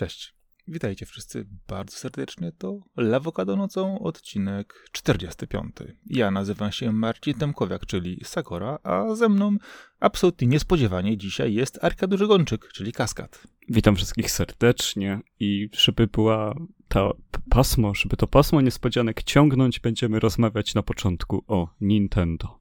Cześć. 0.00 0.34
Witajcie 0.68 1.06
wszyscy 1.06 1.46
bardzo 1.68 1.96
serdecznie. 1.96 2.52
To 2.58 2.80
Lawokado 2.96 3.56
Nocą, 3.56 3.98
odcinek 3.98 4.88
45. 4.92 5.76
Ja 6.06 6.30
nazywam 6.30 6.72
się 6.72 6.92
Marcin 6.92 7.34
Temkowiak, 7.34 7.86
czyli 7.86 8.20
Sakora, 8.24 8.78
a 8.82 9.14
ze 9.14 9.28
mną 9.28 9.56
absolutnie 9.98 10.48
niespodziewanie 10.48 11.16
dzisiaj 11.16 11.54
jest 11.54 11.84
Arkadiusz 11.84 12.26
Gączyk, 12.26 12.68
czyli 12.72 12.92
Kaskad. 12.92 13.46
Witam 13.68 13.96
wszystkich 13.96 14.30
serdecznie 14.30 15.20
i 15.40 15.68
żeby 15.72 16.06
była 16.06 16.54
ta 16.88 17.10
pasmo, 17.50 17.94
żeby 17.94 18.16
to 18.16 18.26
pasmo 18.26 18.60
niespodzianek 18.60 19.22
ciągnąć, 19.22 19.80
będziemy 19.80 20.20
rozmawiać 20.20 20.74
na 20.74 20.82
początku 20.82 21.44
o 21.46 21.68
Nintendo. 21.80 22.60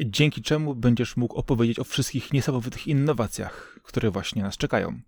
Dzięki 0.00 0.42
czemu 0.42 0.74
będziesz 0.74 1.16
mógł 1.16 1.36
opowiedzieć 1.36 1.78
o 1.78 1.84
wszystkich 1.84 2.32
niesamowitych 2.32 2.86
innowacjach, 2.86 3.80
które 3.82 4.10
właśnie 4.10 4.42
nas 4.42 4.56
czekają. 4.56 5.00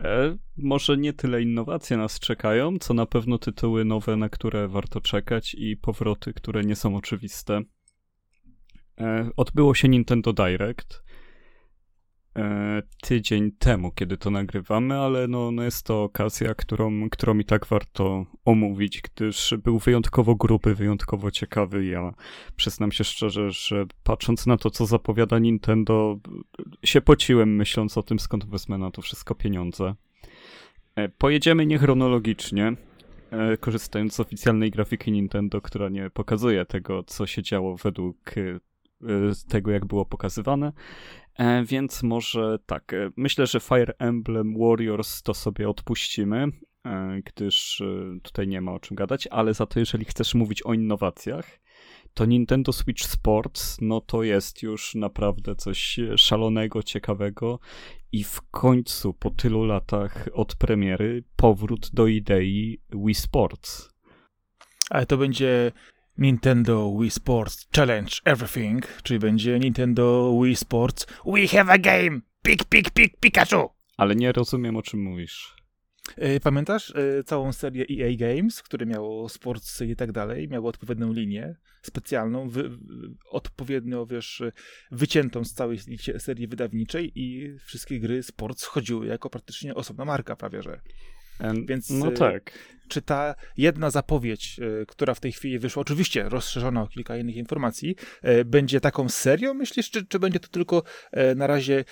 E, 0.00 0.36
może 0.56 0.96
nie 0.96 1.12
tyle 1.12 1.42
innowacje 1.42 1.96
nas 1.96 2.20
czekają, 2.20 2.78
co 2.78 2.94
na 2.94 3.06
pewno 3.06 3.38
tytuły 3.38 3.84
nowe, 3.84 4.16
na 4.16 4.28
które 4.28 4.68
warto 4.68 5.00
czekać 5.00 5.54
i 5.54 5.76
powroty, 5.76 6.34
które 6.34 6.64
nie 6.64 6.76
są 6.76 6.96
oczywiste. 6.96 7.62
E, 9.00 9.30
odbyło 9.36 9.74
się 9.74 9.88
Nintendo 9.88 10.32
Direct 10.32 11.07
tydzień 13.02 13.52
temu, 13.52 13.92
kiedy 13.92 14.16
to 14.16 14.30
nagrywamy, 14.30 14.98
ale 14.98 15.28
no, 15.28 15.50
no 15.50 15.62
jest 15.62 15.86
to 15.86 16.02
okazja, 16.02 16.54
którą, 16.54 17.10
którą 17.10 17.38
i 17.38 17.44
tak 17.44 17.66
warto 17.66 18.26
omówić, 18.44 19.02
gdyż 19.02 19.54
był 19.64 19.78
wyjątkowo 19.78 20.34
gruby, 20.34 20.74
wyjątkowo 20.74 21.30
ciekawy. 21.30 21.86
Ja 21.86 22.14
przyznam 22.56 22.92
się 22.92 23.04
szczerze, 23.04 23.50
że 23.50 23.86
patrząc 24.02 24.46
na 24.46 24.56
to, 24.56 24.70
co 24.70 24.86
zapowiada 24.86 25.38
Nintendo, 25.38 26.18
się 26.84 27.00
pociłem 27.00 27.56
myśląc 27.56 27.98
o 27.98 28.02
tym, 28.02 28.18
skąd 28.18 28.44
wezmę 28.44 28.78
na 28.78 28.90
to 28.90 29.02
wszystko 29.02 29.34
pieniądze. 29.34 29.94
E, 30.96 31.08
pojedziemy 31.08 31.66
niechronologicznie, 31.66 32.72
e, 33.30 33.56
korzystając 33.56 34.14
z 34.14 34.20
oficjalnej 34.20 34.70
grafiki 34.70 35.12
Nintendo, 35.12 35.60
która 35.60 35.88
nie 35.88 36.10
pokazuje 36.10 36.64
tego, 36.66 37.02
co 37.02 37.26
się 37.26 37.42
działo 37.42 37.76
według 37.76 38.34
e, 39.02 39.06
tego, 39.48 39.70
jak 39.70 39.86
było 39.86 40.06
pokazywane. 40.06 40.72
Więc 41.64 42.02
może 42.02 42.58
tak, 42.66 42.92
myślę, 43.16 43.46
że 43.46 43.60
Fire 43.60 43.92
Emblem 43.98 44.54
Warriors 44.58 45.22
to 45.22 45.34
sobie 45.34 45.68
odpuścimy, 45.68 46.46
gdyż 47.24 47.82
tutaj 48.22 48.48
nie 48.48 48.60
ma 48.60 48.72
o 48.72 48.78
czym 48.78 48.96
gadać, 48.96 49.26
ale 49.26 49.54
za 49.54 49.66
to, 49.66 49.80
jeżeli 49.80 50.04
chcesz 50.04 50.34
mówić 50.34 50.62
o 50.62 50.74
innowacjach, 50.74 51.60
to 52.14 52.24
Nintendo 52.24 52.72
Switch 52.72 53.04
Sports, 53.04 53.76
no 53.80 54.00
to 54.00 54.22
jest 54.22 54.62
już 54.62 54.94
naprawdę 54.94 55.56
coś 55.56 56.00
szalonego, 56.16 56.82
ciekawego 56.82 57.58
i 58.12 58.24
w 58.24 58.40
końcu 58.50 59.14
po 59.14 59.30
tylu 59.30 59.64
latach 59.64 60.28
od 60.32 60.56
premiery 60.56 61.24
powrót 61.36 61.90
do 61.92 62.06
idei 62.06 62.80
Wii 62.90 63.14
Sports. 63.14 63.90
Ale 64.90 65.06
to 65.06 65.16
będzie 65.16 65.72
Nintendo 66.18 66.98
Wii 67.00 67.10
Sports 67.10 67.68
Challenge 67.76 68.12
Everything, 68.24 68.86
czyli 69.02 69.20
będzie 69.20 69.58
Nintendo 69.58 70.38
Wii 70.42 70.56
Sports 70.56 71.06
We 71.26 71.48
have 71.48 71.72
a 71.72 71.78
game! 71.78 72.20
Pik, 72.42 72.64
pik, 72.64 72.90
pik, 72.90 73.20
Pikachu! 73.20 73.70
Ale 73.96 74.16
nie 74.16 74.32
rozumiem, 74.32 74.76
o 74.76 74.82
czym 74.82 75.02
mówisz. 75.02 75.56
E, 76.16 76.40
pamiętasz 76.40 76.94
e, 76.96 77.24
całą 77.24 77.52
serię 77.52 77.84
EA 77.90 78.16
Games, 78.16 78.62
które 78.62 78.86
miało 78.86 79.28
sports 79.28 79.80
i 79.80 79.96
tak 79.96 80.12
dalej, 80.12 80.48
miało 80.48 80.68
odpowiednią 80.68 81.12
linię 81.12 81.56
specjalną, 81.82 82.48
wy, 82.48 82.70
odpowiednio, 83.30 84.06
wiesz, 84.06 84.42
wyciętą 84.90 85.44
z 85.44 85.52
całej 85.52 85.78
serii 86.18 86.48
wydawniczej 86.48 87.12
i 87.14 87.56
wszystkie 87.58 88.00
gry 88.00 88.22
sports 88.22 88.64
chodziły 88.64 89.06
jako 89.06 89.30
praktycznie 89.30 89.74
osobna 89.74 90.04
marka 90.04 90.36
prawie, 90.36 90.62
że. 90.62 90.80
Więc 91.66 91.90
no 91.90 92.08
e, 92.08 92.12
tak. 92.12 92.50
Czy 92.88 93.02
ta 93.02 93.34
jedna 93.56 93.90
zapowiedź, 93.90 94.60
która 94.88 95.14
w 95.14 95.20
tej 95.20 95.32
chwili 95.32 95.58
wyszła, 95.58 95.80
oczywiście 95.80 96.28
rozszerzona 96.28 96.82
o 96.82 96.86
kilka 96.86 97.16
innych 97.16 97.36
informacji, 97.36 97.96
będzie 98.44 98.80
taką 98.80 99.08
serią, 99.08 99.54
myślisz, 99.54 99.90
czy, 99.90 100.06
czy 100.06 100.18
będzie 100.18 100.40
to 100.40 100.48
tylko 100.48 100.82
na 101.36 101.46
razie 101.46 101.84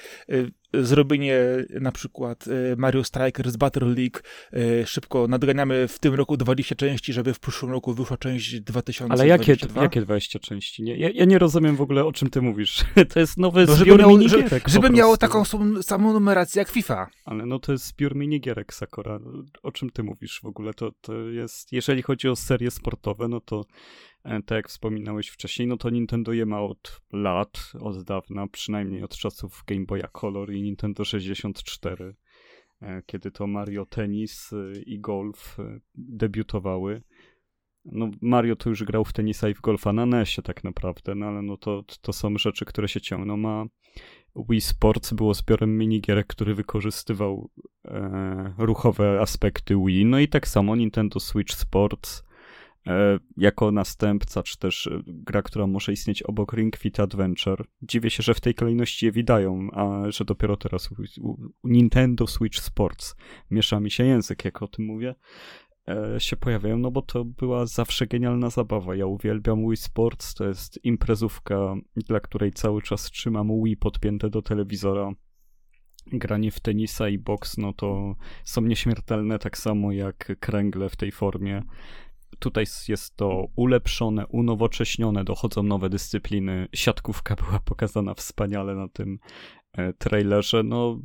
zrobienie 0.85 1.41
na 1.81 1.93
przykład 1.93 2.45
e, 2.49 2.77
Mario 2.77 3.05
Strikers 3.05 3.57
Battle 3.57 3.89
League 3.89 4.19
e, 4.53 4.87
szybko 4.87 5.29
nadganiamy 5.29 5.89
w 5.89 5.99
tym 5.99 6.15
roku 6.15 6.37
20 6.37 6.75
części, 6.75 7.13
żeby 7.13 7.35
w 7.35 7.41
przyszłym 7.41 7.73
roku 7.73 7.95
wyszła 7.95 8.17
część 8.17 8.61
2022. 8.61 9.15
Ale 9.15 9.29
jakie, 9.29 9.83
jakie 9.83 10.01
20 10.01 10.39
części? 10.39 10.83
Nie, 10.83 10.97
ja, 10.97 11.11
ja, 11.15 11.25
nie 11.25 11.39
rozumiem 11.39 11.77
w 11.77 11.81
ogóle 11.81 12.05
o 12.05 12.13
czym 12.13 12.31
ty 12.31 12.43
mówisz. 12.43 12.85
To 13.13 13.21
jest 13.21 13.39
nowy 13.39 13.67
no, 13.67 13.75
zbiór 13.75 13.87
żeby 13.87 13.99
miało, 13.99 14.19
minigierek. 14.19 14.69
Żeby, 14.69 14.91
miało 14.91 15.17
taką 15.17 15.43
samą 15.83 16.13
numerację 16.13 16.59
jak 16.59 16.69
FIFA. 16.69 17.07
Ale 17.25 17.47
no 17.47 17.59
to 17.59 17.73
jest 17.73 17.87
zbiór 17.87 18.17
minigierek 18.17 18.75
Sakura. 18.75 19.19
O 19.63 19.73
czym 19.73 19.91
ty 19.91 20.03
mówisz 20.03 20.41
w 20.43 20.47
ogóle? 20.47 20.75
To, 20.75 20.91
to 21.01 21.19
jest, 21.29 21.73
jeżeli 21.73 22.03
chodzi 22.03 22.29
o 22.29 22.37
serie 22.37 22.71
sportowe, 22.71 23.29
no 23.29 23.41
to 23.41 23.65
tak 24.27 24.57
jak 24.57 24.69
wspominałeś 24.69 25.29
wcześniej, 25.29 25.69
no 25.69 25.77
to 25.77 25.91
Nintendo 25.91 26.33
je 26.33 26.47
ma 26.47 26.61
od 26.61 27.01
lat, 27.13 27.73
od 27.81 28.03
dawna, 28.03 28.47
przynajmniej 28.47 29.03
od 29.03 29.17
czasów 29.17 29.65
Game 29.67 29.85
Boya 29.87 30.09
Color 30.13 30.53
i 30.53 30.63
Nintendo 30.63 31.05
64, 31.05 32.15
e, 32.83 33.03
kiedy 33.07 33.31
to 33.31 33.47
Mario 33.47 33.87
Tennis 33.87 34.53
e, 34.53 34.81
i 34.81 35.01
Golf 35.01 35.57
debiutowały. 35.95 37.03
No 37.85 38.11
Mario 38.23 38.57
to 38.57 38.71
już 38.71 38.85
grał 38.85 39.05
w 39.05 39.13
tenisa 39.13 39.49
i 39.49 39.55
w 39.55 39.61
golfa 39.61 39.93
na 39.93 40.07
NESie 40.07 40.43
tak 40.43 40.65
naprawdę, 40.65 41.15
no 41.15 41.27
ale 41.27 41.43
no 41.43 41.57
to, 41.57 41.85
to 42.01 42.13
są 42.13 42.39
rzeczy, 42.39 42.65
które 42.65 42.89
się 42.89 43.01
ciągną, 43.01 43.49
a 43.49 43.67
Wii 44.49 44.61
Sports 44.61 45.13
było 45.13 45.35
zbiorem 45.35 45.79
minigierek, 45.79 46.27
który 46.27 46.55
wykorzystywał 46.55 47.51
e, 47.85 48.55
ruchowe 48.59 49.21
aspekty 49.21 49.77
Wii, 49.87 50.05
no 50.05 50.19
i 50.19 50.29
tak 50.29 50.49
samo 50.49 50.77
Nintendo 50.77 51.21
Switch 51.21 51.55
Sports 51.55 52.26
E, 52.26 52.26
jako 53.37 53.73
następca, 53.73 54.43
czy 54.43 54.59
też 54.59 54.87
e, 54.87 55.01
gra, 55.07 55.43
która 55.43 55.67
może 55.67 55.93
istnieć 55.93 56.23
obok 56.23 56.53
Ring 56.53 56.77
Fit 56.77 57.01
Adventure. 57.01 57.65
Dziwię 57.83 58.11
się, 58.11 58.23
że 58.23 58.35
w 58.35 58.41
tej 58.41 58.55
kolejności 58.55 59.07
je 59.07 59.13
widają, 59.13 59.69
a 59.73 60.11
że 60.11 60.25
dopiero 60.25 60.57
teraz 60.57 60.91
Nintendo 61.65 62.27
Switch 62.27 62.59
Sports, 62.59 63.17
miesza 63.51 63.81
mi 63.81 63.91
się 63.91 64.05
język, 64.05 64.45
jak 64.45 64.63
o 64.63 64.69
tym 64.69 64.85
mówię, 64.85 65.15
e, 65.89 66.21
się 66.21 66.37
pojawiają, 66.37 66.79
no 66.79 66.91
bo 66.91 67.03
to 67.03 67.25
była 67.25 67.67
zawsze 67.67 68.07
genialna 68.07 68.51
zabawa. 68.51 68.97
Ja 68.97 69.07
uwielbiam 69.07 69.69
Wii 69.69 69.77
Sports, 69.77 70.35
to 70.35 70.45
jest 70.49 70.85
imprezówka, 70.85 71.75
dla 71.97 72.21
której 72.21 72.53
cały 72.53 72.83
czas 72.83 73.03
trzymam 73.03 73.65
Wii 73.65 73.77
podpięte 73.77 74.31
do 74.31 74.43
telewizora. 74.43 75.13
Granie 76.13 76.51
w 76.51 76.61
tenisa 76.61 77.09
i 77.09 77.19
boks, 77.19 77.59
no 77.59 77.73
to 77.73 78.17
są 78.45 78.63
nieśmiertelne, 78.63 79.39
tak 79.39 79.59
samo 79.59 79.93
jak 79.93 80.39
kręgle 80.41 80.89
w 80.89 80.97
tej 80.97 81.13
formie. 81.13 81.63
Tutaj 82.39 82.65
jest 82.89 83.17
to 83.17 83.47
ulepszone, 83.57 84.27
unowocześnione, 84.27 85.25
dochodzą 85.25 85.63
nowe 85.63 85.89
dyscypliny. 85.89 86.69
Siatkówka 86.75 87.37
była 87.47 87.61
pokazana 87.61 88.15
wspaniale 88.15 88.75
na 88.75 88.89
tym 88.89 89.19
e, 89.73 89.93
trailerze. 89.93 90.63
No 90.63 91.01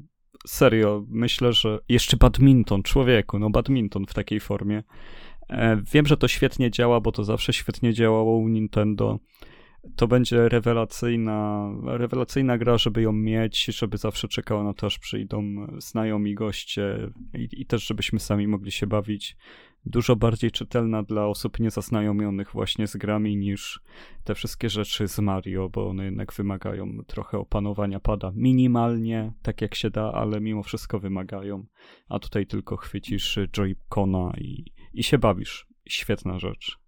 serio, 0.47 1.05
myślę, 1.07 1.53
że 1.53 1.79
jeszcze 1.89 2.17
badminton, 2.17 2.83
człowieku, 2.83 3.39
no 3.39 3.49
badminton 3.49 4.05
w 4.05 4.13
takiej 4.13 4.39
formie. 4.39 4.83
E, 5.49 5.81
wiem, 5.93 6.05
że 6.05 6.17
to 6.17 6.27
świetnie 6.27 6.71
działa, 6.71 6.99
bo 7.01 7.11
to 7.11 7.23
zawsze 7.23 7.53
świetnie 7.53 7.93
działało 7.93 8.37
u 8.37 8.47
Nintendo. 8.47 9.19
To 9.95 10.07
będzie 10.07 10.49
rewelacyjna, 10.49 11.69
rewelacyjna 11.85 12.57
gra, 12.57 12.77
żeby 12.77 13.01
ją 13.01 13.11
mieć, 13.11 13.65
żeby 13.65 13.97
zawsze 13.97 14.27
czekała 14.27 14.63
na 14.63 14.73
to, 14.73 14.87
aż 14.87 14.99
przyjdą 14.99 15.67
znajomi 15.77 16.35
goście 16.35 17.11
i, 17.33 17.47
i 17.51 17.65
też, 17.65 17.87
żebyśmy 17.87 18.19
sami 18.19 18.47
mogli 18.47 18.71
się 18.71 18.87
bawić 18.87 19.37
dużo 19.85 20.15
bardziej 20.15 20.51
czytelna 20.51 21.03
dla 21.03 21.27
osób 21.27 21.59
niezaznajomionych 21.59 22.51
właśnie 22.51 22.87
z 22.87 22.97
grami 22.97 23.37
niż 23.37 23.81
te 24.23 24.35
wszystkie 24.35 24.69
rzeczy 24.69 25.07
z 25.07 25.19
Mario, 25.19 25.69
bo 25.69 25.89
one 25.89 26.05
jednak 26.05 26.33
wymagają 26.33 26.97
trochę 27.07 27.37
opanowania 27.37 27.99
pada 27.99 28.31
minimalnie, 28.35 29.33
tak 29.41 29.61
jak 29.61 29.75
się 29.75 29.89
da, 29.89 30.11
ale 30.11 30.41
mimo 30.41 30.63
wszystko 30.63 30.99
wymagają. 30.99 31.65
A 32.09 32.19
tutaj 32.19 32.47
tylko 32.47 32.77
chwycisz 32.77 33.37
Joy-Cona 33.37 34.37
i, 34.37 34.65
i 34.93 35.03
się 35.03 35.17
bawisz. 35.17 35.67
Świetna 35.87 36.39
rzecz 36.39 36.80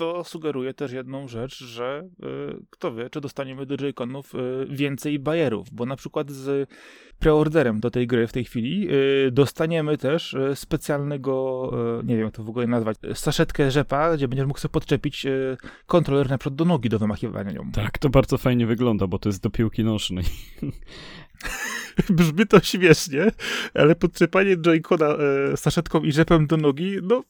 to 0.00 0.24
sugeruje 0.24 0.74
też 0.74 0.92
jedną 0.92 1.28
rzecz, 1.28 1.64
że 1.64 2.08
y, 2.24 2.66
kto 2.70 2.94
wie, 2.94 3.10
czy 3.10 3.20
dostaniemy 3.20 3.66
do 3.66 3.76
Joy-Conów 3.76 4.34
y, 4.34 4.66
więcej 4.76 5.18
bajerów, 5.18 5.68
bo 5.72 5.86
na 5.86 5.96
przykład 5.96 6.30
z 6.30 6.70
preorderem 7.18 7.80
do 7.80 7.90
tej 7.90 8.06
gry 8.06 8.26
w 8.26 8.32
tej 8.32 8.44
chwili 8.44 8.88
y, 8.90 9.30
dostaniemy 9.30 9.98
też 9.98 10.34
y, 10.34 10.56
specjalnego, 10.56 11.70
y, 12.00 12.06
nie 12.06 12.16
wiem 12.16 12.24
jak 12.24 12.34
to 12.34 12.44
w 12.44 12.48
ogóle 12.48 12.66
nazwać, 12.66 12.96
saszetkę 13.14 13.70
rzepa, 13.70 14.16
gdzie 14.16 14.28
będziesz 14.28 14.46
mógł 14.46 14.60
sobie 14.60 14.72
podczepić 14.72 15.26
y, 15.26 15.56
kontroler 15.86 16.30
na 16.30 16.38
przykład 16.38 16.54
do 16.54 16.64
nogi 16.64 16.88
do 16.88 16.98
wymachiwania 16.98 17.52
nią. 17.52 17.70
Tak, 17.72 17.98
to 17.98 18.08
bardzo 18.08 18.38
fajnie 18.38 18.66
wygląda, 18.66 19.06
bo 19.06 19.18
to 19.18 19.28
jest 19.28 19.42
do 19.42 19.50
piłki 19.50 19.84
nożnej. 19.84 20.24
Brzmi 22.10 22.46
to 22.46 22.60
śmiesznie, 22.60 23.30
ale 23.74 23.94
podczepanie 23.94 24.56
Joy-Cona 24.56 25.16
saszetką 25.56 26.00
i 26.00 26.12
rzepem 26.12 26.46
do 26.46 26.56
nogi, 26.56 26.96
no 27.02 27.22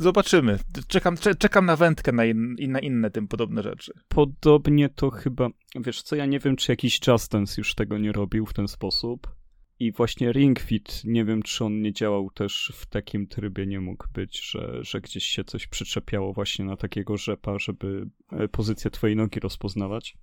Zobaczymy. 0.00 0.58
Czekam, 0.88 1.16
czekam 1.38 1.66
na 1.66 1.76
wędkę 1.76 2.12
na, 2.12 2.24
in, 2.24 2.56
na 2.68 2.80
inne 2.80 3.10
tym 3.10 3.28
podobne 3.28 3.62
rzeczy. 3.62 3.92
Podobnie 4.08 4.88
to 4.88 5.10
chyba, 5.10 5.48
wiesz 5.74 6.02
co, 6.02 6.16
ja 6.16 6.26
nie 6.26 6.38
wiem, 6.38 6.56
czy 6.56 6.72
jakiś 6.72 7.00
Just 7.06 7.32
Dance 7.32 7.54
już 7.58 7.74
tego 7.74 7.98
nie 7.98 8.12
robił 8.12 8.46
w 8.46 8.52
ten 8.52 8.68
sposób. 8.68 9.34
I 9.78 9.92
właśnie 9.92 10.32
Ring 10.32 10.60
Fit, 10.60 11.02
nie 11.04 11.24
wiem 11.24 11.42
czy 11.42 11.64
on 11.64 11.82
nie 11.82 11.92
działał 11.92 12.30
też 12.30 12.72
w 12.74 12.86
takim 12.86 13.26
trybie, 13.26 13.66
nie 13.66 13.80
mógł 13.80 14.06
być, 14.14 14.50
że, 14.50 14.78
że 14.80 15.00
gdzieś 15.00 15.24
się 15.24 15.44
coś 15.44 15.66
przyczepiało 15.66 16.32
właśnie 16.32 16.64
na 16.64 16.76
takiego 16.76 17.16
rzepa, 17.16 17.58
żeby 17.58 18.06
e, 18.32 18.48
pozycję 18.48 18.90
twojej 18.90 19.16
nogi 19.16 19.40
rozpoznawać. 19.40 20.16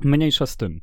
Mniejsza 0.00 0.46
z 0.46 0.56
tym. 0.56 0.80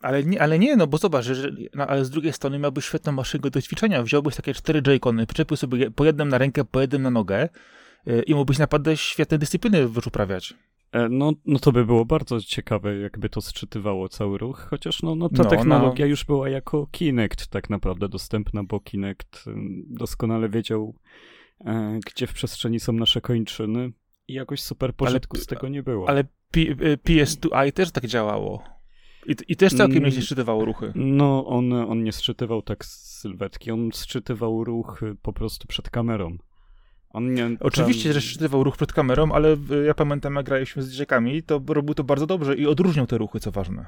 Ale 0.00 0.24
nie, 0.24 0.42
ale 0.42 0.58
nie, 0.58 0.76
no 0.76 0.86
bo 0.86 0.98
zobacz, 0.98 1.24
że, 1.24 1.50
no, 1.74 1.86
ale 1.86 2.04
z 2.04 2.10
drugiej 2.10 2.32
strony 2.32 2.58
miałbyś 2.58 2.84
świetną 2.84 3.12
maszynę 3.12 3.50
do 3.50 3.62
ćwiczenia. 3.62 4.02
Wziąłbyś 4.02 4.36
takie 4.36 4.54
cztery 4.54 4.82
J-kony, 4.86 5.26
przyczepił 5.26 5.56
sobie 5.56 5.90
po 5.90 6.04
jednym 6.04 6.28
na 6.28 6.38
rękę, 6.38 6.64
po 6.64 6.80
jednym 6.80 7.02
na 7.02 7.10
nogę 7.10 7.48
i 8.26 8.34
mógłbyś 8.34 8.58
naprawdę 8.58 8.96
świetne 8.96 9.38
dyscypliny 9.38 9.88
uprawiać. 10.06 10.54
E, 10.94 11.08
no, 11.08 11.32
no 11.46 11.58
to 11.58 11.72
by 11.72 11.84
było 11.84 12.04
bardzo 12.04 12.40
ciekawe, 12.40 12.96
jakby 12.96 13.28
to 13.28 13.40
sczytywało 13.40 14.08
cały 14.08 14.38
ruch, 14.38 14.66
chociaż 14.70 15.02
no, 15.02 15.14
no 15.14 15.28
ta 15.28 15.42
no, 15.42 15.50
technologia 15.50 16.04
no. 16.04 16.10
już 16.10 16.24
była 16.24 16.48
jako 16.48 16.86
Kinect 16.86 17.46
tak 17.46 17.70
naprawdę 17.70 18.08
dostępna, 18.08 18.64
bo 18.64 18.80
Kinect 18.80 19.44
doskonale 19.86 20.48
wiedział, 20.48 20.94
e, 21.64 21.98
gdzie 22.06 22.26
w 22.26 22.32
przestrzeni 22.32 22.80
są 22.80 22.92
nasze 22.92 23.20
kończyny 23.20 23.92
i 24.28 24.34
jakoś 24.34 24.60
super 24.60 24.94
pożytku 24.94 25.36
ale, 25.36 25.44
z 25.44 25.46
tego 25.46 25.68
nie 25.68 25.82
było. 25.82 26.08
Ale 26.08 26.24
P 26.50 26.60
PS2i 26.96 27.72
też 27.72 27.90
tak 27.90 28.06
działało. 28.06 28.62
I, 29.26 29.34
I, 29.48 29.56
też 29.56 29.72
całkiem 29.74 29.96
mm, 29.96 30.04
nieźle 30.04 30.22
szczytywało 30.22 30.64
ruchy. 30.64 30.92
No, 30.94 31.46
on, 31.46 31.72
on 31.72 32.02
nie 32.02 32.12
szczytywał 32.12 32.62
tak 32.62 32.84
z 32.84 33.20
sylwetki, 33.20 33.70
on 33.70 33.92
szczytywał 33.92 34.64
ruch 34.64 35.00
po 35.22 35.32
prostu 35.32 35.66
przed 35.66 35.90
kamerą. 35.90 36.36
Nie, 37.20 37.56
Oczywiście, 37.60 38.12
że 38.12 38.20
szczytywał 38.20 38.64
ruch 38.64 38.76
przed 38.76 38.92
kamerą, 38.92 39.32
ale 39.32 39.56
ja 39.86 39.94
pamiętam, 39.94 40.34
jak 40.34 40.46
graliśmy 40.46 40.82
z 40.82 40.90
dzieciakami, 40.90 41.42
to 41.42 41.62
robił 41.68 41.94
to 41.94 42.04
bardzo 42.04 42.26
dobrze 42.26 42.54
i 42.54 42.66
odróżniał 42.66 43.06
te 43.06 43.18
ruchy, 43.18 43.40
co 43.40 43.50
ważne. 43.50 43.86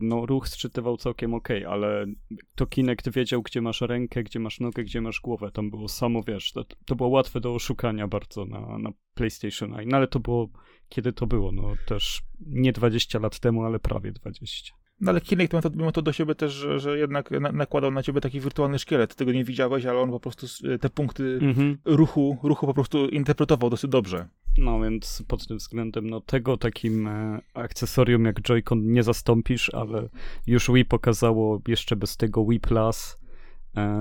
No, 0.00 0.26
ruch 0.26 0.46
szczytywał 0.46 0.96
całkiem 0.96 1.34
ok, 1.34 1.48
ale 1.68 2.06
to 2.54 2.66
Kinect 2.66 3.10
wiedział, 3.10 3.42
gdzie 3.42 3.60
masz 3.60 3.80
rękę, 3.80 4.22
gdzie 4.22 4.40
masz 4.40 4.60
nogę, 4.60 4.84
gdzie 4.84 5.00
masz 5.00 5.20
głowę. 5.20 5.50
Tam 5.52 5.70
było 5.70 5.88
samo, 5.88 6.22
wiesz, 6.22 6.52
to, 6.52 6.64
to 6.86 6.96
było 6.96 7.08
łatwe 7.08 7.40
do 7.40 7.54
oszukania 7.54 8.08
bardzo 8.08 8.44
na, 8.44 8.78
na 8.78 8.90
PlayStation 9.14 9.74
No 9.86 9.96
ale 9.96 10.06
to 10.08 10.20
było, 10.20 10.48
kiedy 10.88 11.12
to 11.12 11.26
było? 11.26 11.52
No, 11.52 11.74
też 11.86 12.22
nie 12.40 12.72
20 12.72 13.18
lat 13.18 13.40
temu, 13.40 13.64
ale 13.64 13.78
prawie 13.78 14.12
20. 14.12 14.74
No 15.00 15.10
ale 15.10 15.20
Kinect 15.20 15.52
ma 15.52 15.62
to, 15.62 15.70
ma 15.74 15.92
to 15.92 16.02
do 16.02 16.12
siebie 16.12 16.34
też, 16.34 16.52
że, 16.52 16.80
że 16.80 16.98
jednak 16.98 17.30
na, 17.30 17.52
nakładał 17.52 17.90
na 17.90 18.02
ciebie 18.02 18.20
taki 18.20 18.40
wirtualny 18.40 18.78
szkielet. 18.78 19.14
Tego 19.14 19.32
nie 19.32 19.44
widziałeś, 19.44 19.86
ale 19.86 20.00
on 20.00 20.10
po 20.10 20.20
prostu 20.20 20.46
te 20.78 20.90
punkty 20.90 21.38
mhm. 21.42 21.78
ruchu, 21.84 22.38
ruchu 22.42 22.66
po 22.66 22.74
prostu 22.74 23.08
interpretował 23.08 23.70
dosyć 23.70 23.90
dobrze. 23.90 24.28
No 24.58 24.80
więc 24.80 25.24
pod 25.28 25.46
tym 25.46 25.58
względem, 25.58 26.10
no 26.10 26.20
tego 26.20 26.56
takim 26.56 27.06
e, 27.06 27.40
akcesorium 27.54 28.24
jak 28.24 28.40
Joy-Con 28.40 28.82
nie 28.82 29.02
zastąpisz, 29.02 29.74
ale 29.74 30.08
już 30.46 30.70
Wii 30.70 30.84
pokazało 30.84 31.60
jeszcze 31.68 31.96
bez 31.96 32.16
tego 32.16 32.46
Wii 32.46 32.60
Plus, 32.60 33.18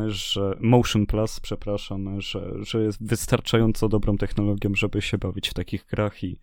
że 0.08 0.58
Motion 0.60 1.06
Plus, 1.06 1.40
przepraszam, 1.40 2.22
że, 2.22 2.52
że 2.60 2.84
jest 2.84 3.08
wystarczająco 3.08 3.90
dobrą 3.90 4.18
technologią, 4.18 4.76
żeby 4.76 5.02
się 5.02 5.18
bawić 5.18 5.50
w 5.50 5.54
takich 5.54 5.86
grach 5.86 6.24
i 6.24 6.40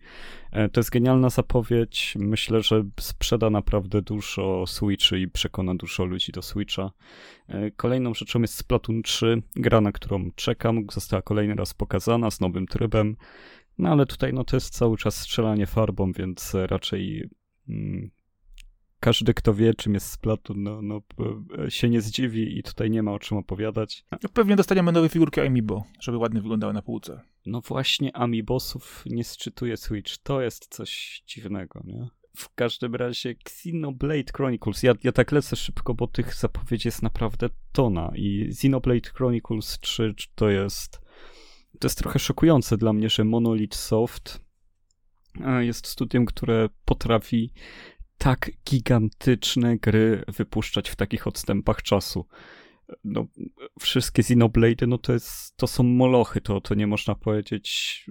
e, 0.51 0.69
to 0.69 0.79
jest 0.79 0.89
genialna 0.89 1.29
zapowiedź. 1.29 2.15
Myślę, 2.19 2.61
że 2.61 2.83
sprzeda 2.99 3.49
naprawdę 3.49 4.01
dużo 4.01 4.67
Switchy 4.67 5.19
i 5.19 5.27
przekona 5.27 5.75
dużo 5.75 6.05
ludzi 6.05 6.31
do 6.31 6.41
Switcha. 6.41 6.91
E, 7.47 7.71
kolejną 7.71 8.13
rzeczą 8.13 8.41
jest 8.41 8.53
Splatoon 8.53 9.01
3, 9.01 9.41
gra, 9.55 9.81
na 9.81 9.91
którą 9.91 10.31
czekam, 10.35 10.85
została 10.91 11.21
kolejny 11.21 11.55
raz 11.55 11.73
pokazana 11.73 12.31
z 12.31 12.39
nowym 12.39 12.67
trybem, 12.67 13.15
no 13.77 13.89
ale 13.89 14.05
tutaj 14.05 14.33
no 14.33 14.43
to 14.43 14.55
jest 14.55 14.73
cały 14.73 14.97
czas 14.97 15.15
strzelanie 15.15 15.65
farbą, 15.65 16.11
więc 16.11 16.53
raczej 16.53 17.29
mm, 17.69 18.09
każdy, 18.99 19.33
kto 19.33 19.53
wie, 19.53 19.73
czym 19.73 19.93
jest 19.93 20.11
Splatoon, 20.11 20.63
no, 20.63 20.81
no, 20.81 21.01
się 21.69 21.89
nie 21.89 22.01
zdziwi 22.01 22.57
i 22.57 22.63
tutaj 22.63 22.89
nie 22.89 23.03
ma 23.03 23.11
o 23.11 23.19
czym 23.19 23.37
opowiadać. 23.37 24.05
No, 24.11 24.29
pewnie 24.33 24.55
dostaniemy 24.55 24.91
nowe 24.91 25.09
figurki 25.09 25.41
Amiibo, 25.41 25.83
żeby 25.99 26.17
ładnie 26.17 26.41
wyglądały 26.41 26.73
na 26.73 26.81
półce. 26.81 27.21
No 27.45 27.61
właśnie, 27.61 28.15
Amiibosów 28.15 29.03
nie 29.05 29.23
sczytuje 29.23 29.77
Switch. 29.77 30.17
To 30.23 30.41
jest 30.41 30.67
coś 30.67 31.23
dziwnego, 31.27 31.81
nie? 31.85 32.07
W 32.37 32.55
każdym 32.55 32.95
razie 32.95 33.29
Xenoblade 33.29 34.31
Chronicles. 34.35 34.83
Ja, 34.83 34.93
ja 35.03 35.11
tak 35.11 35.31
lecę 35.31 35.55
szybko, 35.55 35.93
bo 35.93 36.07
tych 36.07 36.35
zapowiedzi 36.35 36.87
jest 36.87 37.03
naprawdę 37.03 37.49
tona. 37.71 38.11
I 38.15 38.47
Xenoblade 38.49 39.09
Chronicles 39.09 39.79
3 39.79 40.15
to 40.35 40.49
jest. 40.49 41.01
To 41.79 41.87
jest 41.87 41.97
trochę 41.97 42.19
szokujące 42.19 42.77
dla 42.77 42.93
mnie, 42.93 43.09
że 43.09 43.23
Monolith 43.23 43.77
Soft 43.77 44.41
e, 45.45 45.65
jest 45.65 45.87
studiem, 45.87 46.25
które 46.25 46.69
potrafi 46.85 47.53
tak 48.17 48.51
gigantyczne 48.69 49.77
gry 49.77 50.23
wypuszczać 50.27 50.89
w 50.89 50.95
takich 50.95 51.27
odstępach 51.27 51.81
czasu. 51.81 52.25
No, 53.03 53.27
wszystkie 53.79 54.19
Xenoblade, 54.19 54.87
no 54.87 54.97
to 54.97 55.13
jest, 55.13 55.57
to 55.57 55.67
są 55.67 55.83
molochy, 55.83 56.41
to, 56.41 56.61
to 56.61 56.75
nie 56.75 56.87
można 56.87 57.15
powiedzieć, 57.15 58.05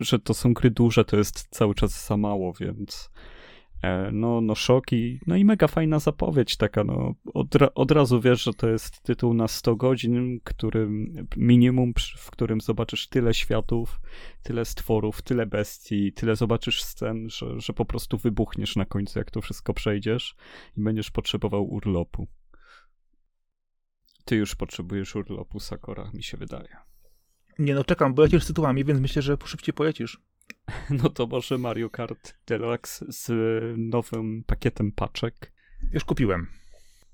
że 0.00 0.18
to 0.18 0.34
są 0.34 0.54
gry 0.54 0.70
duże, 0.70 1.04
to 1.04 1.16
jest 1.16 1.48
cały 1.50 1.74
czas 1.74 2.06
za 2.06 2.16
mało, 2.16 2.52
więc 2.60 3.10
no, 4.12 4.40
no 4.40 4.54
szoki, 4.54 5.20
no 5.26 5.36
i 5.36 5.44
mega 5.44 5.68
fajna 5.68 5.98
zapowiedź 5.98 6.56
taka, 6.56 6.84
no 6.84 7.14
od, 7.34 7.48
od 7.74 7.90
razu 7.90 8.20
wiesz, 8.20 8.42
że 8.42 8.54
to 8.54 8.68
jest 8.68 9.02
tytuł 9.02 9.34
na 9.34 9.48
100 9.48 9.76
godzin, 9.76 10.40
którym 10.44 11.14
minimum, 11.36 11.92
w 12.16 12.30
którym 12.30 12.60
zobaczysz 12.60 13.08
tyle 13.08 13.34
światów, 13.34 14.00
tyle 14.42 14.64
stworów, 14.64 15.22
tyle 15.22 15.46
bestii, 15.46 16.12
tyle 16.12 16.36
zobaczysz 16.36 16.82
scen, 16.82 17.30
że, 17.30 17.60
że 17.60 17.72
po 17.72 17.84
prostu 17.84 18.18
wybuchniesz 18.18 18.76
na 18.76 18.84
końcu, 18.84 19.18
jak 19.18 19.30
to 19.30 19.40
wszystko 19.40 19.74
przejdziesz 19.74 20.36
i 20.76 20.80
będziesz 20.80 21.10
potrzebował 21.10 21.70
urlopu. 21.70 22.26
Ty 24.24 24.36
już 24.36 24.54
potrzebujesz 24.54 25.16
urlopu, 25.16 25.60
Sakora, 25.60 26.10
mi 26.14 26.22
się 26.22 26.36
wydaje. 26.36 26.76
Nie 27.58 27.74
no, 27.74 27.84
czekam, 27.84 28.14
bo 28.14 28.22
lecisz 28.22 28.44
z 28.44 28.46
tytułami, 28.46 28.84
więc 28.84 29.00
myślę, 29.00 29.22
że 29.22 29.36
szybciej 29.44 29.74
polecisz. 29.74 30.20
No 31.02 31.08
to 31.08 31.26
może 31.26 31.58
Mario 31.58 31.90
Kart 31.90 32.34
Deluxe 32.46 33.04
z 33.08 33.30
nowym 33.78 34.44
pakietem 34.46 34.92
paczek. 34.92 35.52
Już 35.92 36.04
kupiłem. 36.04 36.46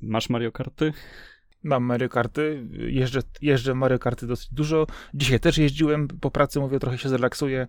Masz 0.01 0.31
Mario 0.31 0.53
Karty? 0.53 0.93
Mam 1.63 1.85
Mario 1.85 2.09
Karty, 2.09 2.69
jeżdżę, 2.73 3.21
jeżdżę 3.43 3.75
Mario 3.75 3.99
Karty 3.99 4.27
dosyć 4.27 4.49
dużo. 4.55 4.87
Dzisiaj 5.15 5.41
też 5.41 5.59
jeździłem 5.59 6.09
po 6.09 6.31
pracy, 6.31 6.61
mówię, 6.61 6.79
trochę 6.79 6.99
się 6.99 7.09
zrelaksuję. 7.09 7.67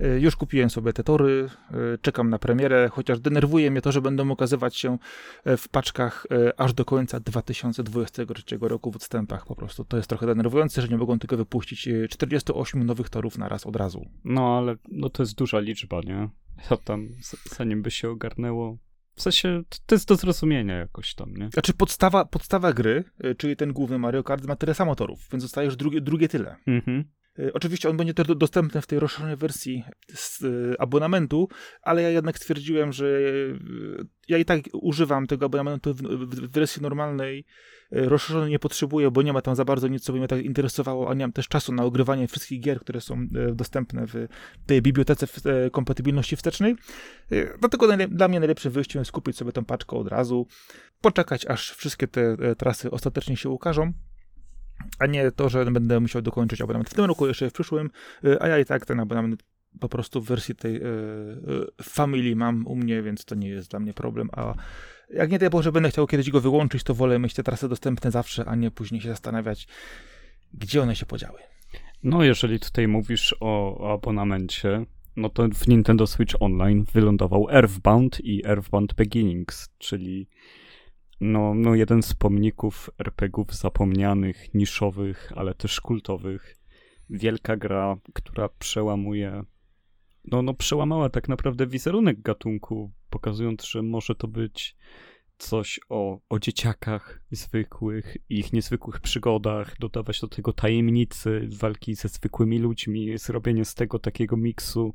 E, 0.00 0.20
już 0.20 0.36
kupiłem 0.36 0.70
sobie 0.70 0.92
te 0.92 1.04
tory, 1.04 1.48
e, 1.70 1.74
czekam 1.98 2.30
na 2.30 2.38
premierę, 2.38 2.88
chociaż 2.92 3.20
denerwuje 3.20 3.70
mnie 3.70 3.80
to, 3.80 3.92
że 3.92 4.00
będą 4.00 4.30
ukazywać 4.30 4.76
się 4.76 4.98
e, 5.44 5.56
w 5.56 5.68
paczkach 5.68 6.26
aż 6.56 6.74
do 6.74 6.84
końca 6.84 7.20
2023 7.20 8.42
roku 8.60 8.90
w 8.92 8.96
odstępach 8.96 9.46
po 9.46 9.54
prostu. 9.54 9.84
To 9.84 9.96
jest 9.96 10.08
trochę 10.08 10.26
denerwujące, 10.26 10.82
że 10.82 10.88
nie 10.88 10.96
mogą 10.96 11.18
tylko 11.18 11.36
wypuścić 11.36 11.88
48 12.10 12.86
nowych 12.86 13.08
torów 13.08 13.38
na 13.38 13.48
raz 13.48 13.66
od 13.66 13.76
razu. 13.76 14.06
No 14.24 14.58
ale 14.58 14.76
no 14.88 15.08
to 15.08 15.22
jest 15.22 15.34
duża 15.34 15.60
liczba, 15.60 16.00
nie? 16.04 16.28
Co 16.68 16.76
tam, 16.76 17.08
zanim 17.50 17.82
by 17.82 17.90
się 17.90 18.10
ogarnęło, 18.10 18.78
w 19.16 19.22
sensie, 19.22 19.62
to 19.86 19.94
jest 19.94 20.08
do 20.08 20.16
zrozumienia 20.16 20.74
jakoś 20.74 21.14
tam, 21.14 21.36
nie? 21.36 21.50
Znaczy 21.52 21.74
podstawa, 21.74 22.24
podstawa 22.24 22.72
gry, 22.72 23.04
czyli 23.38 23.56
ten 23.56 23.72
główny 23.72 23.98
Mario 23.98 24.22
Kart 24.22 24.46
ma 24.46 24.56
tyle 24.56 24.74
samo 24.74 24.94
torów, 24.94 25.28
więc 25.32 25.42
zostajesz 25.42 25.76
drugie, 25.76 26.00
drugie 26.00 26.28
tyle. 26.28 26.56
Mhm. 26.66 27.04
Y, 27.38 27.52
oczywiście 27.52 27.90
on 27.90 27.96
będzie 27.96 28.14
też 28.14 28.26
dostępny 28.26 28.80
w 28.80 28.86
tej 28.86 28.98
rozszerzonej 28.98 29.36
wersji 29.36 29.84
z 30.14 30.42
y, 30.42 30.76
abonamentu, 30.78 31.48
ale 31.82 32.02
ja 32.02 32.08
jednak 32.08 32.38
stwierdziłem, 32.38 32.92
że 32.92 33.06
y, 33.06 33.56
ja 34.28 34.38
i 34.38 34.44
tak 34.44 34.60
używam 34.72 35.26
tego 35.26 35.46
abonamentu 35.46 35.94
w, 35.94 36.50
wersji 36.50 36.82
normalnej. 36.82 37.44
Rozszerzony 37.90 38.50
nie 38.50 38.58
potrzebuję, 38.58 39.10
bo 39.10 39.22
nie 39.22 39.32
ma 39.32 39.42
tam 39.42 39.56
za 39.56 39.64
bardzo 39.64 39.88
nic, 39.88 40.02
co 40.02 40.12
by 40.12 40.18
mnie 40.18 40.28
tak 40.28 40.44
interesowało, 40.44 41.10
a 41.10 41.14
nie 41.14 41.24
mam 41.24 41.32
też 41.32 41.48
czasu 41.48 41.72
na 41.72 41.84
ogrywanie 41.84 42.28
wszystkich 42.28 42.60
gier, 42.60 42.80
które 42.80 43.00
są 43.00 43.26
dostępne 43.52 44.06
w 44.06 44.26
tej 44.66 44.82
bibliotece 44.82 45.26
kompatybilności 45.70 46.36
wstecznej. 46.36 46.76
Dlatego 47.60 47.96
dla 48.08 48.28
mnie 48.28 48.40
najlepszym 48.40 48.72
wyjściem 48.72 49.00
jest 49.00 49.12
kupić 49.12 49.36
sobie 49.36 49.52
tą 49.52 49.64
paczkę 49.64 49.96
od 49.96 50.08
razu, 50.08 50.46
poczekać 51.00 51.46
aż 51.46 51.70
wszystkie 51.70 52.08
te 52.08 52.56
trasy 52.56 52.90
ostatecznie 52.90 53.36
się 53.36 53.48
ukażą 53.48 53.92
a 54.98 55.06
nie 55.06 55.30
to, 55.30 55.48
że 55.48 55.64
będę 55.64 56.00
musiał 56.00 56.22
dokończyć 56.22 56.60
abonament 56.60 56.90
w 56.90 56.94
tym 56.94 57.04
roku, 57.04 57.26
jeszcze 57.26 57.50
w 57.50 57.52
przyszłym, 57.52 57.90
y, 58.24 58.42
a 58.42 58.48
ja 58.48 58.58
i 58.58 58.64
tak 58.64 58.86
ten 58.86 59.00
abonament 59.00 59.42
po 59.80 59.88
prostu 59.88 60.20
w 60.20 60.26
wersji 60.26 60.54
tej 60.54 60.76
y, 60.76 60.80
y, 60.80 61.82
Family 61.82 62.36
mam 62.36 62.66
u 62.66 62.76
mnie, 62.76 63.02
więc 63.02 63.24
to 63.24 63.34
nie 63.34 63.48
jest 63.48 63.70
dla 63.70 63.80
mnie 63.80 63.94
problem, 63.94 64.28
a 64.32 64.54
jak 65.10 65.30
nie 65.30 65.38
daj 65.38 65.50
Boże 65.50 65.72
będę 65.72 65.90
chciał 65.90 66.06
kiedyś 66.06 66.30
go 66.30 66.40
wyłączyć, 66.40 66.82
to 66.82 66.94
wolę 66.94 67.18
mieć 67.18 67.34
te 67.34 67.42
trasy 67.42 67.68
dostępne 67.68 68.10
zawsze, 68.10 68.44
a 68.44 68.54
nie 68.54 68.70
później 68.70 69.00
się 69.00 69.08
zastanawiać, 69.08 69.68
gdzie 70.54 70.82
one 70.82 70.96
się 70.96 71.06
podziały. 71.06 71.38
No, 72.02 72.24
jeżeli 72.24 72.60
tutaj 72.60 72.88
mówisz 72.88 73.36
o, 73.40 73.78
o 73.78 73.92
abonamencie, 73.92 74.84
no 75.16 75.28
to 75.28 75.48
w 75.48 75.68
Nintendo 75.68 76.06
Switch 76.06 76.34
Online 76.40 76.84
wylądował 76.92 77.50
Earthbound 77.50 78.20
i 78.24 78.46
Earthbound 78.46 78.94
Beginnings, 78.94 79.68
czyli 79.78 80.28
no, 81.20 81.54
no 81.54 81.74
jeden 81.74 82.02
z 82.02 82.14
pomników 82.14 82.90
RPGów 82.98 83.54
zapomnianych, 83.54 84.54
niszowych, 84.54 85.32
ale 85.36 85.54
też 85.54 85.80
kultowych. 85.80 86.56
Wielka 87.10 87.56
gra, 87.56 87.96
która 88.14 88.48
przełamuje, 88.48 89.42
no, 90.24 90.42
no 90.42 90.54
przełamała 90.54 91.08
tak 91.08 91.28
naprawdę 91.28 91.66
wizerunek 91.66 92.22
gatunku, 92.22 92.90
pokazując, 93.10 93.64
że 93.64 93.82
może 93.82 94.14
to 94.14 94.28
być 94.28 94.76
coś 95.38 95.80
o, 95.88 96.20
o 96.28 96.38
dzieciakach 96.38 97.20
zwykłych, 97.30 98.16
ich 98.28 98.52
niezwykłych 98.52 99.00
przygodach, 99.00 99.78
dodawać 99.78 100.20
do 100.20 100.28
tego 100.28 100.52
tajemnicy, 100.52 101.48
walki 101.58 101.94
ze 101.94 102.08
zwykłymi 102.08 102.58
ludźmi, 102.58 103.18
zrobienie 103.18 103.64
z 103.64 103.74
tego 103.74 103.98
takiego 103.98 104.36
miksu 104.36 104.94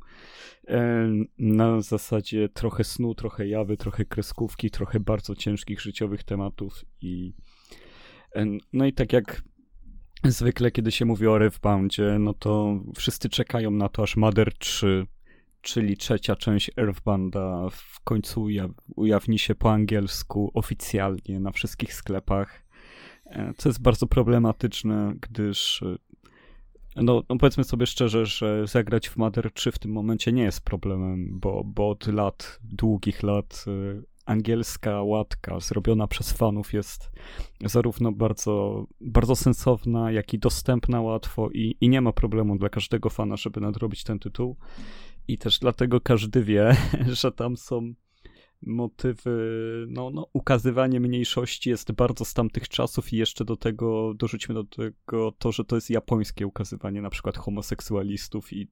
e, 0.68 1.08
na 1.38 1.80
zasadzie 1.80 2.48
trochę 2.48 2.84
snu, 2.84 3.14
trochę 3.14 3.48
jawy, 3.48 3.76
trochę 3.76 4.04
kreskówki, 4.04 4.70
trochę 4.70 5.00
bardzo 5.00 5.34
ciężkich 5.34 5.80
życiowych 5.80 6.24
tematów 6.24 6.84
i 7.00 7.34
e, 8.36 8.46
no 8.72 8.86
i 8.86 8.92
tak 8.92 9.12
jak 9.12 9.42
zwykle, 10.24 10.70
kiedy 10.70 10.92
się 10.92 11.04
mówi 11.04 11.26
o 11.26 11.42
Earthboundzie, 11.42 12.16
no 12.20 12.34
to 12.34 12.80
wszyscy 12.96 13.28
czekają 13.28 13.70
na 13.70 13.88
to, 13.88 14.02
aż 14.02 14.16
Mother 14.16 14.54
3 14.58 15.06
czyli 15.62 15.96
trzecia 15.96 16.36
część 16.36 16.70
Earthbanda 16.78 17.68
w 17.70 18.00
końcu 18.04 18.46
ujawni 18.96 19.38
się 19.38 19.54
po 19.54 19.72
angielsku 19.72 20.50
oficjalnie 20.54 21.40
na 21.40 21.50
wszystkich 21.50 21.94
sklepach, 21.94 22.62
e, 23.26 23.52
co 23.56 23.68
jest 23.68 23.82
bardzo 23.82 24.06
problematyczne, 24.06 25.14
gdyż 25.20 25.82
e, 25.82 25.96
no, 26.96 27.22
no, 27.28 27.36
powiedzmy 27.36 27.64
sobie 27.64 27.86
szczerze, 27.86 28.26
że 28.26 28.66
zagrać 28.66 29.08
w 29.08 29.16
Mother 29.16 29.52
3 29.52 29.72
w 29.72 29.78
tym 29.78 29.92
momencie 29.92 30.32
nie 30.32 30.42
jest 30.42 30.64
problemem, 30.64 31.40
bo, 31.40 31.62
bo 31.64 31.90
od 31.90 32.06
lat, 32.06 32.58
długich 32.62 33.22
lat 33.22 33.64
e, 33.66 34.02
angielska 34.26 35.02
łatka 35.02 35.60
zrobiona 35.60 36.06
przez 36.06 36.32
fanów 36.32 36.72
jest 36.72 37.10
zarówno 37.64 38.12
bardzo, 38.12 38.86
bardzo 39.00 39.36
sensowna, 39.36 40.12
jak 40.12 40.34
i 40.34 40.38
dostępna 40.38 41.00
łatwo 41.00 41.50
i, 41.50 41.76
i 41.80 41.88
nie 41.88 42.00
ma 42.00 42.12
problemu 42.12 42.58
dla 42.58 42.68
każdego 42.68 43.10
fana, 43.10 43.36
żeby 43.36 43.60
nadrobić 43.60 44.04
ten 44.04 44.18
tytuł. 44.18 44.56
I 45.30 45.38
też 45.38 45.58
dlatego 45.58 46.00
każdy 46.00 46.44
wie, 46.44 46.76
że 47.22 47.32
tam 47.32 47.56
są 47.56 47.94
motywy, 48.62 49.30
no, 49.88 50.10
no, 50.10 50.26
ukazywanie 50.32 51.00
mniejszości 51.00 51.70
jest 51.70 51.92
bardzo 51.92 52.24
z 52.24 52.34
tamtych 52.34 52.68
czasów 52.68 53.12
i 53.12 53.16
jeszcze 53.16 53.44
do 53.44 53.56
tego 53.56 54.14
dorzućmy 54.14 54.54
do 54.54 54.64
tego 54.64 55.32
to, 55.38 55.52
że 55.52 55.64
to 55.64 55.76
jest 55.76 55.90
japońskie 55.90 56.46
ukazywanie 56.46 57.02
na 57.02 57.10
przykład 57.10 57.36
homoseksualistów 57.38 58.52
i 58.52 58.68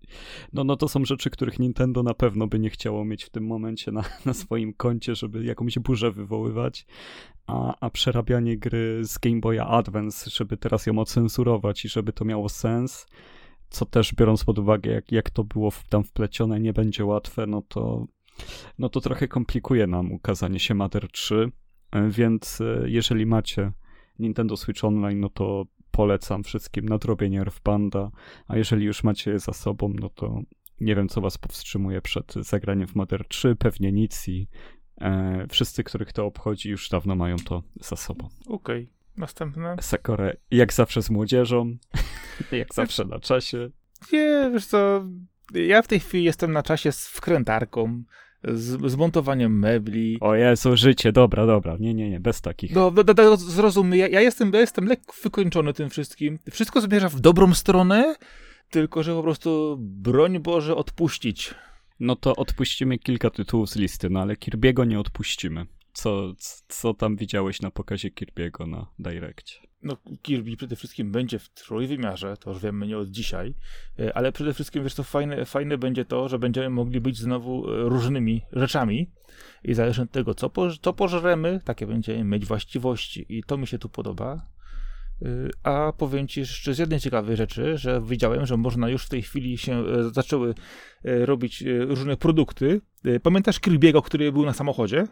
no, 0.52 0.64
no 0.64 0.76
to 0.76 0.88
są 0.88 1.04
rzeczy, 1.04 1.30
których 1.30 1.58
Nintendo 1.58 2.02
na 2.02 2.14
pewno 2.14 2.46
by 2.46 2.58
nie 2.58 2.70
chciało 2.70 3.04
mieć 3.04 3.24
w 3.24 3.30
tym 3.30 3.46
momencie 3.46 3.92
na, 3.92 4.04
na 4.26 4.34
swoim 4.34 4.74
koncie, 4.74 5.14
żeby 5.14 5.44
jakąś 5.44 5.78
burzę 5.78 6.10
wywoływać, 6.10 6.86
a, 7.46 7.74
a 7.80 7.90
przerabianie 7.90 8.58
gry 8.58 9.00
z 9.04 9.18
Game 9.18 9.40
Boya 9.40 9.66
Advance, 9.68 10.30
żeby 10.30 10.56
teraz 10.56 10.86
ją 10.86 10.98
ocenzurować 10.98 11.84
i 11.84 11.88
żeby 11.88 12.12
to 12.12 12.24
miało 12.24 12.48
sens, 12.48 13.06
co 13.70 13.86
też 13.86 14.14
biorąc 14.14 14.44
pod 14.44 14.58
uwagę, 14.58 14.90
jak, 14.90 15.12
jak 15.12 15.30
to 15.30 15.44
było 15.44 15.72
tam 15.88 16.04
wplecione, 16.04 16.60
nie 16.60 16.72
będzie 16.72 17.04
łatwe, 17.04 17.46
no 17.46 17.62
to, 17.62 18.06
no 18.78 18.88
to 18.88 19.00
trochę 19.00 19.28
komplikuje 19.28 19.86
nam 19.86 20.12
ukazanie 20.12 20.58
się 20.58 20.74
Mother 20.74 21.10
3, 21.10 21.50
e, 21.90 22.08
więc 22.08 22.60
e, 22.60 22.82
jeżeli 22.86 23.26
macie 23.26 23.72
Nintendo 24.18 24.56
Switch 24.56 24.84
Online, 24.84 25.20
no 25.20 25.28
to 25.28 25.64
polecam 25.90 26.44
wszystkim 26.44 26.88
nadrobienie 26.88 27.40
Earthbanda, 27.40 28.10
a 28.46 28.56
jeżeli 28.56 28.84
już 28.86 29.04
macie 29.04 29.30
je 29.30 29.38
za 29.38 29.52
sobą, 29.52 29.94
no 30.00 30.08
to 30.08 30.40
nie 30.80 30.94
wiem, 30.96 31.08
co 31.08 31.20
was 31.20 31.38
powstrzymuje 31.38 32.02
przed 32.02 32.34
zagraniem 32.34 32.88
w 32.88 32.94
Mother 32.94 33.28
3, 33.28 33.56
pewnie 33.56 33.92
nic 33.92 34.28
i 34.28 34.48
e, 35.00 35.46
wszyscy, 35.50 35.84
których 35.84 36.12
to 36.12 36.26
obchodzi, 36.26 36.70
już 36.70 36.88
dawno 36.88 37.14
mają 37.14 37.36
to 37.36 37.62
za 37.80 37.96
sobą. 37.96 38.28
Okej. 38.46 38.82
Okay. 38.82 38.97
Następne. 39.18 39.76
Sakore, 39.80 40.36
jak 40.50 40.72
zawsze 40.72 41.02
z 41.02 41.10
młodzieżą, 41.10 41.76
jak 42.52 42.74
zawsze 42.74 43.04
na 43.04 43.20
czasie. 43.20 43.70
Nie, 44.12 44.50
wiesz 44.52 44.66
co, 44.66 45.04
ja 45.54 45.82
w 45.82 45.88
tej 45.88 46.00
chwili 46.00 46.24
jestem 46.24 46.52
na 46.52 46.62
czasie 46.62 46.92
z 46.92 47.06
wkrętarką, 47.06 48.02
z, 48.44 48.90
z 48.90 48.96
montowaniem 48.96 49.58
mebli. 49.58 50.18
O 50.20 50.34
Jezu, 50.34 50.76
życie, 50.76 51.12
dobra, 51.12 51.46
dobra, 51.46 51.76
nie, 51.80 51.94
nie, 51.94 52.10
nie, 52.10 52.20
bez 52.20 52.40
takich. 52.40 52.74
No, 52.74 52.90
do, 52.90 53.04
do, 53.04 53.14
do, 53.14 53.36
zrozum, 53.36 53.94
ja, 53.94 54.08
ja, 54.08 54.20
jestem, 54.20 54.50
ja 54.54 54.60
jestem 54.60 54.86
lekko 54.86 55.14
wykończony 55.22 55.72
tym 55.72 55.90
wszystkim. 55.90 56.38
Wszystko 56.50 56.80
zmierza 56.80 57.08
w 57.08 57.20
dobrą 57.20 57.54
stronę, 57.54 58.14
tylko 58.70 59.02
że 59.02 59.14
po 59.14 59.22
prostu, 59.22 59.76
broń 59.80 60.38
Boże, 60.38 60.76
odpuścić. 60.76 61.54
No 62.00 62.16
to 62.16 62.36
odpuścimy 62.36 62.98
kilka 62.98 63.30
tytułów 63.30 63.70
z 63.70 63.76
listy, 63.76 64.10
no 64.10 64.20
ale 64.20 64.34
Kirby'ego 64.34 64.86
nie 64.86 65.00
odpuścimy 65.00 65.66
co, 65.92 66.32
co 66.68 66.94
tam 66.94 67.16
widziałeś 67.16 67.60
na 67.60 67.70
pokazie 67.70 68.10
Kirby'ego 68.10 68.68
na 68.68 68.86
Directie? 68.98 69.68
No, 69.82 69.96
Kirby 70.22 70.56
przede 70.56 70.76
wszystkim 70.76 71.12
będzie 71.12 71.38
w 71.38 71.48
trójwymiarze, 71.48 72.36
to 72.36 72.50
już 72.50 72.62
wiemy 72.62 72.86
nie 72.86 72.98
od 72.98 73.10
dzisiaj, 73.10 73.54
e, 73.98 74.16
ale 74.16 74.32
przede 74.32 74.54
wszystkim, 74.54 74.82
wiesz 74.82 74.94
co, 74.94 75.02
fajne, 75.02 75.44
fajne 75.44 75.78
będzie 75.78 76.04
to, 76.04 76.28
że 76.28 76.38
będziemy 76.38 76.70
mogli 76.70 77.00
być 77.00 77.18
znowu 77.18 77.70
e, 77.70 77.88
różnymi 77.88 78.42
rzeczami 78.52 79.10
i 79.64 79.74
zależnie 79.74 80.04
od 80.04 80.10
tego, 80.10 80.34
co, 80.34 80.50
po, 80.50 80.70
co 80.82 80.92
pożremy, 80.92 81.60
takie 81.64 81.86
będziemy 81.86 82.24
mieć 82.24 82.46
właściwości 82.46 83.26
i 83.28 83.42
to 83.42 83.56
mi 83.56 83.66
się 83.66 83.78
tu 83.78 83.88
podoba. 83.88 84.46
E, 85.22 85.26
a 85.62 85.92
powiem 85.92 86.28
ci 86.28 86.40
jeszcze 86.40 86.74
z 86.74 86.78
jednej 86.78 87.00
ciekawej 87.00 87.36
rzeczy, 87.36 87.78
że 87.78 88.02
widziałem, 88.02 88.46
że 88.46 88.56
można 88.56 88.88
już 88.88 89.04
w 89.04 89.08
tej 89.08 89.22
chwili 89.22 89.58
się 89.58 89.84
zaczęły 90.12 90.54
robić 91.04 91.64
różne 91.80 92.16
produkty. 92.16 92.80
Pamiętasz 93.22 93.60
Kirby'ego, 93.60 94.02
który 94.02 94.32
był 94.32 94.44
na 94.44 94.52
samochodzie? 94.52 95.06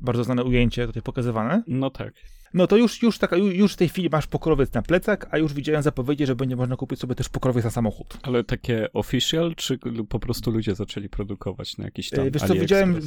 Bardzo 0.00 0.24
znane 0.24 0.44
ujęcie 0.44 0.86
tutaj 0.86 1.02
pokazywane. 1.02 1.62
No 1.66 1.90
tak. 1.90 2.12
No 2.54 2.66
to 2.66 2.76
już, 2.76 3.02
już, 3.02 3.18
taka, 3.18 3.36
już 3.36 3.72
w 3.72 3.76
tej 3.76 3.88
chwili 3.88 4.08
masz 4.12 4.26
pokrowiec 4.26 4.72
na 4.72 4.82
plecak, 4.82 5.26
a 5.30 5.38
już 5.38 5.54
widziałem 5.54 5.82
zapowiedzi, 5.82 6.26
że 6.26 6.36
będzie 6.36 6.56
można 6.56 6.76
kupić 6.76 7.00
sobie 7.00 7.14
też 7.14 7.28
pokrowiec 7.28 7.64
na 7.64 7.70
samochód. 7.70 8.18
Ale 8.22 8.44
takie 8.44 8.92
official, 8.92 9.54
czy 9.56 9.78
po 10.08 10.18
prostu 10.20 10.50
ludzie 10.50 10.74
zaczęli 10.74 11.08
produkować 11.08 11.78
na 11.78 11.84
jakiś 11.84 12.10
tam 12.10 12.26
e, 12.26 12.30
Wiesz 12.30 12.42
co, 12.42 12.54
widziałem, 12.54 13.00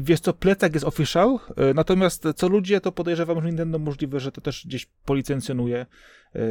wiesz 0.00 0.20
co, 0.20 0.32
plecak 0.32 0.74
jest 0.74 0.86
official, 0.86 1.38
e, 1.56 1.74
natomiast 1.74 2.24
co 2.36 2.48
ludzie, 2.48 2.80
to 2.80 2.92
podejrzewam, 2.92 3.40
że 3.40 3.46
Nintendo 3.46 3.78
możliwe, 3.78 4.20
że 4.20 4.32
to 4.32 4.40
też 4.40 4.66
gdzieś 4.66 4.86
policencjonuje, 5.04 5.78
e, 5.78 5.86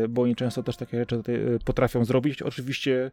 bo 0.10 0.22
oni 0.22 0.36
często 0.36 0.63
też 0.63 0.77
takie 0.77 0.98
rzeczy 0.98 1.15
tutaj 1.17 1.36
potrafią 1.65 2.05
zrobić. 2.05 2.41
Oczywiście, 2.41 3.12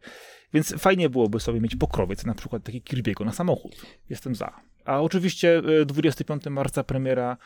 więc 0.54 0.74
fajnie 0.78 1.10
byłoby 1.10 1.40
sobie 1.40 1.60
mieć 1.60 1.76
pokrowiec, 1.76 2.24
na 2.24 2.34
przykład 2.34 2.62
taki 2.62 2.82
Kirby'ego 2.82 3.24
na 3.24 3.32
samochód. 3.32 3.86
Jestem 4.10 4.34
za. 4.34 4.60
A 4.84 5.00
oczywiście 5.00 5.62
25 5.86 6.46
marca 6.46 6.84
premiera 6.84 7.36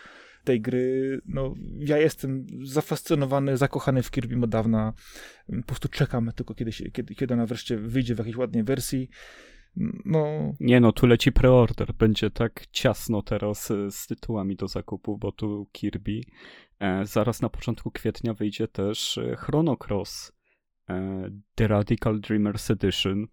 tej 0.45 0.61
gry, 0.61 1.21
no 1.27 1.55
ja 1.79 1.99
jestem 1.99 2.47
zafascynowany, 2.63 3.57
zakochany 3.57 4.03
w 4.03 4.11
Kirby 4.11 4.45
od 4.45 4.51
dawna. 4.51 4.93
Po 5.47 5.63
prostu 5.63 5.89
czekam 5.89 6.33
tylko 6.37 6.55
kiedy, 6.55 6.73
się, 6.73 6.91
kiedy, 6.91 7.15
kiedy 7.15 7.35
ona 7.35 7.47
wreszcie 7.47 7.77
wyjdzie 7.77 8.15
w 8.15 8.19
jakiejś 8.19 8.37
ładnej 8.37 8.65
wersji. 8.65 9.11
No. 10.05 10.55
Nie 10.61 10.81
no, 10.81 10.93
tu 10.93 11.07
leci 11.07 11.33
preorder. 11.33 11.93
Będzie 11.93 12.31
tak 12.31 12.67
ciasno 12.71 13.23
teraz 13.23 13.71
e, 13.71 13.91
z 13.91 14.07
tytułami 14.07 14.57
do 14.57 14.69
zakupu, 14.69 15.19
bo 15.19 15.33
tu 15.33 15.67
Kirby. 15.73 16.21
E, 16.81 17.07
zaraz 17.07 17.43
na 17.43 17.49
początku 17.49 17.91
kwietnia 17.91 18.35
wyjdzie 18.35 18.69
też 18.69 19.19
e, 19.19 19.37
Chrono 19.37 19.77
Cross 19.77 20.33
e, 20.89 21.29
The 21.55 21.69
Radical 21.69 22.21
Dreamers 22.21 22.71
Edition. 22.71 23.27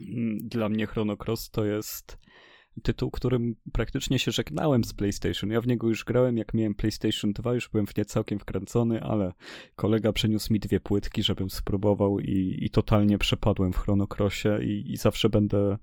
Mm, 0.00 0.38
dla 0.48 0.68
mnie 0.68 0.86
Chrono 0.86 1.16
Cross 1.16 1.50
to 1.50 1.64
jest 1.64 2.18
tytuł, 2.82 3.10
którym 3.10 3.56
praktycznie 3.72 4.18
się 4.18 4.30
żegnałem 4.30 4.84
z 4.84 4.92
PlayStation. 4.92 5.50
Ja 5.50 5.60
w 5.60 5.66
niego 5.66 5.88
już 5.88 6.04
grałem, 6.04 6.36
jak 6.36 6.54
miałem 6.54 6.74
PlayStation 6.74 7.32
2, 7.32 7.54
już 7.54 7.68
byłem 7.68 7.86
w 7.86 7.96
nie 7.96 8.04
całkiem 8.04 8.38
wkręcony, 8.38 9.02
ale 9.02 9.32
kolega 9.76 10.12
przyniósł 10.12 10.52
mi 10.52 10.60
dwie 10.60 10.80
płytki, 10.80 11.22
żebym 11.22 11.50
spróbował 11.50 12.20
i, 12.20 12.58
i 12.60 12.70
totalnie 12.70 13.18
przepadłem 13.18 13.72
w 13.72 13.78
Chronocrossie 13.78 14.48
i, 14.62 14.92
i 14.92 14.96
zawsze 14.96 15.28
będę 15.28 15.78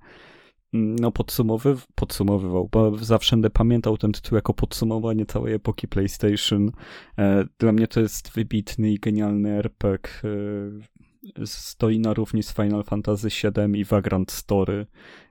mm, 0.73 0.95
no 0.95 1.11
podsumowy, 1.11 1.75
podsumowywał, 1.95 2.69
bo 2.71 2.97
zawsze 2.97 3.35
będę 3.35 3.49
pamiętał 3.49 3.97
ten 3.97 4.11
tytuł 4.11 4.35
jako 4.35 4.53
podsumowanie 4.53 5.25
całej 5.25 5.53
epoki 5.53 5.87
PlayStation. 5.87 6.71
E, 7.17 7.45
dla 7.59 7.71
mnie 7.71 7.87
to 7.87 7.99
jest 7.99 8.31
wybitny 8.31 8.91
i 8.91 8.99
genialny 8.99 9.49
RPG. 9.49 10.11
E, 10.23 10.99
stoi 11.45 11.99
na 11.99 12.13
równi 12.13 12.43
z 12.43 12.53
Final 12.53 12.83
Fantasy 12.83 13.27
VII 13.27 13.79
i 13.79 13.85
Vagrant 13.85 14.31
Story 14.31 14.87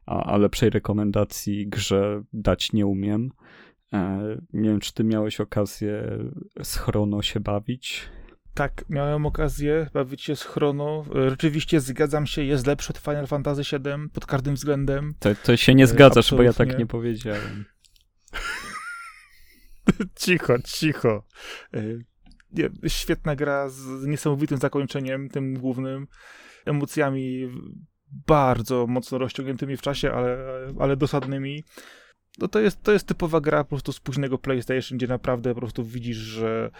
a, 0.08 0.24
a 0.24 0.36
lepszej 0.36 0.70
rekomendacji 0.70 1.68
grze 1.68 2.22
dać 2.32 2.72
nie 2.72 2.86
umiem. 2.86 3.30
E, 3.92 4.20
nie 4.52 4.70
wiem, 4.70 4.80
czy 4.80 4.94
ty 4.94 5.04
miałeś 5.04 5.40
okazję 5.40 6.18
z 6.62 6.76
Chrono 6.76 7.22
się 7.22 7.40
bawić? 7.40 8.08
Tak, 8.54 8.84
miałem 8.88 9.26
okazję 9.26 9.86
bawić 9.92 10.22
się 10.22 10.36
z 10.36 10.42
Chrono. 10.42 11.04
E, 11.14 11.30
rzeczywiście 11.30 11.80
zgadzam 11.80 12.26
się, 12.26 12.42
jest 12.42 12.66
lepszy 12.66 12.92
od 12.92 12.98
Final 12.98 13.26
Fantasy 13.26 13.62
VII 13.62 14.08
pod 14.12 14.26
każdym 14.26 14.54
względem. 14.54 15.14
To, 15.18 15.28
to 15.34 15.56
się 15.56 15.74
nie 15.74 15.86
zgadzasz, 15.86 16.24
Absolutnie. 16.24 16.36
bo 16.36 16.42
ja 16.42 16.52
tak 16.52 16.78
nie 16.78 16.86
powiedziałem. 16.86 17.64
cicho, 20.20 20.54
cicho. 20.64 21.24
E, 21.74 21.82
nie, 22.52 22.70
świetna 22.86 23.36
gra 23.36 23.68
z 23.68 24.06
niesamowitym 24.06 24.58
zakończeniem, 24.58 25.28
tym 25.28 25.54
głównym, 25.54 26.06
emocjami 26.66 27.48
bardzo 28.26 28.86
mocno 28.86 29.18
rozciągniętymi 29.18 29.76
w 29.76 29.82
czasie, 29.82 30.12
ale, 30.12 30.38
ale 30.78 30.96
dosadnymi. 30.96 31.64
no 32.38 32.48
to, 32.48 32.60
jest, 32.60 32.82
to 32.82 32.92
jest 32.92 33.06
typowa 33.06 33.40
gra 33.40 33.64
po 33.64 33.68
prostu 33.70 33.92
z 33.92 34.00
późnego 34.00 34.38
PlayStation, 34.38 34.98
gdzie 34.98 35.06
naprawdę 35.06 35.54
po 35.54 35.60
prostu 35.60 35.84
widzisz, 35.84 36.16
że 36.16 36.70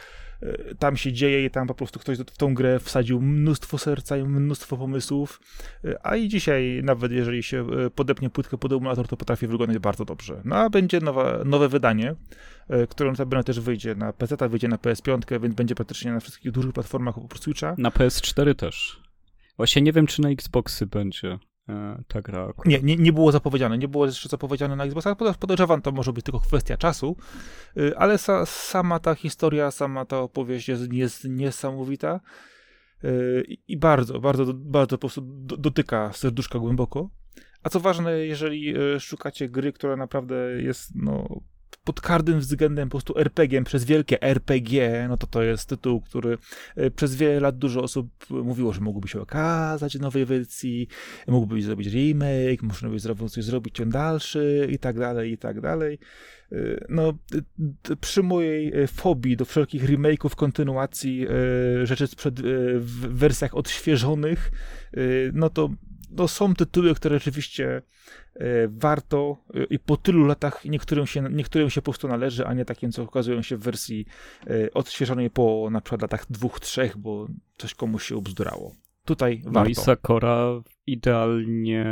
e, 0.43 0.75
tam 0.75 0.97
się 0.97 1.13
dzieje 1.13 1.45
i 1.45 1.51
tam 1.51 1.67
po 1.67 1.75
prostu 1.75 2.01
ktoś 2.01 2.19
w 2.19 2.37
tą 2.37 2.55
grę 2.55 2.79
wsadził 2.79 3.21
mnóstwo 3.21 3.79
serca 3.79 4.17
i 4.17 4.25
mnóstwo 4.25 4.77
pomysłów, 4.77 5.41
e, 5.85 6.07
a 6.07 6.17
i 6.17 6.29
dzisiaj 6.29 6.81
nawet 6.85 7.13
jeżeli 7.13 7.43
się 7.43 7.67
e, 7.87 7.91
podepnie 7.91 8.31
płytkę 8.31 8.59
pod 8.59 8.73
emulator, 8.73 9.09
to 9.09 9.17
potrafi 9.17 9.47
wyglądać 9.47 9.79
bardzo 9.79 10.05
dobrze. 10.05 10.43
No 10.45 10.57
a 10.57 10.71
będzie 10.71 11.01
nowa, 11.01 11.45
nowe 11.45 11.69
wydanie, 11.69 12.15
które 12.89 13.11
notabene 13.11 13.45
też 13.45 13.61
wyjdzie 13.61 13.95
na 13.95 14.13
PC, 14.13 14.49
wyjdzie 14.49 14.69
na 14.69 14.77
PS5, 14.77 15.41
więc 15.41 15.55
będzie 15.55 15.75
praktycznie 15.75 16.13
na 16.13 16.21
wszystkich 16.21 16.53
dużych 16.53 16.73
platformach 16.73 17.19
oprócz 17.19 17.43
Switcha. 17.43 17.75
Na 17.79 17.91
PS4 17.91 18.55
też. 18.55 19.08
Właśnie 19.59 19.83
nie 19.83 19.93
wiem, 19.93 20.07
czy 20.07 20.23
na 20.23 20.31
Xboxy 20.31 20.87
będzie 20.87 21.39
e, 21.69 22.03
ta 22.09 22.23
gra. 22.23 22.53
Nie, 22.65 22.83
nie, 22.83 22.97
nie 22.97 23.13
było 23.13 23.33
zapowiedziane, 23.33 23.79
nie 23.79 23.89
było 23.89 24.07
jeszcze 24.07 24.29
zapowiedziane 24.29 24.77
na 24.77 24.85
Xboxa, 24.85 25.17
podejrzewam, 25.41 25.83
to 25.83 25.93
może 25.93 26.13
być 26.13 26.25
tylko 26.25 26.41
kwestia 26.41 26.77
czasu, 26.77 27.17
y, 27.77 27.97
ale 27.97 28.19
sa, 28.19 28.47
sama 28.47 28.99
ta 28.99 29.15
historia, 29.15 29.71
sama 29.71 30.05
ta 30.05 30.21
opowieść 30.21 30.69
jest, 30.69 30.93
jest 30.93 31.25
niesamowita 31.25 32.21
y, 33.05 33.45
i 33.69 33.77
bardzo, 33.77 34.21
bardzo, 34.21 34.55
bardzo 34.55 34.99
po 34.99 35.01
prostu 35.01 35.23
dotyka 35.59 36.13
serduszka 36.13 36.59
głęboko. 36.59 37.11
A 37.63 37.69
co 37.69 37.81
ważne, 37.81 38.19
jeżeli 38.19 38.79
y, 38.79 39.01
szukacie 39.01 39.49
gry, 39.49 39.73
która 39.73 39.97
naprawdę 39.97 40.63
jest 40.63 40.91
no, 40.95 41.41
pod 41.89 42.01
każdym 42.01 42.41
względem 42.41 42.89
po 42.89 42.91
prostu 42.91 43.19
RPG 43.19 43.65
przez 43.65 43.85
wielkie 43.85 44.23
RPG, 44.23 45.07
no 45.09 45.17
to 45.17 45.27
to 45.27 45.43
jest 45.43 45.69
tytuł, 45.69 46.01
który 46.01 46.39
e, 46.77 46.91
przez 46.91 47.15
wiele 47.15 47.41
lat 47.41 47.59
dużo 47.59 47.83
osób 47.83 48.09
mówiło, 48.31 48.73
że 48.73 48.81
mógłby 48.81 49.09
się 49.09 49.21
okazać 49.21 49.99
w 49.99 50.01
nowej 50.01 50.25
wersji, 50.25 50.89
mógłby 51.29 51.63
zrobić 51.63 51.89
remake, 51.89 52.63
można 52.63 52.89
by 52.89 52.99
zrobić, 52.99 53.33
coś 53.33 53.45
zrobić 53.45 53.75
ciąg 53.75 53.91
dalszy 53.91 54.69
i 54.71 54.79
tak 54.79 54.99
dalej, 54.99 55.33
i 55.33 55.39
tak 55.39 55.61
dalej. 55.61 55.99
E, 56.53 56.57
no, 56.89 57.19
przy 58.01 58.23
mojej 58.23 58.83
e, 58.83 58.87
fobii 58.87 59.37
do 59.37 59.45
wszelkich 59.45 59.85
remake'ów, 59.85 60.35
kontynuacji 60.35 61.27
rzeczy 61.85 62.07
sprzed, 62.07 62.41
w 62.79 63.09
wersjach 63.09 63.57
odświeżonych, 63.57 64.51
no 65.33 65.51
to 65.51 65.71
no, 66.11 66.29
są 66.29 66.55
tytuły, 66.55 66.95
które 66.95 67.19
rzeczywiście 67.19 67.83
warto 68.69 69.37
e, 69.55 69.65
i 69.65 69.79
po 69.79 69.97
tylu 69.97 70.27
latach 70.27 70.65
niektórym 70.65 71.07
się, 71.07 71.23
niektórym 71.23 71.71
się 71.71 71.83
po 71.83 71.85
prostu 71.85 72.09
należy, 72.09 72.47
a 72.47 72.55
nie 72.55 72.65
takim, 72.65 72.93
co 72.93 73.03
okazują 73.03 73.43
się 73.43 73.57
w 73.57 73.63
wersji 73.63 74.07
e, 74.47 74.73
odświeżonej 74.75 75.31
po 75.31 75.69
na 75.71 75.81
przykład 75.81 76.03
latach 76.03 76.27
dwóch, 76.31 76.61
trzech, 76.61 76.97
bo 76.97 77.27
coś 77.57 77.75
komuś 77.75 78.05
się 78.05 78.17
obzdurało. 78.17 78.75
Tutaj 79.05 79.43
no 79.45 79.51
warto. 79.51 79.71
i 79.71 79.75
Sakura 79.75 80.63
idealnie 80.87 81.85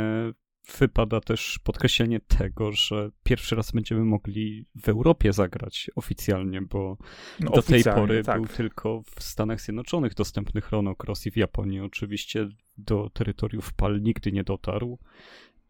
wypada 0.79 1.21
też 1.21 1.59
podkreślenie 1.63 2.19
tego, 2.19 2.71
że 2.71 3.09
pierwszy 3.23 3.55
raz 3.55 3.71
będziemy 3.71 4.05
mogli 4.05 4.65
w 4.75 4.89
Europie 4.89 5.33
zagrać 5.33 5.91
oficjalnie, 5.95 6.61
bo 6.61 6.97
no, 7.39 7.51
do 7.51 7.61
tej 7.61 7.83
pory 7.83 8.23
tak. 8.23 8.41
był 8.41 8.47
tylko 8.47 9.03
w 9.15 9.23
Stanach 9.23 9.61
Zjednoczonych 9.61 10.13
dostępny 10.13 10.61
Chrono 10.61 10.95
Cross 10.95 11.25
i 11.25 11.31
w 11.31 11.37
Japonii 11.37 11.79
oczywiście 11.79 12.49
do 12.77 13.09
terytoriów 13.09 13.73
PAL 13.73 14.01
nigdy 14.01 14.31
nie 14.31 14.43
dotarł. 14.43 14.99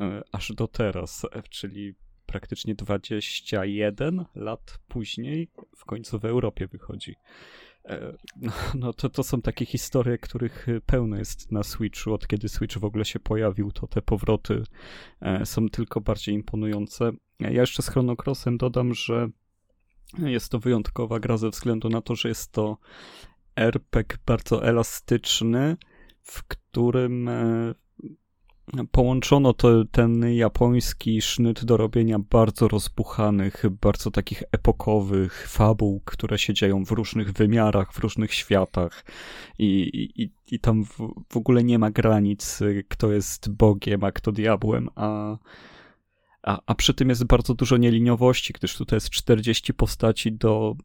E, 0.01 0.23
aż 0.31 0.51
do 0.51 0.67
teraz, 0.67 1.25
e, 1.31 1.43
czyli 1.49 1.95
praktycznie 2.25 2.75
21 2.75 4.25
lat 4.35 4.79
później 4.87 5.51
w 5.75 5.85
końcu 5.85 6.19
w 6.19 6.25
Europie 6.25 6.67
wychodzi. 6.67 7.15
E, 7.85 8.17
no, 8.35 8.51
no 8.79 8.93
to, 8.93 9.09
to 9.09 9.23
są 9.23 9.41
takie 9.41 9.65
historie, 9.65 10.17
których 10.17 10.67
pełno 10.85 11.17
jest 11.17 11.51
na 11.51 11.63
Switchu. 11.63 12.13
Od 12.13 12.27
kiedy 12.27 12.49
Switch 12.49 12.77
w 12.77 12.85
ogóle 12.85 13.05
się 13.05 13.19
pojawił, 13.19 13.71
to 13.71 13.87
te 13.87 14.01
powroty 14.01 14.63
są 15.43 15.69
tylko 15.69 16.01
bardziej 16.01 16.35
imponujące. 16.35 17.11
Ja 17.39 17.49
jeszcze 17.49 17.83
z 17.83 17.87
Chrono 17.87 18.15
Crossem 18.15 18.57
dodam, 18.57 18.93
że 18.93 19.29
jest 20.17 20.51
to 20.51 20.59
wyjątkowa 20.59 21.19
gra 21.19 21.37
ze 21.37 21.49
względu 21.49 21.89
na 21.89 22.01
to, 22.01 22.15
że 22.15 22.29
jest 22.29 22.51
to 22.51 22.77
RPG 23.55 24.17
bardzo 24.25 24.65
elastyczny, 24.65 25.77
w 26.21 26.43
którym 26.43 27.29
połączono 28.91 29.53
to, 29.53 29.85
ten 29.85 30.33
japoński 30.33 31.21
sznyt 31.21 31.65
do 31.65 31.77
robienia 31.77 32.19
bardzo 32.19 32.67
rozbuchanych, 32.67 33.63
bardzo 33.81 34.11
takich 34.11 34.43
epokowych 34.51 35.47
fabuł, 35.49 36.01
które 36.05 36.37
się 36.37 36.53
dzieją 36.53 36.85
w 36.85 36.91
różnych 36.91 37.31
wymiarach, 37.31 37.93
w 37.93 37.99
różnych 37.99 38.33
światach. 38.33 39.05
I, 39.59 39.89
i, 40.15 40.31
i 40.55 40.59
tam 40.59 40.85
w, 40.85 40.97
w 41.29 41.37
ogóle 41.37 41.63
nie 41.63 41.79
ma 41.79 41.91
granic, 41.91 42.59
kto 42.87 43.11
jest 43.11 43.49
Bogiem, 43.49 44.03
a 44.03 44.11
kto 44.11 44.31
diabłem, 44.31 44.89
a 44.95 45.37
a, 46.47 46.59
a 46.65 46.75
przy 46.75 46.93
tym 46.93 47.09
jest 47.09 47.23
bardzo 47.23 47.53
dużo 47.53 47.77
nieliniowości, 47.77 48.53
gdyż 48.53 48.77
tutaj 48.77 48.97
jest 48.97 49.09
40 49.09 49.73
postaci 49.73 50.31
do, 50.31 50.75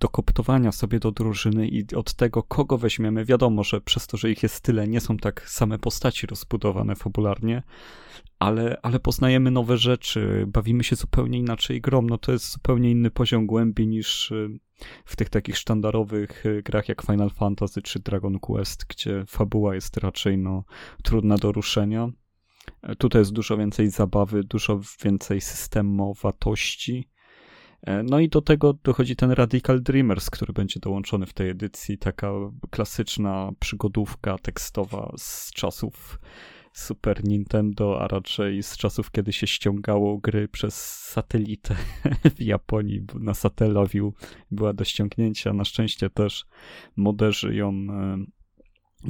do 0.00 0.08
koptowania 0.08 0.72
sobie 0.72 0.98
do 0.98 1.12
drużyny 1.12 1.68
i 1.68 1.94
od 1.94 2.14
tego, 2.14 2.42
kogo 2.42 2.78
weźmiemy, 2.78 3.24
wiadomo, 3.24 3.64
że 3.64 3.80
przez 3.80 4.06
to, 4.06 4.16
że 4.16 4.30
ich 4.30 4.42
jest 4.42 4.60
tyle, 4.60 4.88
nie 4.88 5.00
są 5.00 5.16
tak 5.16 5.50
same 5.50 5.78
postaci 5.78 6.26
rozbudowane 6.26 6.96
fabularnie, 6.96 7.62
ale, 8.38 8.76
ale 8.82 9.00
poznajemy 9.00 9.50
nowe 9.50 9.76
rzeczy, 9.76 10.44
bawimy 10.48 10.84
się 10.84 10.96
zupełnie 10.96 11.38
inaczej 11.38 11.80
grom, 11.80 12.10
no 12.10 12.18
to 12.18 12.32
jest 12.32 12.52
zupełnie 12.52 12.90
inny 12.90 13.10
poziom 13.10 13.46
głębi 13.46 13.86
niż 13.86 14.30
y, 14.30 14.58
w 15.04 15.16
tych 15.16 15.28
takich 15.28 15.58
sztandarowych 15.58 16.46
y, 16.46 16.62
grach 16.62 16.88
jak 16.88 17.02
Final 17.02 17.30
Fantasy 17.30 17.82
czy 17.82 17.98
Dragon 17.98 18.38
Quest, 18.38 18.84
gdzie 18.88 19.24
fabuła 19.26 19.74
jest 19.74 19.96
raczej 19.96 20.38
no, 20.38 20.64
trudna 21.02 21.36
do 21.36 21.52
ruszenia. 21.52 22.08
Tutaj 22.98 23.20
jest 23.20 23.32
dużo 23.32 23.56
więcej 23.56 23.90
zabawy, 23.90 24.44
dużo 24.44 24.80
więcej 25.04 25.40
systemowatości. 25.40 27.08
E, 27.82 28.02
no 28.02 28.20
i 28.20 28.28
do 28.28 28.42
tego 28.42 28.72
dochodzi 28.72 29.16
ten 29.16 29.30
Radical 29.30 29.82
Dreamers, 29.82 30.30
który 30.30 30.52
będzie 30.52 30.80
dołączony 30.80 31.26
w 31.26 31.32
tej 31.32 31.50
edycji. 31.50 31.98
Taka 31.98 32.32
klasyczna 32.70 33.50
przygodówka 33.60 34.38
tekstowa 34.38 35.12
z 35.16 35.50
czasów 35.52 36.18
Super 36.72 37.24
Nintendo, 37.24 38.00
a 38.00 38.08
raczej 38.08 38.62
z 38.62 38.76
czasów, 38.76 39.10
kiedy 39.10 39.32
się 39.32 39.46
ściągało 39.46 40.18
gry 40.18 40.48
przez 40.48 41.00
satelitę 41.00 41.76
w 42.36 42.42
Japonii. 42.42 43.06
Na 43.14 43.34
Satellaview 43.34 44.12
była 44.50 44.72
do 44.72 44.84
ściągnięcia. 44.84 45.52
Na 45.52 45.64
szczęście 45.64 46.10
też 46.10 46.46
moderzy 46.96 47.54
ją 47.54 47.68
e, 47.68 48.24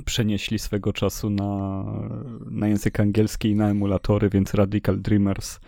przenieśli 0.04 0.58
swego 0.58 0.92
czasu 0.92 1.30
na, 1.30 1.84
na 2.50 2.68
język 2.68 3.00
angielski 3.00 3.50
i 3.50 3.56
na 3.56 3.70
emulatory, 3.70 4.28
więc 4.30 4.54
Radical 4.54 5.00
Dreamers 5.00 5.60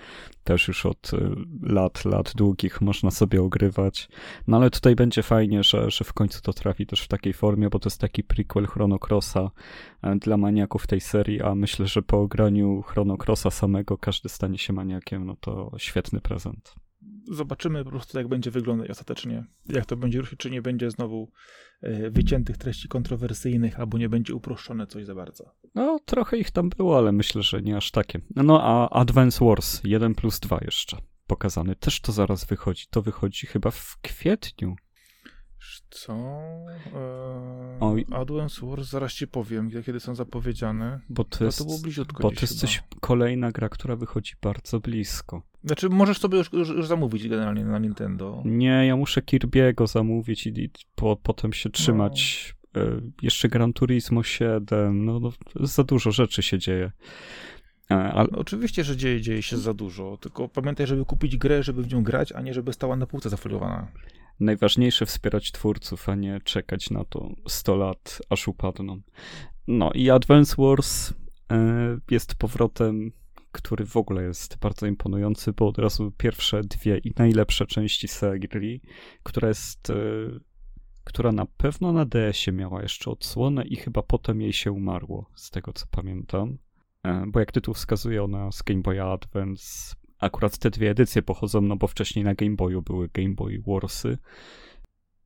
też 0.44 0.68
już 0.68 0.86
od 0.86 1.12
y, 1.12 1.30
lat, 1.62 2.04
lat 2.04 2.32
długich 2.36 2.80
można 2.80 3.10
sobie 3.10 3.42
ogrywać. 3.42 4.08
No 4.46 4.56
ale 4.56 4.70
tutaj 4.70 4.94
będzie 4.94 5.22
fajnie, 5.22 5.62
że, 5.62 5.90
że 5.90 6.04
w 6.04 6.12
końcu 6.12 6.42
to 6.42 6.52
trafi 6.52 6.86
też 6.86 7.00
w 7.00 7.08
takiej 7.08 7.32
formie, 7.32 7.70
bo 7.70 7.78
to 7.78 7.86
jest 7.86 8.00
taki 8.00 8.24
prequel 8.24 8.66
Chrono 8.66 8.98
Crossa 8.98 9.50
e, 10.02 10.16
dla 10.16 10.36
maniaków 10.36 10.86
tej 10.86 11.00
serii, 11.00 11.42
a 11.42 11.54
myślę, 11.54 11.86
że 11.86 12.02
po 12.02 12.20
ograniu 12.20 12.82
Chrono 12.82 13.16
Crossa 13.26 13.50
samego 13.50 13.98
każdy 13.98 14.28
stanie 14.28 14.58
się 14.58 14.72
maniakiem, 14.72 15.26
no 15.26 15.36
to 15.40 15.72
świetny 15.78 16.20
prezent 16.20 16.74
zobaczymy 17.30 17.84
po 17.84 17.90
prostu, 17.90 18.18
jak 18.18 18.28
będzie 18.28 18.50
wyglądać 18.50 18.90
ostatecznie. 18.90 19.44
Jak 19.68 19.86
to 19.86 19.96
będzie 19.96 20.20
ruszyć, 20.20 20.40
czy 20.40 20.50
nie 20.50 20.62
będzie 20.62 20.90
znowu 20.90 21.30
e, 21.80 22.10
wyciętych 22.10 22.58
treści 22.58 22.88
kontrowersyjnych, 22.88 23.80
albo 23.80 23.98
nie 23.98 24.08
będzie 24.08 24.34
uproszczone 24.34 24.86
coś 24.86 25.04
za 25.04 25.14
bardzo. 25.14 25.54
No, 25.74 25.98
trochę 26.04 26.38
ich 26.38 26.50
tam 26.50 26.68
było, 26.68 26.98
ale 26.98 27.12
myślę, 27.12 27.42
że 27.42 27.62
nie 27.62 27.76
aż 27.76 27.90
takie. 27.90 28.20
No, 28.36 28.62
a 28.62 29.00
Advance 29.00 29.44
Wars 29.44 29.80
1 29.84 30.14
plus 30.14 30.40
2 30.40 30.58
jeszcze 30.64 30.96
pokazany. 31.26 31.76
Też 31.76 32.00
to 32.00 32.12
zaraz 32.12 32.44
wychodzi. 32.44 32.86
To 32.90 33.02
wychodzi 33.02 33.46
chyba 33.46 33.70
w 33.70 33.98
kwietniu. 34.02 34.76
Co? 35.90 36.12
Eee, 36.12 36.92
Oj. 37.80 38.06
Advance 38.10 38.66
Wars, 38.66 38.88
zaraz 38.88 39.12
ci 39.12 39.28
powiem, 39.28 39.70
kiedy 39.86 40.00
są 40.00 40.14
zapowiedziane. 40.14 41.00
Bo 41.08 41.24
to 41.24 41.44
jest, 41.44 41.58
to 41.58 41.64
było 41.64 41.78
bliziutko 41.78 42.22
Bo 42.22 42.30
to 42.30 42.40
jest 42.40 42.60
coś, 42.60 42.82
kolejna 43.00 43.52
gra, 43.52 43.68
która 43.68 43.96
wychodzi 43.96 44.34
bardzo 44.42 44.80
blisko. 44.80 45.42
Znaczy, 45.64 45.88
możesz 45.88 46.18
sobie 46.18 46.38
już, 46.38 46.52
już, 46.52 46.68
już 46.68 46.86
zamówić 46.86 47.28
generalnie 47.28 47.64
na 47.64 47.78
Nintendo. 47.78 48.42
Nie, 48.44 48.86
ja 48.86 48.96
muszę 48.96 49.20
Kirby'ego 49.20 49.86
zamówić 49.86 50.46
i, 50.46 50.64
i 50.64 50.70
po, 50.94 51.16
potem 51.16 51.52
się 51.52 51.70
trzymać. 51.70 52.54
No. 52.74 52.82
E, 52.82 53.00
jeszcze 53.22 53.48
Gran 53.48 53.72
Turismo 53.72 54.22
7, 54.22 55.04
no, 55.04 55.20
no 55.20 55.32
za 55.60 55.84
dużo 55.84 56.10
rzeczy 56.10 56.42
się 56.42 56.58
dzieje. 56.58 56.92
E, 57.90 57.94
ale... 57.94 58.28
No, 58.32 58.38
oczywiście, 58.38 58.84
że 58.84 58.96
dzieje, 58.96 59.20
dzieje 59.20 59.42
się 59.42 59.56
za 59.58 59.74
dużo, 59.74 60.18
tylko 60.20 60.48
pamiętaj, 60.48 60.86
żeby 60.86 61.04
kupić 61.04 61.36
grę, 61.36 61.62
żeby 61.62 61.82
w 61.82 61.92
nią 61.92 62.02
grać, 62.02 62.32
a 62.32 62.40
nie 62.40 62.54
żeby 62.54 62.72
stała 62.72 62.96
na 62.96 63.06
półce 63.06 63.30
zafoliowana 63.30 63.88
najważniejsze 64.40 65.06
wspierać 65.06 65.52
twórców, 65.52 66.08
a 66.08 66.14
nie 66.14 66.40
czekać 66.44 66.90
na 66.90 67.04
to 67.04 67.28
100 67.48 67.76
lat, 67.76 68.22
aż 68.30 68.48
upadną. 68.48 69.00
No 69.66 69.90
i 69.94 70.10
Advance 70.10 70.54
Wars 70.58 71.12
e, 71.52 71.98
jest 72.10 72.34
powrotem, 72.34 73.12
który 73.52 73.86
w 73.86 73.96
ogóle 73.96 74.22
jest 74.22 74.58
bardzo 74.58 74.86
imponujący, 74.86 75.52
bo 75.52 75.68
od 75.68 75.78
razu 75.78 76.12
pierwsze 76.18 76.60
dwie 76.60 76.98
i 76.98 77.12
najlepsze 77.16 77.66
części 77.66 78.08
serii, 78.08 78.80
która 79.22 79.48
jest, 79.48 79.90
e, 79.90 79.94
która 81.04 81.32
na 81.32 81.46
pewno 81.46 81.92
na 81.92 82.04
DS-ie 82.04 82.56
miała 82.56 82.82
jeszcze 82.82 83.10
odsłonę 83.10 83.64
i 83.64 83.76
chyba 83.76 84.02
potem 84.02 84.40
jej 84.40 84.52
się 84.52 84.72
umarło, 84.72 85.30
z 85.34 85.50
tego 85.50 85.72
co 85.72 85.86
pamiętam. 85.90 86.58
E, 87.02 87.24
bo 87.26 87.40
jak 87.40 87.52
tytuł 87.52 87.74
wskazuje, 87.74 88.24
ona 88.24 88.52
z 88.52 88.62
Game 88.62 88.82
Boy 88.82 89.02
Advance 89.02 89.94
akurat 90.22 90.58
te 90.58 90.70
dwie 90.70 90.90
edycje 90.90 91.22
pochodzą, 91.22 91.60
no 91.60 91.76
bo 91.76 91.86
wcześniej 91.86 92.24
na 92.24 92.34
Game 92.34 92.56
Boyu 92.56 92.82
były 92.82 93.08
Game 93.08 93.34
Boy 93.34 93.62
Warsy. 93.66 94.18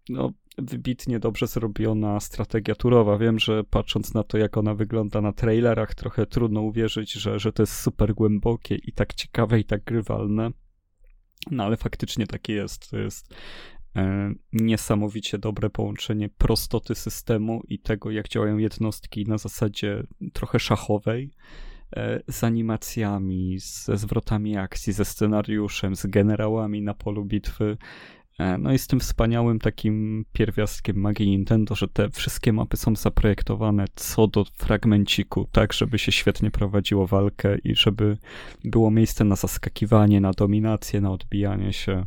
No, 0.09 0.33
wybitnie 0.59 1.19
dobrze 1.19 1.47
zrobiona 1.47 2.21
strategia 2.21 2.75
turowa. 2.75 3.19
Wiem, 3.19 3.39
że 3.39 3.65
patrząc 3.65 4.15
na 4.15 4.23
to, 4.23 4.39
jak 4.39 4.57
ona 4.57 4.75
wygląda 4.75 5.21
na 5.21 5.33
trailerach, 5.33 5.95
trochę 5.95 6.27
trudno 6.27 6.61
uwierzyć, 6.61 7.13
że, 7.13 7.39
że 7.39 7.53
to 7.53 7.63
jest 7.63 7.81
super 7.81 8.15
głębokie 8.15 8.75
i 8.75 8.93
tak 8.93 9.15
ciekawe 9.15 9.61
i 9.61 9.65
tak 9.65 9.85
grywalne. 9.85 10.51
No 11.51 11.65
ale 11.65 11.77
faktycznie 11.77 12.27
takie 12.27 12.53
jest. 12.53 12.91
To 12.91 12.99
jest 12.99 13.35
e, 13.97 14.33
niesamowicie 14.53 15.39
dobre 15.39 15.71
połączenie 15.71 16.29
prostoty 16.29 16.95
systemu 16.95 17.63
i 17.69 17.79
tego, 17.79 18.11
jak 18.11 18.29
działają 18.29 18.59
jednostki 18.59 19.25
na 19.25 19.39
zasadzie 19.39 20.03
trochę 20.33 20.59
szachowej 20.59 21.31
z 22.29 22.45
animacjami, 22.45 23.59
ze 23.59 23.97
zwrotami 23.97 24.57
akcji, 24.57 24.93
ze 24.93 25.05
scenariuszem, 25.05 25.97
z 25.97 26.07
generałami 26.07 26.83
na 26.83 26.95
polu 26.95 27.25
bitwy. 27.25 27.77
E, 28.39 28.59
no 28.59 28.73
i 28.73 28.79
z 28.79 28.87
tym 28.87 29.01
wspaniałym 29.01 29.59
takim 29.59 30.25
pierwiastkiem 30.33 30.97
magii 30.97 31.27
Nintendo, 31.27 31.75
że 31.75 31.89
te 31.89 32.11
wszystkie 32.11 32.53
mapy 32.53 32.77
są 32.77 32.97
zaprojektowane 32.97 33.85
co 33.95 34.27
do 34.27 34.45
fragmenciku, 34.45 35.49
tak 35.53 35.73
żeby 35.73 35.99
się 35.99 36.13
świetnie 36.13 36.51
prowadziło 36.51 37.07
walkę 37.07 37.59
i 37.59 37.77
żeby 37.77 38.19
było 38.65 38.91
miejsce 38.91 39.25
na 39.25 39.37
zaskakiwanie, 39.37 40.21
na 40.21 40.31
dominację, 40.31 41.01
na 41.01 41.11
odbijanie 41.11 41.73
się. 41.73 42.07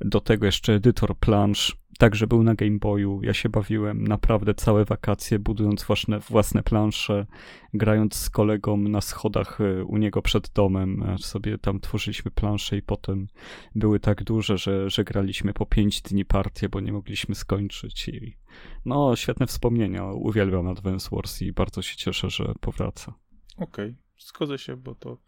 Do 0.00 0.20
tego 0.20 0.46
jeszcze 0.46 0.72
edytor 0.72 1.18
plansz, 1.18 1.76
także 1.96 2.26
był 2.26 2.42
na 2.42 2.54
Game 2.54 2.78
Boyu. 2.78 3.20
Ja 3.22 3.34
się 3.34 3.48
bawiłem 3.48 4.06
naprawdę 4.06 4.54
całe 4.54 4.84
wakacje, 4.84 5.38
budując 5.38 5.84
własne, 5.84 6.18
własne 6.18 6.62
plansze, 6.62 7.26
grając 7.74 8.14
z 8.14 8.30
kolegą 8.30 8.76
na 8.76 9.00
schodach 9.00 9.60
e, 9.60 9.84
u 9.84 9.96
niego 9.96 10.22
przed 10.22 10.48
domem. 10.48 11.02
E, 11.02 11.18
sobie 11.18 11.58
tam 11.58 11.80
tworzyliśmy 11.80 12.30
plansze 12.30 12.76
i 12.76 12.82
potem 12.82 13.26
były 13.74 14.00
tak 14.00 14.24
duże, 14.24 14.58
że, 14.58 14.90
że 14.90 15.04
graliśmy 15.04 15.52
po 15.52 15.66
pięć 15.66 16.02
dni 16.02 16.24
partię, 16.24 16.68
bo 16.68 16.80
nie 16.80 16.92
mogliśmy 16.92 17.34
skończyć. 17.34 18.08
I 18.08 18.36
no, 18.84 19.16
świetne 19.16 19.46
wspomnienia. 19.46 20.04
Uwielbiam 20.04 20.68
Advance 20.68 21.08
Wars 21.12 21.42
i 21.42 21.52
bardzo 21.52 21.82
się 21.82 21.96
cieszę, 21.96 22.30
że 22.30 22.52
powraca. 22.60 23.14
Okej, 23.56 23.90
okay. 23.90 23.96
zgodzę 24.18 24.58
się, 24.58 24.76
bo 24.76 24.94
to 24.94 25.18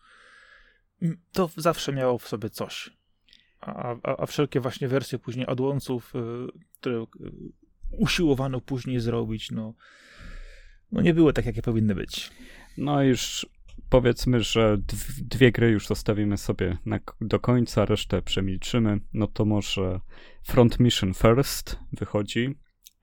to 1.33 1.51
zawsze 1.57 1.93
miało 1.93 2.19
w 2.19 2.29
sobie 2.29 2.51
coś 2.51 2.98
a, 3.61 3.97
a, 4.03 4.17
a 4.23 4.27
wszelkie 4.27 4.61
właśnie 4.61 4.89
wersje 4.89 5.19
później 5.19 5.47
odłąców, 5.47 6.15
y, 6.15 6.19
które 6.81 6.97
y, 6.97 7.07
usiłowano 7.91 8.61
później 8.61 9.01
zrobić, 9.01 9.51
no, 9.51 9.75
no 10.93 11.01
nie 11.01 11.15
były 11.15 11.33
tak, 11.33 11.47
jakie 11.47 11.63
powinny 11.63 11.95
być. 11.95 12.31
No 12.79 13.03
już 13.03 13.47
powiedzmy, 13.89 14.41
że 14.41 14.79
dwie 15.23 15.53
gry 15.53 15.71
już 15.71 15.87
zostawimy 15.87 16.37
sobie 16.37 16.79
na, 16.87 16.99
do 17.21 17.41
końca, 17.41 17.85
resztę 17.85 18.23
przemilczymy. 18.23 19.01
No 19.13 19.27
to 19.27 19.45
może 19.45 20.01
Front 20.43 20.81
Mission 20.81 21.15
First 21.15 21.79
wychodzi. 21.93 22.55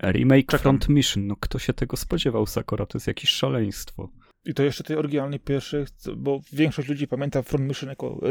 Remake 0.04 0.46
Czekam. 0.46 0.60
Front 0.60 0.90
Mission. 0.90 1.28
No 1.28 1.36
kto 1.36 1.60
się 1.60 1.74
tego 1.74 1.98
spodziewał, 1.98 2.46
Sakura? 2.46 2.86
To 2.86 2.98
jest 2.98 3.08
jakieś 3.08 3.30
szaleństwo. 3.30 4.10
I 4.46 4.54
to 4.54 4.64
jeszcze 4.64 4.84
tej 4.84 4.98
oryginalnej 4.98 5.40
pierwszych, 5.40 5.90
bo 6.18 6.42
większość 6.54 6.90
ludzi 6.90 7.08
pamięta 7.08 7.42
Front 7.42 7.68
Mission 7.68 7.90
jako 7.90 8.22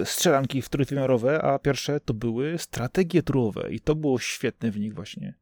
e, 0.00 0.06
strzelanki 0.06 0.62
w 0.62 0.68
trójwymiarowe, 0.68 1.42
a 1.42 1.58
pierwsze 1.58 2.00
to 2.00 2.14
były 2.14 2.58
strategie 2.58 3.22
turowe 3.22 3.70
i 3.70 3.80
to 3.80 3.94
było 3.94 4.18
świetne 4.18 4.70
w 4.70 4.80
nich 4.80 4.94
właśnie. 4.94 5.34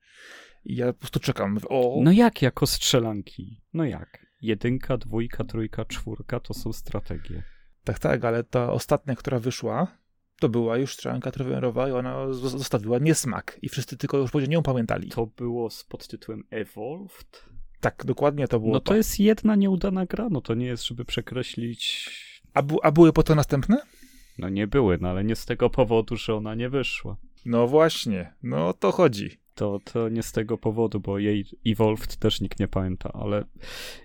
I 0.65 0.77
ja 0.77 0.93
po 0.93 0.99
prostu 0.99 1.21
czekam. 1.21 1.59
O... 1.69 2.01
No 2.03 2.13
jak 2.13 2.43
jako 2.43 2.67
strzelanki? 2.67 3.63
No 3.75 3.85
jak? 3.85 4.27
Jedynka, 4.43 4.97
dwójka, 4.97 5.45
trójka, 5.45 5.85
czwórka 5.85 6.41
to 6.41 6.55
są 6.55 6.73
strategie. 6.73 7.43
Tak, 7.85 7.99
tak, 7.99 8.25
ale 8.25 8.45
ta 8.45 8.73
ostatnia, 8.73 9.15
która 9.15 9.39
wyszła, 9.39 9.97
to 10.41 10.49
była 10.49 10.77
już 10.77 10.95
strzelanka 10.95 11.31
trójwymiarowa 11.31 11.89
i 11.89 11.93
ona 11.93 12.33
zostawiła 12.33 12.99
niesmak 12.99 13.59
i 13.63 13.69
wszyscy 13.69 13.97
tylko 13.97 14.19
już 14.19 14.49
nią 14.49 14.63
pamiętali. 14.63 15.09
To 15.09 15.27
było 15.27 15.71
z 15.71 15.85
pod 15.85 16.09
tytułem 16.09 16.45
Evolved? 16.51 17.56
Tak, 17.81 18.05
dokładnie 18.07 18.49
to 18.49 18.61
było. 18.61 18.73
No 18.73 18.81
to, 18.81 18.91
to, 18.91 18.97
jest 18.97 19.21
jedna 19.21 19.55
nieudana 19.55 20.07
gra, 20.07 20.29
no 20.31 20.41
to 20.41 20.55
nie 20.55 20.67
jest, 20.67 20.87
żeby 20.87 21.05
przekreślić. 21.05 22.11
A, 22.55 22.63
bu 22.63 22.79
a 22.83 22.93
były 22.93 23.13
po 23.13 23.23
to 23.23 23.35
następne? 23.35 23.83
No 24.39 24.49
nie 24.49 24.67
były, 24.67 24.99
no 25.01 25.09
ale 25.09 25.25
nie 25.25 25.37
z 25.37 25.47
tego 25.47 25.71
powodu, 25.71 26.17
że 26.17 26.35
ona 26.35 26.55
nie 26.55 26.69
wyszła. 26.69 27.17
No 27.47 27.67
właśnie, 27.67 28.33
no 28.43 28.69
o 28.69 28.73
to 28.73 28.93
chodzi 28.93 29.46
to, 29.57 29.81
to 29.93 30.09
nie 30.09 30.23
z 30.23 30.33
tego 30.33 30.59
powodu, 30.59 31.01
bo 31.01 31.19
jej 31.19 31.45
Evolved 31.67 32.17
też 32.17 32.41
nikt 32.41 32.61
nie 32.61 32.69
pamięta, 32.69 33.13
ale 33.13 33.45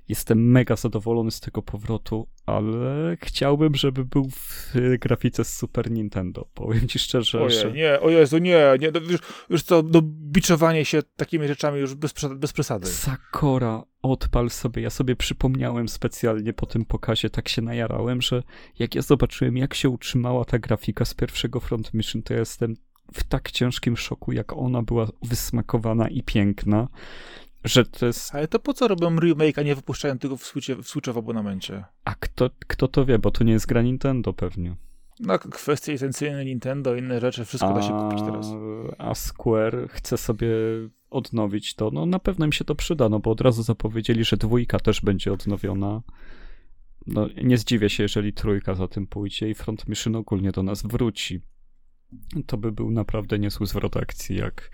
jestem 0.07 0.51
mega 0.51 0.75
zadowolony 0.75 1.31
z 1.31 1.39
tego 1.39 1.61
powrotu, 1.61 2.27
ale 2.45 3.17
chciałbym, 3.21 3.75
żeby 3.75 4.05
był 4.05 4.29
w 4.29 4.73
grafice 4.99 5.45
z 5.45 5.57
Super 5.57 5.91
Nintendo. 5.91 6.47
Powiem 6.53 6.87
ci 6.87 6.99
szczerze, 6.99 7.41
Ojej, 7.41 7.59
że... 7.59 7.71
nie, 7.71 7.99
o 7.99 8.09
Jezu, 8.09 8.37
nie, 8.37 8.73
nie, 8.79 8.91
no 8.91 8.99
już, 8.99 9.19
już 9.49 9.63
to, 9.63 9.83
no, 9.91 10.01
biczowanie 10.03 10.85
się 10.85 11.01
takimi 11.15 11.47
rzeczami 11.47 11.79
już 11.79 11.95
bez, 11.95 12.13
bez 12.35 12.53
przesady. 12.53 12.87
Sakora, 12.87 13.83
odpal 14.01 14.49
sobie, 14.49 14.81
ja 14.81 14.89
sobie 14.89 15.15
przypomniałem 15.15 15.89
specjalnie 15.89 16.53
po 16.53 16.65
tym 16.65 16.85
pokazie, 16.85 17.29
tak 17.29 17.49
się 17.49 17.61
najarałem, 17.61 18.21
że 18.21 18.43
jak 18.79 18.95
ja 18.95 19.01
zobaczyłem, 19.01 19.57
jak 19.57 19.73
się 19.73 19.89
utrzymała 19.89 20.45
ta 20.45 20.59
grafika 20.59 21.05
z 21.05 21.13
pierwszego 21.13 21.59
Front 21.59 21.93
Mission, 21.93 22.23
to 22.23 22.33
ja 22.33 22.39
jestem 22.39 22.75
w 23.13 23.24
tak 23.24 23.52
ciężkim 23.52 23.97
szoku, 23.97 24.32
jak 24.32 24.54
ona 24.54 24.82
była 24.82 25.08
wysmakowana 25.24 26.08
i 26.08 26.24
piękna, 26.24 26.88
że 27.63 27.86
to 27.86 28.06
jest... 28.06 28.36
Ale 28.36 28.47
to 28.47 28.60
po 28.60 28.74
co 28.74 28.88
robią 28.88 29.19
remake, 29.19 29.60
a 29.60 29.62
nie 29.62 29.76
wypuszczają 29.76 30.17
tego 30.17 30.38
w 30.38 30.43
Switche, 30.43 30.76
w, 30.76 30.88
Switche 30.88 31.13
w 31.13 31.17
abonamencie? 31.17 31.84
A 32.06 32.15
kto, 32.15 32.50
kto 32.67 32.88
to 32.88 33.06
wie, 33.06 33.19
bo 33.19 33.32
to 33.32 33.43
nie 33.43 33.54
jest 33.54 33.65
gra 33.65 33.82
Nintendo 33.82 34.34
pewnie. 34.34 34.76
No, 35.19 35.39
kwestie 35.39 35.91
licencyjne 35.91 36.45
Nintendo, 36.45 36.95
inne 36.95 37.19
rzeczy, 37.19 37.45
wszystko 37.45 37.69
a, 37.69 37.74
da 37.74 37.82
się 37.82 38.00
kupić 38.00 38.26
teraz. 38.26 38.47
A 38.97 39.15
Square 39.15 39.88
chce 39.89 40.17
sobie 40.17 40.47
odnowić 41.10 41.76
to, 41.76 41.91
no 41.93 42.06
na 42.06 42.19
pewno 42.19 42.45
im 42.45 42.52
się 42.52 42.65
to 42.65 42.76
przyda, 42.76 43.10
no 43.10 43.19
bo 43.19 43.32
od 43.32 43.41
razu 43.41 43.63
zapowiedzieli, 43.63 44.24
że 44.24 44.38
dwójka 44.38 44.80
też 44.80 45.02
będzie 45.02 45.34
odnowiona. 45.34 46.02
No 47.08 47.28
nie 47.43 47.58
zdziwię 47.58 47.89
się, 47.89 48.04
jeżeli 48.04 48.34
trójka 48.34 48.76
za 48.76 48.88
tym 48.88 49.08
pójdzie 49.08 49.50
i 49.50 49.54
Front 49.54 49.88
Mission 49.88 50.15
ogólnie 50.15 50.52
do 50.52 50.63
nas 50.63 50.84
wróci 50.84 51.41
to 52.45 52.58
by 52.58 52.71
był 52.71 52.91
naprawdę 52.91 53.39
niezły 53.39 53.67
zwrot 53.67 53.97
akcji, 53.97 54.36
jak 54.36 54.71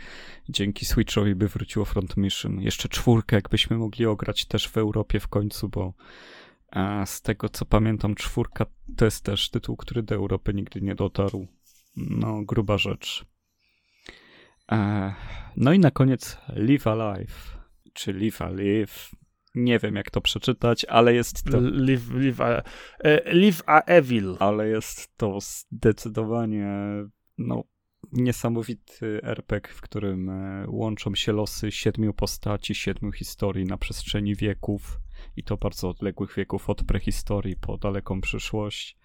dzięki 0.49 0.85
Switchowi 0.85 1.35
by 1.35 1.47
wróciło 1.47 1.85
Front 1.85 2.17
Mission. 2.17 2.61
Jeszcze 2.61 2.89
czwórkę, 2.89 3.35
jakbyśmy 3.35 3.77
mogli 3.77 4.05
ograć 4.05 4.45
też 4.45 4.67
w 4.67 4.77
Europie 4.77 5.19
w 5.19 5.27
końcu, 5.27 5.69
bo 5.69 5.93
z 7.05 7.21
tego 7.21 7.49
co 7.49 7.65
pamiętam, 7.65 8.15
czwórka 8.15 8.65
to 8.97 9.05
jest 9.05 9.23
też 9.23 9.49
tytuł, 9.49 9.77
który 9.77 10.03
do 10.03 10.15
Europy 10.15 10.53
nigdy 10.53 10.81
nie 10.81 10.95
dotarł. 10.95 11.47
No, 11.95 12.41
gruba 12.43 12.77
rzecz. 12.77 13.25
E, 14.71 15.13
no 15.55 15.73
i 15.73 15.79
na 15.79 15.91
koniec 15.91 16.37
Live 16.49 16.87
Alive, 16.87 17.57
czy 17.93 18.13
Live 18.13 18.41
Alive. 18.41 19.11
Nie 19.55 19.79
wiem, 19.79 19.95
jak 19.95 20.11
to 20.11 20.21
przeczytać, 20.21 20.85
ale 20.85 21.13
jest 21.13 21.43
to. 21.43 21.57
Live, 21.61 22.13
live, 22.13 22.41
a, 22.41 22.63
e, 22.99 23.33
live 23.33 23.61
a 23.65 23.81
Evil. 23.81 24.35
Ale 24.39 24.67
jest 24.67 25.17
to 25.17 25.39
zdecydowanie 25.41 26.67
no, 27.37 27.63
niesamowity 28.11 29.19
RPG, 29.23 29.73
w 29.73 29.81
którym 29.81 30.29
e, 30.29 30.65
łączą 30.67 31.15
się 31.15 31.33
losy 31.33 31.71
siedmiu 31.71 32.13
postaci, 32.13 32.75
siedmiu 32.75 33.11
historii 33.11 33.65
na 33.65 33.77
przestrzeni 33.77 34.35
wieków 34.35 34.99
i 35.35 35.43
to 35.43 35.57
bardzo 35.57 35.89
odległych 35.89 36.35
wieków, 36.35 36.69
od 36.69 36.83
prehistorii 36.83 37.55
po 37.55 37.77
daleką 37.77 38.21
przyszłość. 38.21 38.97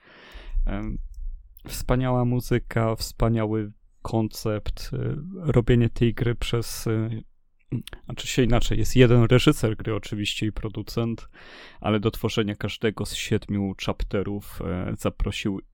Wspaniała 1.69 2.25
muzyka, 2.25 2.97
wspaniały 2.97 3.73
koncept, 4.03 4.91
e, 4.93 5.17
robienie 5.53 5.91
tej 5.91 6.15
gry 6.15 6.35
przez 6.35 6.87
e, 6.87 7.11
znaczy 8.05 8.27
się 8.27 8.43
inaczej, 8.43 8.79
jest 8.79 8.97
jeden 8.97 9.25
reżyser 9.25 9.77
gry 9.77 9.95
oczywiście 9.95 10.47
i 10.47 10.53
producent, 10.53 11.29
ale 11.81 12.01
do 12.01 12.11
tworzenia 12.11 12.55
każdego 12.55 13.07
z 13.07 13.15
siedmiu 13.15 13.75
chapterów 13.87 14.61
zaprosił 14.99 15.61
E, 15.61 15.72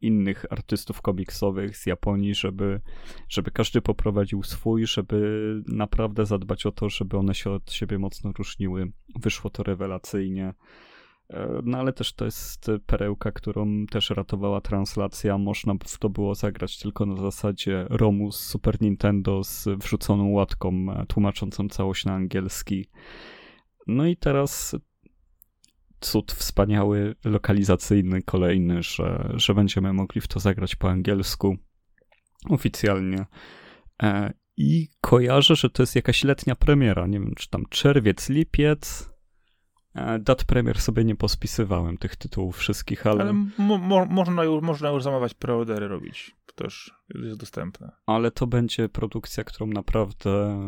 innych 0.00 0.46
artystów 0.50 1.02
komiksowych 1.02 1.76
z 1.76 1.86
Japonii, 1.86 2.34
żeby, 2.34 2.80
żeby 3.28 3.50
każdy 3.50 3.80
poprowadził 3.80 4.42
swój, 4.42 4.86
żeby 4.86 5.62
naprawdę 5.68 6.26
zadbać 6.26 6.66
o 6.66 6.72
to, 6.72 6.88
żeby 6.88 7.16
one 7.16 7.34
się 7.34 7.50
od 7.50 7.72
siebie 7.72 7.98
mocno 7.98 8.32
różniły. 8.32 8.92
Wyszło 9.20 9.50
to 9.50 9.62
rewelacyjnie. 9.62 10.54
E, 11.30 11.60
no 11.64 11.78
ale 11.78 11.92
też 11.92 12.12
to 12.12 12.24
jest 12.24 12.70
perełka, 12.86 13.32
którą 13.32 13.86
też 13.86 14.10
ratowała 14.10 14.60
translacja. 14.60 15.38
Można 15.38 15.74
w 15.74 15.98
to 15.98 16.08
było 16.10 16.34
zagrać 16.34 16.78
tylko 16.78 17.06
na 17.06 17.16
zasadzie 17.16 17.86
ROMu 17.90 18.32
z 18.32 18.40
Super 18.40 18.82
Nintendo 18.82 19.44
z 19.44 19.68
wrzuconą 19.78 20.30
łatką 20.30 20.86
e, 20.90 21.06
tłumaczącą 21.06 21.68
całość 21.68 22.04
na 22.04 22.12
angielski. 22.12 22.86
No 23.86 24.06
i 24.06 24.16
teraz 24.16 24.76
cud 26.00 26.32
wspaniały, 26.32 27.14
lokalizacyjny, 27.24 28.22
kolejny, 28.22 28.82
że, 28.82 29.32
że 29.34 29.54
będziemy 29.54 29.92
mogli 29.92 30.20
w 30.20 30.28
to 30.28 30.40
zagrać 30.40 30.76
po 30.76 30.90
angielsku 30.90 31.56
oficjalnie. 32.48 33.26
E, 34.02 34.32
I 34.56 34.88
kojarzę, 35.00 35.56
że 35.56 35.70
to 35.70 35.82
jest 35.82 35.96
jakaś 35.96 36.24
letnia 36.24 36.54
premiera. 36.54 37.06
Nie 37.06 37.20
wiem, 37.20 37.34
czy 37.36 37.50
tam 37.50 37.64
czerwiec, 37.70 38.28
lipiec. 38.28 39.10
E, 39.94 40.18
dat 40.18 40.44
premier 40.44 40.80
sobie 40.80 41.04
nie 41.04 41.16
pospisywałem 41.16 41.98
tych 41.98 42.16
tytułów 42.16 42.56
wszystkich, 42.56 43.06
ale... 43.06 43.20
Ale 43.20 43.32
mo 43.58 43.78
mo 43.78 44.06
można, 44.06 44.44
już, 44.44 44.62
można 44.62 44.90
już 44.90 45.02
zamawiać 45.02 45.34
preordery 45.34 45.88
robić. 45.88 46.36
To 46.46 46.64
też 46.64 46.94
jest 47.14 47.40
dostępne. 47.40 47.90
Ale 48.06 48.30
to 48.30 48.46
będzie 48.46 48.88
produkcja, 48.88 49.44
którą 49.44 49.66
naprawdę 49.66 50.60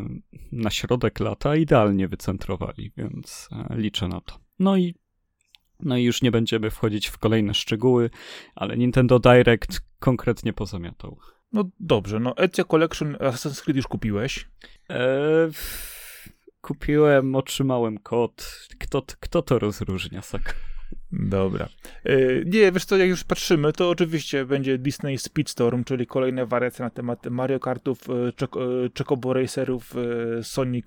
na 0.53 0.71
środek 0.71 1.21
lata 1.21 1.57
idealnie 1.57 2.09
wycentrowali, 2.09 2.93
więc 2.97 3.49
e, 3.53 3.77
liczę 3.77 4.09
na 4.09 4.21
to. 4.21 4.39
No 4.59 4.77
i 4.77 4.95
no 5.83 5.97
i 5.97 6.03
już 6.05 6.23
nie 6.23 6.31
będziemy 6.31 6.71
wchodzić 6.71 7.07
w 7.07 7.19
kolejne 7.19 7.55
szczegóły, 7.55 8.11
ale 8.55 8.77
Nintendo 8.77 9.19
Direct 9.19 9.81
konkretnie 9.99 10.53
pozamiatał. 10.53 11.19
No 11.53 11.65
dobrze, 11.81 12.21
no 12.21 12.37
Ezio 12.37 12.65
Collection 12.65 13.17
Assassin's 13.17 13.63
Creed 13.63 13.77
już 13.77 13.87
kupiłeś? 13.87 14.49
Eee, 14.89 15.51
kupiłem, 16.61 17.37
otrzymałem 17.37 17.99
kod. 17.99 18.67
Kto, 18.79 19.03
kto 19.21 19.43
to 19.43 19.59
rozróżnia, 19.59 20.23
Sak? 20.23 20.57
Dobra. 21.13 21.69
Eee, 22.05 22.43
nie, 22.47 22.73
wiesz 22.73 22.85
co, 22.85 22.97
jak 22.97 23.09
już 23.09 23.25
patrzymy, 23.25 23.73
to 23.73 23.91
oczywiście 23.91 24.45
będzie 24.45 24.79
Disney 24.79 25.19
Speedstorm, 25.19 25.85
czyli 25.85 26.07
kolejne 26.07 26.47
wariacje 26.47 26.85
na 26.85 26.91
temat 26.91 27.27
Mario 27.27 27.61
Kartów, 27.61 27.99
e, 28.11 28.33
Chocobo 28.99 29.33
Racerów, 29.33 29.95
e, 29.97 30.43
Sonic 30.43 30.87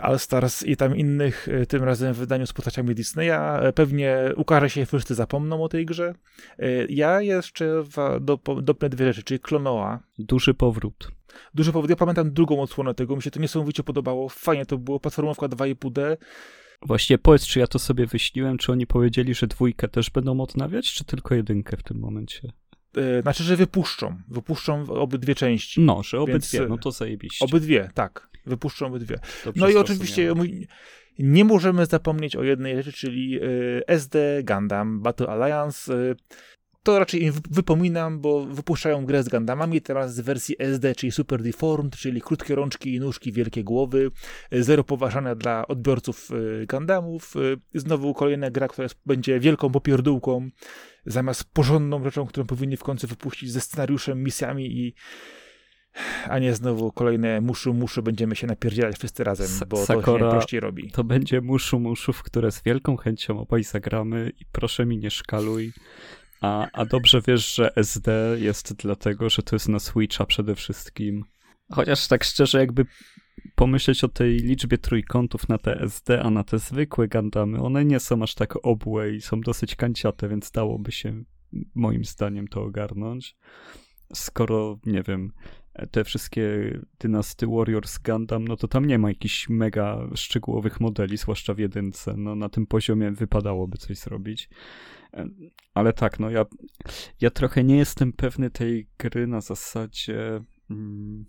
All 0.00 0.18
Stars 0.18 0.62
i 0.62 0.76
tam 0.76 0.96
innych, 0.96 1.48
e, 1.48 1.66
tym 1.66 1.84
razem 1.84 2.14
w 2.14 2.16
wydaniu 2.16 2.46
z 2.46 2.52
postaciami 2.52 2.94
Disneya. 2.94 3.58
E, 3.62 3.72
pewnie 3.72 4.32
ukaże 4.36 4.70
się, 4.70 4.86
wszyscy 4.86 5.14
zapomną 5.14 5.64
o 5.64 5.68
tej 5.68 5.86
grze. 5.86 6.14
E, 6.58 6.86
ja 6.88 7.20
jeszcze 7.20 7.84
dopnę 8.62 8.88
dwie 8.88 9.06
rzeczy, 9.06 9.22
czyli 9.22 9.40
Klonoa. 9.40 10.00
Duży 10.18 10.54
powrót. 10.54 11.10
Duży 11.54 11.72
powrót. 11.72 11.90
Ja 11.90 11.96
pamiętam 11.96 12.32
drugą 12.32 12.62
odsłonę 12.62 12.94
tego, 12.94 13.16
mi 13.16 13.22
się 13.22 13.30
to 13.30 13.40
niesamowicie 13.40 13.82
podobało. 13.82 14.28
Fajnie 14.28 14.66
to 14.66 14.78
było, 14.78 15.00
platformówka 15.00 15.46
2,5D. 15.46 16.16
Właściwie 16.86 17.18
powiedz, 17.18 17.46
czy 17.46 17.58
ja 17.58 17.66
to 17.66 17.78
sobie 17.78 18.06
wyśniłem, 18.06 18.58
czy 18.58 18.72
oni 18.72 18.86
powiedzieli, 18.86 19.34
że 19.34 19.46
dwójkę 19.46 19.88
też 19.88 20.10
będą 20.10 20.40
odnawiać, 20.40 20.92
czy 20.92 21.04
tylko 21.04 21.34
jedynkę 21.34 21.76
w 21.76 21.82
tym 21.82 21.98
momencie? 21.98 22.52
Znaczy, 23.22 23.42
że 23.42 23.56
wypuszczą. 23.56 24.16
Wypuszczą 24.28 24.86
obydwie 24.88 25.34
części. 25.34 25.80
No, 25.80 26.02
że 26.02 26.20
obydwie, 26.20 26.58
Więc, 26.58 26.70
no 26.70 26.78
to 26.78 26.90
zajebiście. 26.90 27.44
Obydwie, 27.44 27.90
tak. 27.94 28.31
Wypuszczą 28.46 28.86
obydwie. 28.86 29.18
no 29.56 29.68
i 29.68 29.76
oczywiście 29.76 30.34
nie 31.18 31.44
możemy 31.44 31.86
zapomnieć 31.86 32.36
o 32.36 32.42
jednej 32.42 32.76
rzeczy, 32.76 32.92
czyli 32.92 33.36
e, 33.36 33.40
SD 33.88 34.42
Gundam 34.44 35.00
Battle 35.00 35.26
Alliance. 35.26 35.94
E, 35.94 36.14
to 36.82 36.98
raczej 36.98 37.22
im 37.22 37.32
wypominam, 37.50 38.20
bo 38.20 38.46
wypuszczają 38.46 39.06
grę 39.06 39.22
z 39.22 39.28
Gundamami, 39.28 39.80
teraz 39.80 40.14
z 40.14 40.20
wersji 40.20 40.56
SD, 40.58 40.94
czyli 40.94 41.12
Super 41.12 41.42
Deformed, 41.42 41.96
czyli 41.96 42.20
krótkie 42.20 42.54
rączki 42.54 42.94
i 42.94 43.00
nóżki, 43.00 43.32
wielkie 43.32 43.64
głowy, 43.64 44.10
e, 44.50 44.62
zero 44.62 44.84
poważania 44.84 45.34
dla 45.34 45.66
odbiorców 45.66 46.28
Gundamów. 46.68 47.34
Znowu 47.74 48.14
kolejna 48.14 48.50
gra, 48.50 48.68
która 48.68 48.88
będzie 49.06 49.40
wielką 49.40 49.70
popierdółką, 49.70 50.48
zamiast 51.06 51.44
porządną 51.44 52.04
rzeczą, 52.04 52.26
którą 52.26 52.46
powinni 52.46 52.76
w 52.76 52.82
końcu 52.82 53.06
wypuścić 53.06 53.52
ze 53.52 53.60
scenariuszem, 53.60 54.22
misjami 54.22 54.78
i 54.78 54.94
a 56.28 56.38
nie 56.38 56.54
znowu 56.54 56.92
kolejne 56.92 57.40
muszu 57.40 57.74
muszu 57.74 58.02
będziemy 58.02 58.36
się 58.36 58.46
napierdzielać 58.46 58.98
wszyscy 58.98 59.24
razem, 59.24 59.68
bo 59.68 59.76
Sakora, 59.86 60.18
to 60.18 60.30
się 60.30 60.30
prościej 60.30 60.60
robi. 60.60 60.90
To 60.90 61.04
będzie 61.04 61.40
muszu 61.40 61.80
muszu, 61.80 62.12
w 62.12 62.22
które 62.22 62.52
z 62.52 62.62
wielką 62.62 62.96
chęcią 62.96 63.40
obaj 63.40 63.64
zagramy 63.64 64.32
i 64.40 64.44
proszę 64.52 64.86
mi 64.86 64.98
nie 64.98 65.10
szkaluj. 65.10 65.72
A, 66.40 66.68
a 66.72 66.84
dobrze 66.84 67.20
wiesz, 67.26 67.54
że 67.54 67.76
SD 67.76 68.36
jest 68.38 68.74
dlatego, 68.76 69.30
że 69.30 69.42
to 69.42 69.56
jest 69.56 69.68
na 69.68 69.78
Switcha 69.78 70.26
przede 70.26 70.54
wszystkim. 70.54 71.24
Chociaż 71.72 72.08
tak 72.08 72.24
szczerze, 72.24 72.58
jakby 72.58 72.86
pomyśleć 73.54 74.04
o 74.04 74.08
tej 74.08 74.36
liczbie 74.36 74.78
trójkątów 74.78 75.48
na 75.48 75.58
te 75.58 75.80
SD, 75.80 76.22
a 76.22 76.30
na 76.30 76.44
te 76.44 76.58
zwykłe 76.58 77.08
Gandamy, 77.08 77.62
one 77.62 77.84
nie 77.84 78.00
są 78.00 78.22
aż 78.22 78.34
tak 78.34 78.66
obłe 78.66 79.10
i 79.10 79.20
są 79.20 79.40
dosyć 79.40 79.76
kanciate, 79.76 80.28
więc 80.28 80.50
dałoby 80.50 80.92
się 80.92 81.24
moim 81.74 82.04
zdaniem 82.04 82.48
to 82.48 82.62
ogarnąć. 82.62 83.36
Skoro, 84.14 84.78
nie 84.86 85.02
wiem, 85.02 85.32
te 85.90 86.04
wszystkie 86.04 86.44
dynasty 87.00 87.46
Warriors 87.46 87.98
Gundam, 87.98 88.48
no 88.48 88.56
to 88.56 88.68
tam 88.68 88.84
nie 88.84 88.98
ma 88.98 89.08
jakichś 89.08 89.48
mega 89.48 90.08
szczegółowych 90.14 90.80
modeli, 90.80 91.16
zwłaszcza 91.16 91.54
w 91.54 91.58
jedynce. 91.58 92.14
No 92.16 92.34
na 92.34 92.48
tym 92.48 92.66
poziomie 92.66 93.10
wypadałoby 93.10 93.78
coś 93.78 93.98
zrobić. 93.98 94.48
Ale 95.74 95.92
tak, 95.92 96.20
no 96.20 96.30
ja, 96.30 96.44
ja 97.20 97.30
trochę 97.30 97.64
nie 97.64 97.76
jestem 97.76 98.12
pewny 98.12 98.50
tej 98.50 98.88
gry 98.98 99.26
na 99.26 99.40
zasadzie... 99.40 100.44
Hmm, 100.68 101.24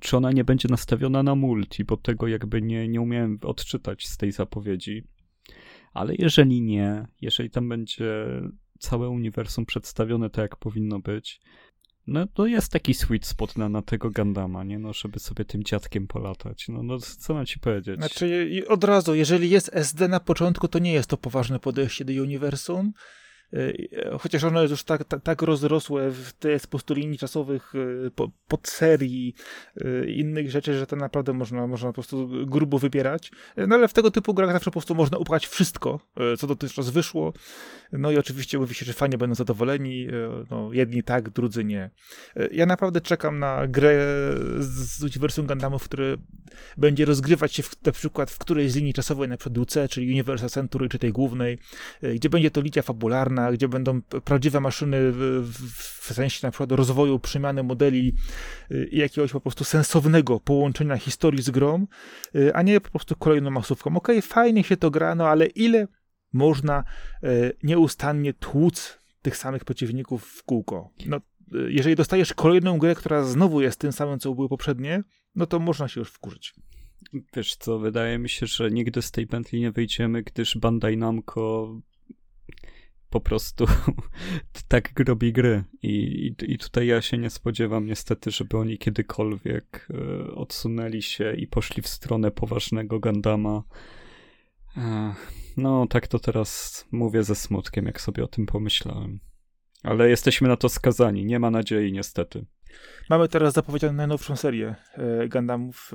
czy 0.00 0.16
ona 0.16 0.32
nie 0.32 0.44
będzie 0.44 0.68
nastawiona 0.68 1.22
na 1.22 1.34
multi, 1.34 1.84
bo 1.84 1.96
tego 1.96 2.28
jakby 2.28 2.62
nie, 2.62 2.88
nie 2.88 3.00
umiałem 3.00 3.38
odczytać 3.42 4.06
z 4.06 4.16
tej 4.16 4.32
zapowiedzi. 4.32 5.04
Ale 5.92 6.14
jeżeli 6.18 6.62
nie, 6.62 7.06
jeżeli 7.20 7.50
tam 7.50 7.68
będzie 7.68 8.26
całe 8.78 9.08
uniwersum 9.08 9.66
przedstawione 9.66 10.30
tak, 10.30 10.42
jak 10.42 10.56
powinno 10.56 11.00
być, 11.00 11.40
no 12.06 12.26
to 12.26 12.46
jest 12.46 12.72
taki 12.72 12.94
sweet 12.94 13.26
spot 13.26 13.56
na, 13.56 13.68
na 13.68 13.82
tego 13.82 14.10
Gandama, 14.10 14.64
nie? 14.64 14.78
No, 14.78 14.92
żeby 14.92 15.18
sobie 15.18 15.44
tym 15.44 15.64
dziadkiem 15.64 16.06
polatać. 16.06 16.68
No, 16.68 16.82
no 16.82 16.98
co 16.98 17.34
mam 17.34 17.46
ci 17.46 17.58
powiedzieć? 17.58 17.96
Znaczy, 17.96 18.48
od 18.68 18.84
razu, 18.84 19.14
jeżeli 19.14 19.50
jest 19.50 19.70
SD 19.72 20.08
na 20.08 20.20
początku, 20.20 20.68
to 20.68 20.78
nie 20.78 20.92
jest 20.92 21.10
to 21.10 21.16
poważne 21.16 21.60
podejście 21.60 22.04
do 22.04 22.12
uniwersum. 22.12 22.92
Y, 23.54 23.88
chociaż 24.18 24.44
ono 24.44 24.60
jest 24.62 24.70
już 24.70 24.84
tak, 24.84 25.04
tak, 25.04 25.22
tak 25.22 25.42
rozrosłe 25.42 26.10
w 26.10 26.32
po 26.62 26.68
prostu 26.68 26.94
linii 26.94 27.18
czasowych, 27.18 27.74
y, 27.74 28.10
po, 28.14 28.30
podserii 28.48 29.34
y, 29.80 30.06
innych 30.10 30.50
rzeczy, 30.50 30.78
że 30.78 30.86
to 30.86 30.96
naprawdę 30.96 31.32
można, 31.32 31.66
można 31.66 31.88
po 31.88 31.92
prostu 31.92 32.28
grubo 32.46 32.78
wybierać. 32.78 33.30
No 33.56 33.74
ale 33.74 33.88
w 33.88 33.92
tego 33.92 34.10
typu 34.10 34.34
grach 34.34 34.52
zawsze 34.52 34.70
po 34.70 34.72
prostu 34.72 34.94
można 34.94 35.18
upchać 35.18 35.46
wszystko, 35.46 36.00
co 36.38 36.46
dotychczas 36.46 36.90
wyszło. 36.90 37.32
No 37.92 38.10
i 38.10 38.18
oczywiście 38.18 38.58
mówi 38.58 38.74
się, 38.74 38.86
że 38.86 38.92
fajnie 38.92 39.18
będą 39.18 39.34
zadowoleni. 39.34 40.06
No, 40.50 40.72
jedni 40.72 41.02
tak, 41.02 41.30
drudzy 41.30 41.64
nie. 41.64 41.90
Ja 42.52 42.66
naprawdę 42.66 43.00
czekam 43.00 43.38
na 43.38 43.66
grę 43.66 43.98
z 44.58 45.02
uniwersum 45.02 45.46
Gundamów, 45.46 45.84
który 45.84 46.18
będzie 46.76 47.04
rozgrywać 47.04 47.54
się 47.54 47.62
w, 47.62 47.82
na 47.86 47.92
przykład 47.92 48.30
w 48.30 48.38
którejś 48.38 48.72
z 48.72 48.76
linii 48.76 48.92
czasowej, 48.92 49.28
na 49.28 49.36
przykład 49.36 49.66
WC, 49.66 49.88
czyli 49.88 50.12
Universal 50.12 50.50
Century, 50.50 50.88
czy 50.88 50.98
tej 50.98 51.12
głównej, 51.12 51.58
gdzie 52.14 52.30
będzie 52.30 52.50
to 52.50 52.60
linia 52.60 52.82
fabularna, 52.82 53.43
gdzie 53.52 53.68
będą 53.68 54.02
prawdziwe 54.02 54.60
maszyny 54.60 55.12
w, 55.12 55.44
w 56.06 56.12
sensie 56.12 56.46
na 56.46 56.50
przykład 56.50 56.72
rozwoju, 56.72 57.18
przemiany 57.18 57.62
modeli 57.62 58.14
y, 58.70 58.88
i 58.92 58.98
jakiegoś 58.98 59.32
po 59.32 59.40
prostu 59.40 59.64
sensownego 59.64 60.40
połączenia 60.40 60.96
historii 60.96 61.42
z 61.42 61.50
grą, 61.50 61.86
y, 62.36 62.54
a 62.54 62.62
nie 62.62 62.80
po 62.80 62.90
prostu 62.90 63.16
kolejną 63.16 63.50
masówką. 63.50 63.96
Okej, 63.96 64.18
okay, 64.18 64.28
fajnie 64.28 64.64
się 64.64 64.76
to 64.76 64.90
gra, 64.90 65.14
no 65.14 65.28
ale 65.28 65.46
ile 65.46 65.88
można 66.32 66.84
y, 67.24 67.56
nieustannie 67.62 68.34
tłuc 68.34 68.98
tych 69.22 69.36
samych 69.36 69.64
przeciwników 69.64 70.24
w 70.24 70.42
kółko? 70.42 70.90
No, 71.06 71.20
jeżeli 71.68 71.96
dostajesz 71.96 72.34
kolejną 72.34 72.78
grę, 72.78 72.94
która 72.94 73.24
znowu 73.24 73.60
jest 73.60 73.80
tym 73.80 73.92
samym, 73.92 74.18
co 74.18 74.34
były 74.34 74.48
poprzednie, 74.48 75.02
no 75.34 75.46
to 75.46 75.58
można 75.58 75.88
się 75.88 76.00
już 76.00 76.10
wkurzyć. 76.10 76.54
Wiesz 77.36 77.56
co, 77.56 77.78
wydaje 77.78 78.18
mi 78.18 78.28
się, 78.28 78.46
że 78.46 78.70
nigdy 78.70 79.02
z 79.02 79.10
tej 79.10 79.26
pętli 79.26 79.60
nie 79.60 79.72
wyjdziemy, 79.72 80.22
gdyż 80.22 80.58
Bandai 80.58 80.96
Namco 80.96 81.80
po 83.14 83.20
prostu 83.20 83.64
tak 84.68 85.00
robi 85.08 85.32
gry. 85.32 85.64
I, 85.82 85.88
i, 85.88 86.52
I, 86.52 86.58
tutaj 86.58 86.86
ja 86.86 87.02
się 87.02 87.18
nie 87.18 87.30
spodziewam 87.30 87.86
niestety, 87.86 88.30
żeby 88.30 88.58
oni 88.58 88.78
kiedykolwiek 88.78 89.88
e, 89.90 90.34
odsunęli 90.34 91.02
się 91.02 91.32
i 91.32 91.46
poszli 91.46 91.82
w 91.82 91.88
stronę 91.88 92.30
poważnego 92.30 93.00
Gandama. 93.00 93.62
E, 94.76 95.14
no, 95.56 95.86
tak 95.86 96.08
to 96.08 96.18
teraz 96.18 96.84
mówię 96.92 97.22
ze 97.22 97.34
smutkiem, 97.34 97.86
jak 97.86 98.00
sobie 98.00 98.24
o 98.24 98.28
tym 98.28 98.46
pomyślałem. 98.46 99.20
Ale 99.82 100.10
jesteśmy 100.10 100.48
na 100.48 100.56
to 100.56 100.68
skazani, 100.68 101.24
nie 101.24 101.38
ma 101.38 101.50
nadziei 101.50 101.92
niestety. 101.92 102.46
Mamy 103.10 103.28
teraz 103.28 103.54
zapowiedzianą 103.54 103.94
najnowszą 103.94 104.36
serię 104.36 104.74
e, 104.94 105.28
Gundamów. 105.28 105.92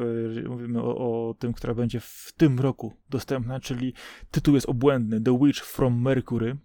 Mówimy 0.48 0.82
o, 0.82 0.98
o, 1.30 1.34
tym, 1.34 1.54
która 1.54 1.74
będzie 1.74 2.00
w 2.00 2.34
tym 2.38 2.60
roku 2.60 2.94
dostępna, 3.10 3.60
czyli 3.60 3.94
tytuł 4.32 4.56
jest 4.56 4.70
obłędny 4.70 5.22
The 5.22 5.40
Witch 5.42 5.62
from 5.62 6.02
Mercury. 6.02 6.58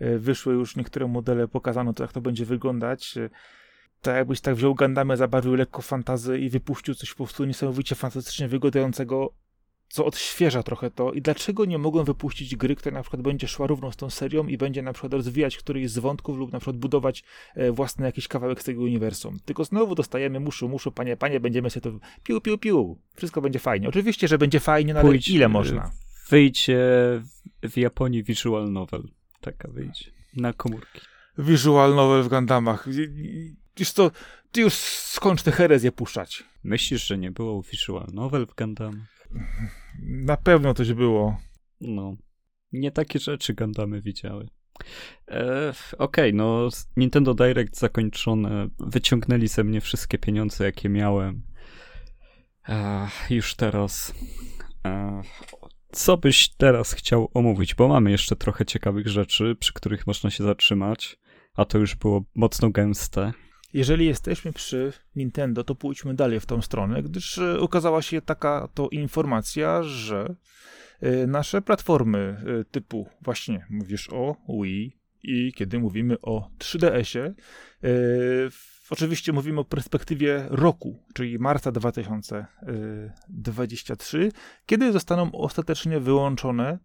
E, 0.00 0.18
wyszły 0.18 0.54
już 0.54 0.76
niektóre 0.76 1.08
modele, 1.08 1.48
pokazano 1.48 1.92
to, 1.92 2.04
jak 2.04 2.12
to 2.12 2.20
będzie 2.20 2.44
wyglądać. 2.44 3.14
Tak 4.00 4.16
jakbyś 4.16 4.40
tak 4.40 4.54
wziął 4.54 4.74
Gandamę, 4.74 5.16
zabawił 5.16 5.54
lekko 5.54 5.82
fantazy 5.82 6.38
i 6.38 6.48
wypuścił 6.48 6.94
coś 6.94 7.10
po 7.10 7.24
prostu 7.24 7.44
niesamowicie 7.44 7.94
fantastycznie 7.94 8.48
wyglądającego, 8.48 9.32
co 9.88 10.04
odświeża 10.04 10.62
trochę 10.62 10.90
to. 10.90 11.12
I 11.12 11.22
dlaczego 11.22 11.64
nie 11.64 11.78
mogłem 11.78 12.04
wypuścić 12.04 12.56
gry, 12.56 12.76
która 12.76 12.94
na 12.94 13.02
przykład 13.02 13.22
będzie 13.22 13.48
szła 13.48 13.66
równo 13.66 13.92
z 13.92 13.96
tą 13.96 14.10
serią 14.10 14.46
i 14.46 14.58
będzie 14.58 14.82
na 14.82 14.92
przykład 14.92 15.12
rozwijać 15.12 15.56
któryś 15.56 15.90
z 15.90 15.98
wątków 15.98 16.38
lub 16.38 16.52
na 16.52 16.58
przykład 16.58 16.76
budować 16.76 17.24
e, 17.54 17.72
własny 17.72 18.06
jakiś 18.06 18.28
kawałek 18.28 18.60
z 18.60 18.64
tego 18.64 18.82
uniwersum. 18.82 19.38
Tylko 19.44 19.64
znowu 19.64 19.94
dostajemy 19.94 20.40
muszu, 20.40 20.68
muszu, 20.68 20.92
panie, 20.92 21.16
panie, 21.16 21.40
będziemy 21.40 21.70
sobie 21.70 21.90
to 21.90 21.98
piu, 22.22 22.40
piu, 22.40 22.58
piu. 22.58 22.98
Wszystko 23.16 23.40
będzie 23.40 23.58
fajnie. 23.58 23.88
Oczywiście, 23.88 24.28
że 24.28 24.38
będzie 24.38 24.60
fajnie, 24.60 24.94
no 24.94 25.00
ale 25.00 25.08
Pójdź, 25.08 25.28
ile 25.28 25.48
można? 25.48 25.90
Wyjdź 26.30 26.66
w 27.62 27.76
Japonii 27.76 28.22
visual 28.22 28.72
novel 28.72 29.19
taka 29.40 29.68
wyjdzie 29.68 30.10
na 30.36 30.52
komórki. 30.52 31.00
Visual 31.38 31.94
novel 31.94 32.22
w 32.22 32.28
Gundamach. 32.28 32.86
Już 33.78 33.92
to, 33.92 34.10
ty 34.52 34.60
już 34.60 34.74
skończ 34.74 35.42
te 35.42 35.52
herezje 35.52 35.92
puszczać. 35.92 36.44
Myślisz, 36.64 37.06
że 37.06 37.18
nie 37.18 37.30
było 37.30 37.62
visual 37.62 38.06
novel 38.12 38.46
w 38.46 38.54
Gundamach? 38.54 39.28
Na 40.02 40.36
pewno 40.36 40.74
coś 40.74 40.92
było. 40.92 41.40
No. 41.80 42.16
Nie 42.72 42.90
takie 42.90 43.18
rzeczy 43.18 43.54
Gundamy 43.54 44.00
widziały. 44.00 44.48
E, 45.28 45.72
Okej, 45.98 46.30
okay, 46.30 46.32
no 46.32 46.68
Nintendo 46.96 47.34
Direct 47.34 47.78
zakończone. 47.78 48.68
Wyciągnęli 48.78 49.48
ze 49.48 49.64
mnie 49.64 49.80
wszystkie 49.80 50.18
pieniądze, 50.18 50.64
jakie 50.64 50.88
miałem. 50.88 51.42
E, 52.68 53.08
już 53.30 53.54
teraz. 53.54 54.14
E, 54.86 55.22
co 55.92 56.16
byś 56.16 56.48
teraz 56.48 56.92
chciał 56.92 57.30
omówić? 57.34 57.74
Bo 57.74 57.88
mamy 57.88 58.10
jeszcze 58.10 58.36
trochę 58.36 58.66
ciekawych 58.66 59.08
rzeczy, 59.08 59.56
przy 59.60 59.72
których 59.72 60.06
można 60.06 60.30
się 60.30 60.44
zatrzymać, 60.44 61.18
a 61.54 61.64
to 61.64 61.78
już 61.78 61.94
było 61.94 62.24
mocno 62.34 62.70
gęste. 62.70 63.32
Jeżeli 63.72 64.06
jesteśmy 64.06 64.52
przy 64.52 64.92
Nintendo, 65.16 65.64
to 65.64 65.74
pójdźmy 65.74 66.14
dalej 66.14 66.40
w 66.40 66.46
tą 66.46 66.62
stronę, 66.62 67.02
gdyż 67.02 67.38
e, 67.38 67.60
ukazała 67.60 68.02
się 68.02 68.22
taka 68.22 68.68
to 68.74 68.88
informacja, 68.88 69.82
że 69.82 70.34
e, 71.00 71.26
nasze 71.26 71.62
platformy 71.62 72.18
e, 72.60 72.64
typu 72.64 73.06
właśnie 73.22 73.66
mówisz 73.70 74.08
o 74.12 74.36
Wii 74.62 74.96
i 75.22 75.52
kiedy 75.52 75.78
mówimy 75.78 76.20
o 76.22 76.50
3DS-ie, 76.58 77.34
oczywiście 78.90 79.32
mówimy 79.32 79.60
o 79.60 79.64
perspektywie 79.64 80.46
roku, 80.50 81.04
czyli 81.14 81.38
marca 81.38 81.72
2023, 81.72 84.32
kiedy 84.66 84.92
zostaną 84.92 85.32
ostatecznie 85.32 86.00
wyłączone 86.00 86.78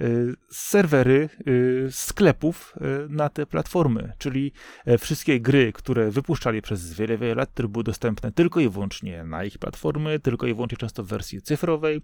Y, 0.00 0.34
serwery 0.50 1.28
y, 1.48 1.86
sklepów 1.90 2.74
y, 2.76 3.08
na 3.08 3.28
te 3.28 3.46
platformy, 3.46 4.12
czyli 4.18 4.52
e, 4.84 4.98
wszystkie 4.98 5.40
gry, 5.40 5.72
które 5.72 6.10
wypuszczali 6.10 6.62
przez 6.62 6.94
wiele, 6.94 7.18
wiele 7.18 7.34
lat, 7.34 7.50
które 7.50 7.68
były 7.68 7.84
dostępne 7.84 8.32
tylko 8.32 8.60
i 8.60 8.68
wyłącznie 8.68 9.24
na 9.24 9.44
ich 9.44 9.58
platformy, 9.58 10.20
tylko 10.20 10.46
i 10.46 10.54
wyłącznie 10.54 10.78
często 10.78 11.04
w 11.04 11.06
wersji 11.06 11.42
cyfrowej, 11.42 12.00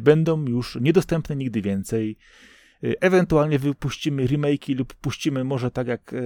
będą 0.00 0.46
już 0.46 0.78
niedostępne 0.80 1.36
nigdy 1.36 1.62
więcej. 1.62 2.18
Ewentualnie 2.82 3.58
wypuścimy 3.58 4.26
remake'i 4.26 4.78
lub 4.78 4.94
puścimy 4.94 5.44
może 5.44 5.70
tak 5.70 5.86
jak 5.86 6.12
e, 6.12 6.16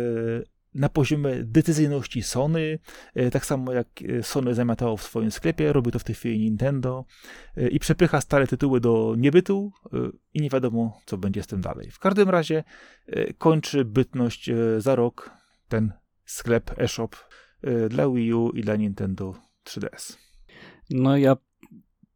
na 0.74 0.88
poziomie 0.88 1.44
decyzyjności 1.44 2.22
Sony, 2.22 2.78
e, 3.14 3.30
tak 3.30 3.46
samo 3.46 3.72
jak 3.72 3.88
e, 4.02 4.22
Sony 4.22 4.54
zamiatało 4.54 4.96
w 4.96 5.02
swoim 5.02 5.30
sklepie, 5.30 5.72
robi 5.72 5.90
to 5.90 5.98
w 5.98 6.04
tej 6.04 6.14
chwili 6.14 6.38
Nintendo 6.38 7.04
e, 7.56 7.68
i 7.68 7.78
przepycha 7.78 8.20
stare 8.20 8.46
tytuły 8.46 8.80
do 8.80 9.14
niebytu 9.18 9.72
i 10.35 10.42
nie 10.42 10.50
wiadomo, 10.50 11.00
co 11.06 11.18
będzie 11.18 11.42
z 11.42 11.46
tym 11.46 11.61
dalej. 11.61 11.90
W 11.90 11.98
każdym 11.98 12.28
razie 12.28 12.64
kończy 13.38 13.85
bytność 13.85 14.50
za 14.78 14.94
rok 14.94 15.30
ten 15.68 15.92
sklep 16.24 16.78
eShop 16.78 17.16
dla 17.88 18.11
Wii 18.11 18.35
U 18.35 18.50
i 18.50 18.61
dla 18.61 18.76
Nintendo 18.76 19.35
3DS. 19.64 20.16
No 20.90 21.16
ja 21.16 21.37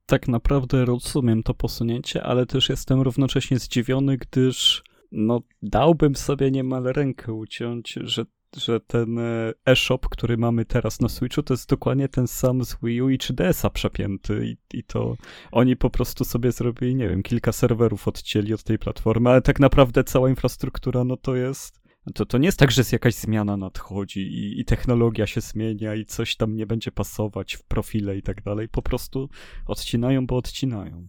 tak 0.07 0.29
naprawdę 0.29 0.85
rozumiem 0.85 1.43
to 1.43 1.55
posunięcie, 1.55 2.23
ale 2.23 2.47
też 2.47 2.69
jestem 2.69 3.01
równocześnie 3.01 3.59
zdziwiony, 3.59 4.17
gdyż 4.17 4.85
no 5.13 5.41
dałbym 5.63 6.17
sobie 6.17 6.51
niemal 6.51 6.85
rękę 6.85 7.33
uciąć, 7.33 7.99
że 8.03 8.25
że 8.57 8.81
ten 8.81 9.19
e, 9.19 9.53
e-shop, 9.67 9.99
który 10.11 10.37
mamy 10.37 10.65
teraz 10.65 11.01
na 11.01 11.09
Switchu, 11.09 11.43
to 11.43 11.55
jest 11.55 11.69
dokładnie 11.69 12.09
ten 12.09 12.27
sam 12.27 12.65
z 12.65 12.77
Wii 12.83 13.03
U 13.03 13.11
i 13.11 13.19
3DS-a 13.19 13.71
przepięty 13.71 14.47
I, 14.47 14.79
i 14.79 14.85
to 14.85 15.17
oni 15.53 15.77
po 15.77 15.91
prostu 15.91 16.25
sobie 16.25 16.53
zrobili, 16.53 16.95
nie 16.95 17.09
wiem, 17.09 17.23
kilka 17.23 17.53
serwerów 17.53 18.09
odcięli 18.09 18.55
od 18.55 18.63
tej 18.63 18.79
platformy, 18.79 19.31
ale 19.31 19.43
tak 19.43 19.61
naprawdę 19.61 20.05
cała 20.05 20.29
infrastruktura, 20.29 21.05
no 21.05 21.17
to 21.17 21.37
jest 21.37 21.85
to, 22.15 22.27
to 22.27 22.39
nie 22.39 22.47
jest 22.47 22.59
tak, 22.59 22.71
że 22.71 22.81
jest 22.81 22.93
jakaś 22.93 23.15
zmiana 23.15 23.57
nadchodzi 23.57 24.21
i, 24.21 24.61
i, 24.61 24.65
technologia 24.65 25.27
się 25.27 25.41
zmienia 25.41 25.95
i 25.95 26.05
coś 26.05 26.37
tam 26.37 26.57
nie 26.57 26.67
będzie 26.67 26.93
pasować 26.93 27.55
w 27.55 27.63
profile 27.63 28.17
i 28.17 28.23
tak 28.23 28.43
dalej. 28.43 28.69
Po 28.69 28.83
prostu 28.83 29.29
odcinają, 29.67 30.27
bo 30.27 30.37
odcinają. 30.37 31.09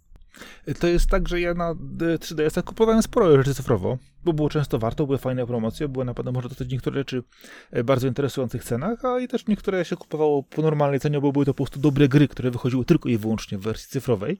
To 0.79 0.87
jest 0.87 1.09
tak, 1.09 1.27
że 1.27 1.41
ja 1.41 1.53
na 1.53 1.73
3DS 1.73 2.63
kupowałem 2.63 3.01
sporo 3.01 3.37
rzeczy 3.37 3.53
cyfrowo, 3.53 3.97
bo 4.23 4.33
było 4.33 4.49
często 4.49 4.79
warto, 4.79 5.05
były 5.05 5.17
fajne 5.17 5.47
promocje, 5.47 5.87
były 5.87 6.05
naprawdę 6.05 6.31
można 6.31 6.49
dostać 6.49 6.69
niektóre 6.69 6.99
rzeczy 6.99 7.23
e, 7.71 7.83
bardzo 7.83 8.07
interesujących 8.07 8.63
cenach, 8.63 9.05
a 9.05 9.19
i 9.19 9.27
też 9.27 9.47
niektóre 9.47 9.85
się 9.85 9.95
kupowało 9.95 10.43
po 10.43 10.61
normalnej 10.61 10.99
cenie, 10.99 11.21
bo 11.21 11.31
były 11.31 11.45
to 11.45 11.53
po 11.53 11.63
prostu 11.63 11.79
dobre 11.79 12.07
gry, 12.07 12.27
które 12.27 12.51
wychodziły 12.51 12.85
tylko 12.85 13.09
i 13.09 13.17
wyłącznie 13.17 13.57
w 13.57 13.61
wersji 13.61 13.89
cyfrowej. 13.89 14.39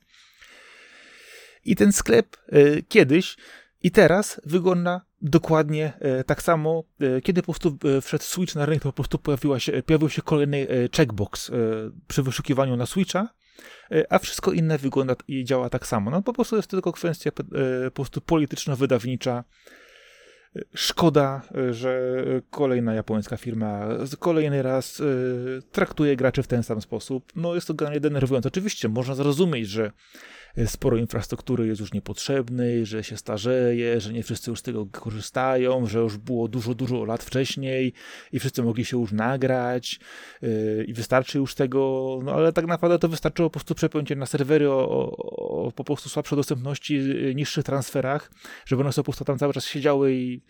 I 1.66 1.76
ten 1.76 1.92
sklep 1.92 2.38
e, 2.48 2.82
kiedyś 2.82 3.38
i 3.82 3.92
teraz 3.92 4.42
wygląda 4.46 5.02
dokładnie 5.22 5.94
e, 6.00 6.24
tak 6.24 6.42
samo. 6.42 6.84
Kiedy 7.24 7.42
po 7.42 7.46
prostu 7.46 7.78
wszedł 8.02 8.24
Switch 8.24 8.56
na 8.56 8.66
rynek, 8.66 8.84
to 8.84 8.90
po 8.90 8.94
prostu 8.94 9.20
pojawiła 9.20 9.60
się, 9.60 9.84
pojawił 9.84 10.10
się 10.10 10.22
kolejny 10.22 10.68
checkbox 10.96 11.52
przy 12.08 12.24
wyszukiwaniu 12.24 12.78
na 12.78 12.86
Switcha 12.86 13.30
E, 13.30 13.45
a 14.10 14.20
wszystko 14.20 14.52
inne 14.52 14.78
wygląda 14.78 15.16
i 15.28 15.44
działa 15.44 15.70
tak 15.70 15.88
samo. 15.88 16.12
No 16.12 16.22
po 16.22 16.34
prostu 16.34 16.56
jest 16.56 16.68
to 16.68 16.78
tylko 16.78 16.92
kwestia 16.92 17.30
e, 17.30 17.34
po 17.86 17.92
prostu 17.92 18.22
polityczno-wydawnicza. 18.22 19.44
E, 20.56 20.62
szkoda, 20.76 21.42
że 21.72 22.24
kolejna 22.50 22.94
japońska 22.94 23.38
firma 23.38 23.88
kolejny 24.20 24.62
raz 24.62 25.02
traktuje 25.72 26.16
graczy 26.16 26.44
w 26.44 26.48
ten 26.48 26.64
sam 26.64 26.82
sposób. 26.82 27.32
No 27.36 27.56
jest 27.56 27.68
to 27.68 27.74
generalnie 27.74 28.00
denerwujące. 28.00 28.48
Oczywiście 28.48 28.90
można 28.90 29.16
zrozumieć, 29.16 29.68
że 29.70 29.92
sporo 30.66 30.98
infrastruktury 30.98 31.68
jest 31.68 31.82
już 31.82 31.94
niepotrzebnej, 31.94 32.86
że 32.86 33.04
się 33.04 33.18
starzeje, 33.18 34.02
że 34.02 34.14
nie 34.14 34.24
wszyscy 34.24 34.52
już 34.52 34.60
z 34.60 34.64
tego 34.64 34.86
korzystają, 34.86 35.86
że 35.86 36.00
już 36.00 36.18
było 36.18 36.48
dużo, 36.48 36.76
dużo 36.76 37.06
lat 37.06 37.24
wcześniej 37.24 37.94
i 38.32 38.40
wszyscy 38.40 38.64
mogli 38.64 38.86
się 38.86 39.00
już 39.00 39.12
nagrać 39.12 40.00
yy, 40.42 40.86
i 40.88 40.94
wystarczy 40.94 41.38
już 41.38 41.56
tego, 41.56 42.20
no 42.24 42.32
ale 42.32 42.54
tak 42.54 42.66
naprawdę 42.66 43.00
to 43.00 43.08
wystarczyło 43.08 43.50
po 43.50 43.54
prostu 43.54 43.76
przepiąć 43.76 44.10
na 44.16 44.26
serwery 44.26 44.72
o, 44.72 44.90
o, 44.90 45.66
o 45.68 45.72
po 45.72 45.84
prostu 45.84 46.10
słabszej 46.10 46.36
dostępności, 46.36 46.96
yy, 46.96 47.36
niższych 47.36 47.64
transferach, 47.64 48.32
żeby 48.66 48.82
one 48.82 48.92
sobie 48.92 49.04
po 49.04 49.12
prostu 49.12 49.26
tam 49.26 49.38
cały 49.38 49.54
czas 49.54 49.66
siedziały 49.66 50.14
i 50.14 50.42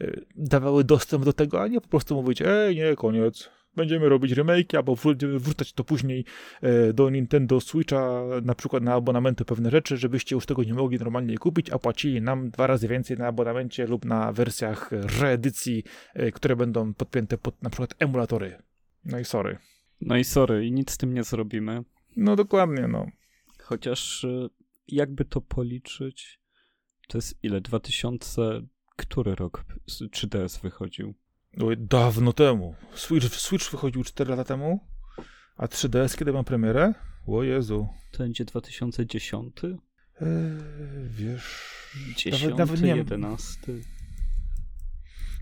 yy, 0.00 0.24
dawały 0.36 0.84
dostęp 0.84 1.24
do 1.24 1.32
tego, 1.32 1.62
a 1.62 1.68
nie 1.68 1.80
po 1.80 1.88
prostu 1.88 2.14
mówić, 2.14 2.42
ej, 2.42 2.76
nie, 2.76 2.96
koniec, 2.96 3.50
będziemy 3.76 4.08
robić 4.08 4.32
remake, 4.32 4.74
albo 4.74 4.96
będziemy 5.04 5.38
wrzucać 5.38 5.72
to 5.72 5.84
później 5.84 6.24
e, 6.62 6.92
do 6.92 7.10
Nintendo 7.10 7.60
Switcha, 7.60 8.22
na 8.42 8.54
przykład 8.54 8.82
na 8.82 8.94
abonamenty 8.94 9.44
pewne 9.44 9.70
rzeczy, 9.70 9.96
żebyście 9.96 10.34
już 10.34 10.46
tego 10.46 10.64
nie 10.64 10.74
mogli 10.74 10.98
normalnie 10.98 11.38
kupić, 11.38 11.70
a 11.70 11.78
płacili 11.78 12.22
nam 12.22 12.50
dwa 12.50 12.66
razy 12.66 12.88
więcej 12.88 13.16
na 13.16 13.26
abonamencie 13.26 13.86
lub 13.86 14.04
na 14.04 14.32
wersjach 14.32 14.90
reedycji, 15.20 15.84
e, 16.14 16.32
które 16.32 16.56
będą 16.56 16.94
podpięte 16.94 17.38
pod 17.38 17.62
na 17.62 17.70
przykład 17.70 17.94
emulatory. 17.98 18.62
No 19.04 19.18
i 19.18 19.24
sorry. 19.24 19.58
No 20.00 20.16
i 20.16 20.24
sorry, 20.24 20.66
i 20.66 20.72
nic 20.72 20.90
z 20.90 20.96
tym 20.96 21.14
nie 21.14 21.24
zrobimy. 21.24 21.84
No 22.16 22.36
dokładnie, 22.36 22.88
no. 22.88 23.06
Chociaż 23.58 24.24
e, 24.24 24.48
jakby 24.88 25.24
to 25.24 25.40
policzyć, 25.40 26.40
to 27.08 27.18
jest 27.18 27.38
ile? 27.42 27.60
2000, 27.60 28.42
który 28.96 29.34
rok 29.34 29.64
3DS 29.88 30.62
wychodził? 30.62 31.14
Dawno 31.78 32.32
temu. 32.32 32.74
Switch, 32.94 33.26
Switch 33.26 33.70
wychodził 33.70 34.04
4 34.04 34.30
lata 34.30 34.44
temu, 34.44 34.80
a 35.56 35.66
3DS 35.66 36.18
kiedy 36.18 36.32
ma 36.32 36.44
premierę? 36.44 36.94
O 37.26 37.42
Jezu. 37.42 37.88
To 38.12 38.18
będzie 38.18 38.44
2010? 38.44 39.64
Eee, 39.64 39.78
wiesz... 41.10 41.72
10, 42.16 42.42
nawet, 42.42 42.58
nawet 42.58 42.82
nie 42.82 42.96
11. 42.96 43.72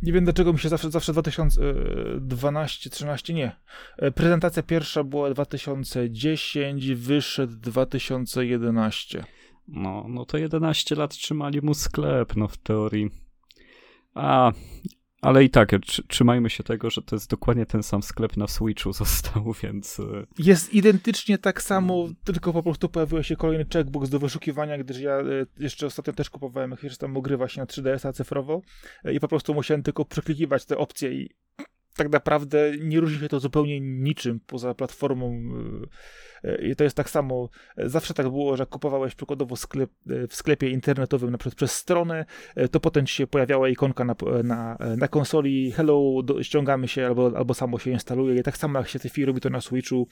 Nie 0.02 0.12
wiem 0.12 0.24
dlaczego 0.24 0.52
mi 0.52 0.58
się 0.58 0.68
zawsze, 0.68 0.90
zawsze 0.90 1.12
2012, 1.12 2.90
13 2.90 3.34
nie. 3.34 3.56
E, 3.98 4.10
prezentacja 4.10 4.62
pierwsza 4.62 5.04
była 5.04 5.30
2010, 5.30 6.86
wyszedł 6.86 7.56
2011. 7.56 9.24
No, 9.68 10.06
no 10.08 10.24
to 10.24 10.38
11 10.38 10.94
lat 10.94 11.10
trzymali 11.10 11.60
mu 11.62 11.74
sklep, 11.74 12.36
no 12.36 12.48
w 12.48 12.56
teorii. 12.56 13.10
A, 14.14 14.52
ale 15.20 15.44
i 15.44 15.50
tak, 15.50 15.70
trzymajmy 16.08 16.50
się 16.50 16.62
tego, 16.62 16.90
że 16.90 17.02
to 17.02 17.16
jest 17.16 17.30
dokładnie 17.30 17.66
ten 17.66 17.82
sam 17.82 18.02
sklep 18.02 18.36
na 18.36 18.46
Switchu 18.46 18.92
został, 19.02 19.52
więc... 19.62 20.00
E, 20.00 20.26
jest 20.38 20.74
identycznie 20.74 21.38
tak 21.38 21.62
samo, 21.62 22.08
tylko 22.24 22.52
po 22.52 22.62
prostu 22.62 22.88
pojawił 22.88 23.22
się 23.22 23.36
kolejny 23.36 23.66
checkbox 23.72 24.08
do 24.08 24.18
wyszukiwania, 24.18 24.78
gdyż 24.78 24.98
ja 24.98 25.12
e, 25.12 25.24
jeszcze 25.58 25.86
ostatnio 25.86 26.12
też 26.12 26.30
kupowałem 26.30 26.70
jakieś 26.70 26.98
tam 26.98 27.20
gry 27.20 27.36
właśnie 27.36 27.60
na 27.60 27.66
3DS-a 27.66 28.12
cyfrowo 28.12 28.62
e, 29.04 29.14
i 29.14 29.20
po 29.20 29.28
prostu 29.28 29.54
musiałem 29.54 29.82
tylko 29.82 30.04
przeklikiwać 30.04 30.64
te 30.64 30.78
opcje 30.78 31.12
i 31.12 31.30
tak 32.00 32.12
naprawdę 32.12 32.72
nie 32.80 33.00
różni 33.00 33.18
się 33.18 33.28
to 33.28 33.40
zupełnie 33.40 33.80
niczym 33.80 34.40
poza 34.46 34.74
platformą 34.74 35.42
E, 36.44 36.62
I 36.62 36.76
to 36.76 36.84
jest 36.84 36.96
tak 36.96 37.10
samo, 37.10 37.48
e, 37.76 37.88
zawsze 37.88 38.14
tak 38.14 38.28
było, 38.28 38.56
że 38.56 38.66
kupowałeś 38.66 39.14
przykładowo 39.14 39.56
sklep, 39.56 39.90
e, 40.10 40.26
w 40.26 40.34
sklepie 40.34 40.70
internetowym 40.70 41.30
na 41.30 41.38
przykład 41.38 41.54
przez 41.54 41.72
stronę, 41.72 42.24
to 42.70 42.80
potem 42.80 43.06
ci 43.06 43.14
się 43.14 43.26
pojawiała 43.26 43.68
ikonka 43.68 44.04
na, 44.04 44.14
na, 44.44 44.78
na 44.96 45.08
konsoli, 45.08 45.72
hello, 45.72 46.22
do, 46.24 46.42
ściągamy 46.42 46.88
się 46.88 47.06
albo, 47.06 47.32
albo 47.36 47.54
samo 47.54 47.78
się 47.78 47.90
instaluje. 47.90 48.40
I 48.40 48.42
tak 48.42 48.56
samo 48.56 48.78
jak 48.78 48.88
się 48.88 48.98
w 48.98 49.02
tej 49.02 49.10
chwili 49.10 49.26
robi 49.26 49.40
to 49.40 49.50
na 49.50 49.60
Switchu, 49.60 50.08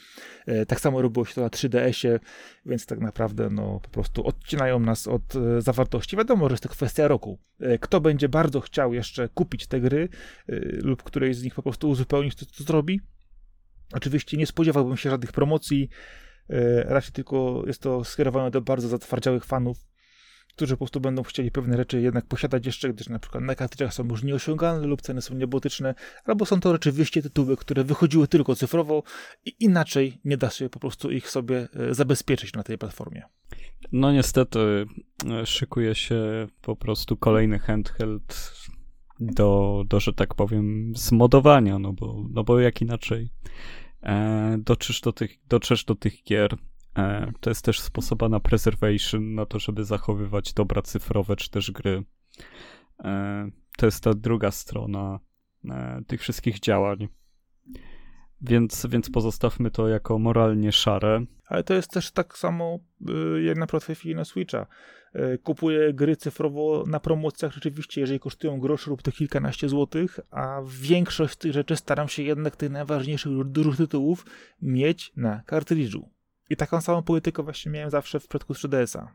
tak 0.69 0.81
samo 0.81 1.03
robiło 1.03 1.25
się 1.25 1.35
to 1.35 1.41
na 1.41 1.49
3DS-ie, 1.49 2.21
więc 2.67 2.87
tak 2.87 3.01
naprawdę 3.01 3.49
no 3.51 3.81
po 3.83 3.89
prostu 3.89 4.27
odcinają 4.27 4.81
nas 4.81 5.09
od 5.09 5.23
zawartości. 5.59 6.17
Wiadomo, 6.17 6.49
że 6.49 6.53
jest 6.53 6.63
to 6.63 6.69
kwestia 6.69 7.09
roku. 7.09 7.39
Kto 7.81 8.01
będzie 8.01 8.29
bardzo 8.29 8.61
chciał 8.61 8.95
jeszcze 8.95 9.29
kupić 9.29 9.67
te 9.67 9.81
gry 9.81 10.09
lub 10.83 11.03
którejś 11.03 11.37
z 11.37 11.43
nich 11.43 11.55
po 11.55 11.63
prostu 11.63 11.78
uzupełnić, 11.87 12.35
to, 12.35 12.47
to 12.47 12.65
zrobi. 12.65 13.01
Oczywiście 13.93 14.37
nie 14.37 14.47
spodziewałbym 14.47 14.97
się 14.97 15.11
żadnych 15.11 15.33
promocji. 15.33 15.89
Raczej 16.85 17.13
tylko 17.13 17.63
jest 17.67 17.83
to 17.83 18.05
skierowane 18.05 18.51
do 18.51 18.61
bardzo 18.61 18.89
zatwardziałych 18.89 19.45
fanów, 19.45 19.89
którzy 20.59 20.75
po 20.75 20.79
prostu 20.79 21.01
będą 21.01 21.23
chcieli 21.23 21.51
pewne 21.51 21.77
rzeczy 21.77 22.01
jednak 22.01 22.27
posiadać 22.27 22.67
jeszcze, 22.67 22.93
gdyż 22.93 23.09
na 23.09 23.19
przykład 23.19 23.45
na 23.45 23.55
kartridżach 23.55 23.95
są 23.95 24.09
już 24.09 24.23
nieosiągalne 24.23 24.87
lub 24.87 25.03
ceny 25.03 25.23
są 25.23 25.35
niebotyczne, 25.35 25.95
albo 26.25 26.47
są 26.47 26.61
to 26.61 26.73
rzeczywiście 26.73 27.23
tytuły, 27.23 27.57
które 27.57 27.85
wychodziły 27.85 28.29
tylko 28.29 28.57
cyfrowo 28.57 29.03
i 29.45 29.55
inaczej 29.61 30.21
nie 30.25 30.37
da 30.37 30.51
się 30.51 30.69
po 30.69 30.81
prostu 30.81 31.11
ich 31.11 31.31
sobie 31.31 31.69
e, 31.75 31.95
zabezpieczyć 31.95 32.53
na 32.53 32.63
tej 32.63 32.79
platformie. 32.79 33.23
No 33.93 34.13
niestety 34.13 34.87
e, 35.31 35.47
szykuje 35.47 35.95
się 35.95 36.47
po 36.63 36.77
prostu 36.77 37.17
kolejny 37.17 37.59
handheld 37.59 38.53
do, 39.21 39.83
do 39.89 40.01
że 40.01 40.13
tak 40.13 40.35
powiem, 40.35 40.93
zmodowania, 40.97 41.79
no 41.79 41.93
bo, 41.93 42.25
no 42.31 42.45
bo 42.45 42.61
jak 42.61 42.83
inaczej 42.83 43.31
e, 44.03 44.59
dotrzesz, 44.59 45.01
do 45.01 45.13
tych, 45.13 45.39
dotrzesz 45.49 45.85
do 45.85 45.95
tych 45.95 46.25
gier, 46.25 46.57
E, 46.99 47.33
to 47.41 47.51
jest 47.51 47.65
też 47.65 47.81
sposoba 47.81 48.29
na 48.29 48.41
preservation, 48.41 49.35
na 49.35 49.47
to, 49.47 49.59
żeby 49.59 49.85
zachowywać 49.85 50.53
dobra 50.53 50.83
cyfrowe 50.83 51.37
czy 51.37 51.51
też 51.51 51.71
gry. 51.71 52.05
E, 53.05 53.51
to 53.77 53.87
jest 53.87 54.05
ta 54.05 54.15
druga 54.15 54.51
strona 54.51 55.19
e, 55.65 56.03
tych 56.07 56.21
wszystkich 56.21 56.61
działań. 56.61 57.09
Więc, 58.41 58.87
więc 58.91 59.11
pozostawmy 59.11 59.71
to 59.71 59.89
jako 59.89 60.19
moralnie 60.19 60.73
szare. 60.73 61.25
Ale 61.49 61.65
to 61.65 61.75
jest 61.75 61.91
też 61.91 62.11
tak 62.11 62.39
samo 62.39 62.79
y, 63.37 63.43
jak 63.43 63.59
na 63.59 63.67
przykład 63.67 63.85
w 63.85 63.99
chwili 63.99 64.15
na 64.15 64.25
Switcha. 64.25 64.67
Kupuję 65.43 65.95
gry 65.95 66.17
cyfrowo 66.17 66.85
na 66.87 67.01
promocjach 67.01 67.53
rzeczywiście, 67.53 68.01
jeżeli 68.01 68.21
kosztują 68.21 68.61
grosz 68.61 68.87
lub 68.87 69.03
to 69.03 69.13
kilkanaście 69.13 69.69
złotych, 69.69 70.21
a 70.31 70.61
większość 70.67 71.37
tych 71.37 71.53
rzeczy 71.53 71.77
staram 71.77 72.09
się 72.09 72.23
jednak 72.23 72.57
tych 72.57 72.71
najważniejszych 72.71 73.45
dużych 73.45 73.77
tytułów 73.77 74.27
mieć 74.63 75.13
na 75.17 75.43
kartridżu. 75.47 76.09
I 76.51 76.57
taką 76.57 76.81
samą 76.81 77.03
politykę 77.03 77.43
właśnie 77.43 77.73
miałem 77.73 77.91
zawsze 77.91 78.21
w 78.21 78.23
przypadku 78.23 78.53
3DS-a. 78.53 79.13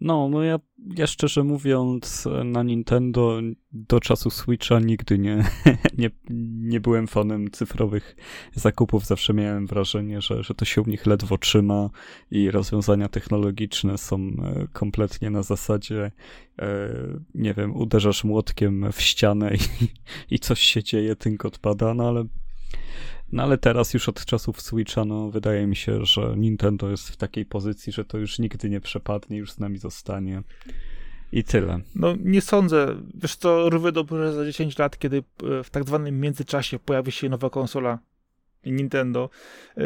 No, 0.00 0.28
no 0.28 0.42
ja, 0.42 0.58
ja 0.96 1.06
szczerze 1.06 1.44
mówiąc 1.44 2.28
na 2.44 2.62
Nintendo 2.62 3.40
do 3.72 4.00
czasu 4.00 4.30
Switcha 4.30 4.80
nigdy 4.80 5.18
nie, 5.18 5.44
nie, 5.98 6.10
nie 6.60 6.80
byłem 6.80 7.06
fanem 7.06 7.50
cyfrowych 7.50 8.16
zakupów. 8.54 9.06
Zawsze 9.06 9.34
miałem 9.34 9.66
wrażenie, 9.66 10.20
że, 10.20 10.42
że 10.42 10.54
to 10.54 10.64
się 10.64 10.82
u 10.82 10.86
nich 10.86 11.06
ledwo 11.06 11.38
trzyma 11.38 11.90
i 12.30 12.50
rozwiązania 12.50 13.08
technologiczne 13.08 13.98
są 13.98 14.16
e, 14.18 14.66
kompletnie 14.72 15.30
na 15.30 15.42
zasadzie 15.42 16.12
e, 16.58 16.88
nie 17.34 17.54
wiem, 17.54 17.76
uderzasz 17.76 18.24
młotkiem 18.24 18.92
w 18.92 19.00
ścianę 19.00 19.54
i, 19.54 19.58
i 20.34 20.38
coś 20.38 20.60
się 20.60 20.82
dzieje, 20.82 21.16
tynk 21.16 21.44
odpada, 21.44 21.94
no 21.94 22.08
ale 22.08 22.24
no 23.32 23.42
ale 23.42 23.58
teraz 23.58 23.94
już 23.94 24.08
od 24.08 24.24
czasów 24.24 24.60
Switcha, 24.60 25.04
no 25.04 25.30
wydaje 25.30 25.66
mi 25.66 25.76
się, 25.76 26.04
że 26.04 26.34
Nintendo 26.36 26.90
jest 26.90 27.08
w 27.08 27.16
takiej 27.16 27.46
pozycji, 27.46 27.92
że 27.92 28.04
to 28.04 28.18
już 28.18 28.38
nigdy 28.38 28.70
nie 28.70 28.80
przepadnie, 28.80 29.38
już 29.38 29.52
z 29.52 29.58
nami 29.58 29.78
zostanie. 29.78 30.42
I 31.32 31.44
tyle. 31.44 31.80
No 31.94 32.14
nie 32.24 32.40
sądzę. 32.40 32.96
Wiesz 33.14 33.36
co, 33.36 33.70
równie 33.70 33.92
dobrze 33.92 34.32
za 34.32 34.44
10 34.44 34.78
lat, 34.78 34.98
kiedy 34.98 35.16
e, 35.18 35.64
w 35.64 35.70
tak 35.70 35.84
zwanym 35.84 36.20
międzyczasie 36.20 36.78
pojawi 36.78 37.12
się 37.12 37.28
nowa 37.28 37.50
konsola 37.50 37.98
Nintendo, 38.66 39.30
e, 39.76 39.82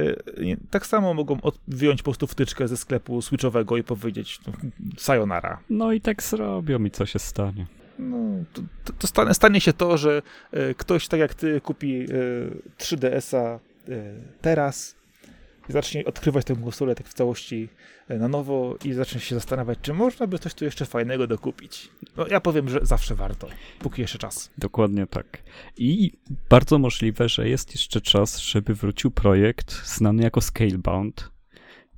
tak 0.70 0.86
samo 0.86 1.14
mogą 1.14 1.38
wyjąć 1.68 2.02
po 2.02 2.04
prostu 2.04 2.26
wtyczkę 2.26 2.68
ze 2.68 2.76
sklepu 2.76 3.22
switchowego 3.22 3.76
i 3.76 3.82
powiedzieć 3.82 4.40
no, 4.46 4.52
sayonara. 4.96 5.60
No 5.70 5.92
i 5.92 6.00
tak 6.00 6.22
zrobią 6.22 6.84
i 6.84 6.90
co 6.90 7.06
się 7.06 7.18
stanie 7.18 7.66
no, 7.98 8.44
to, 8.52 8.92
to 8.98 9.06
stanie, 9.06 9.34
stanie, 9.34 9.60
się 9.60 9.72
to, 9.72 9.98
że 9.98 10.22
e, 10.52 10.74
ktoś 10.74 11.08
tak 11.08 11.20
jak 11.20 11.34
ty 11.34 11.60
kupi 11.60 12.02
e, 12.02 12.06
3DS-a 12.78 13.38
e, 13.38 13.58
teraz 14.40 14.96
i 15.68 15.72
zacznie 15.72 16.04
odkrywać 16.04 16.44
tę 16.44 16.56
konsolę 16.56 16.94
tak 16.94 17.08
w 17.08 17.14
całości 17.14 17.68
e, 18.08 18.18
na 18.18 18.28
nowo 18.28 18.76
i 18.84 18.92
zacznie 18.92 19.20
się 19.20 19.34
zastanawiać, 19.34 19.78
czy 19.82 19.94
można 19.94 20.26
by 20.26 20.38
coś 20.38 20.54
tu 20.54 20.64
jeszcze 20.64 20.86
fajnego 20.86 21.26
dokupić. 21.26 21.88
No 22.16 22.26
ja 22.26 22.40
powiem, 22.40 22.68
że 22.68 22.80
zawsze 22.82 23.14
warto, 23.14 23.48
póki 23.78 24.02
jeszcze 24.02 24.18
czas. 24.18 24.50
Dokładnie 24.58 25.06
tak. 25.06 25.42
I 25.76 26.12
bardzo 26.50 26.78
możliwe, 26.78 27.28
że 27.28 27.48
jest 27.48 27.72
jeszcze 27.72 28.00
czas, 28.00 28.38
żeby 28.38 28.74
wrócił 28.74 29.10
projekt 29.10 29.86
znany 29.86 30.22
jako 30.22 30.40
Scalebound, 30.40 31.33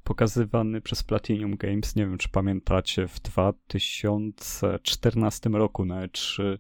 pokazywany 0.07 0.81
przez 0.81 1.03
Platinum 1.03 1.57
Games, 1.57 1.97
nie 1.97 2.07
wiem 2.07 2.19
czy 2.19 2.29
pamiętacie, 2.29 3.09
w 3.09 3.21
2014 3.21 5.51
roku 5.51 5.85
na 5.85 6.07
E3 6.07 6.43
e, 6.43 6.59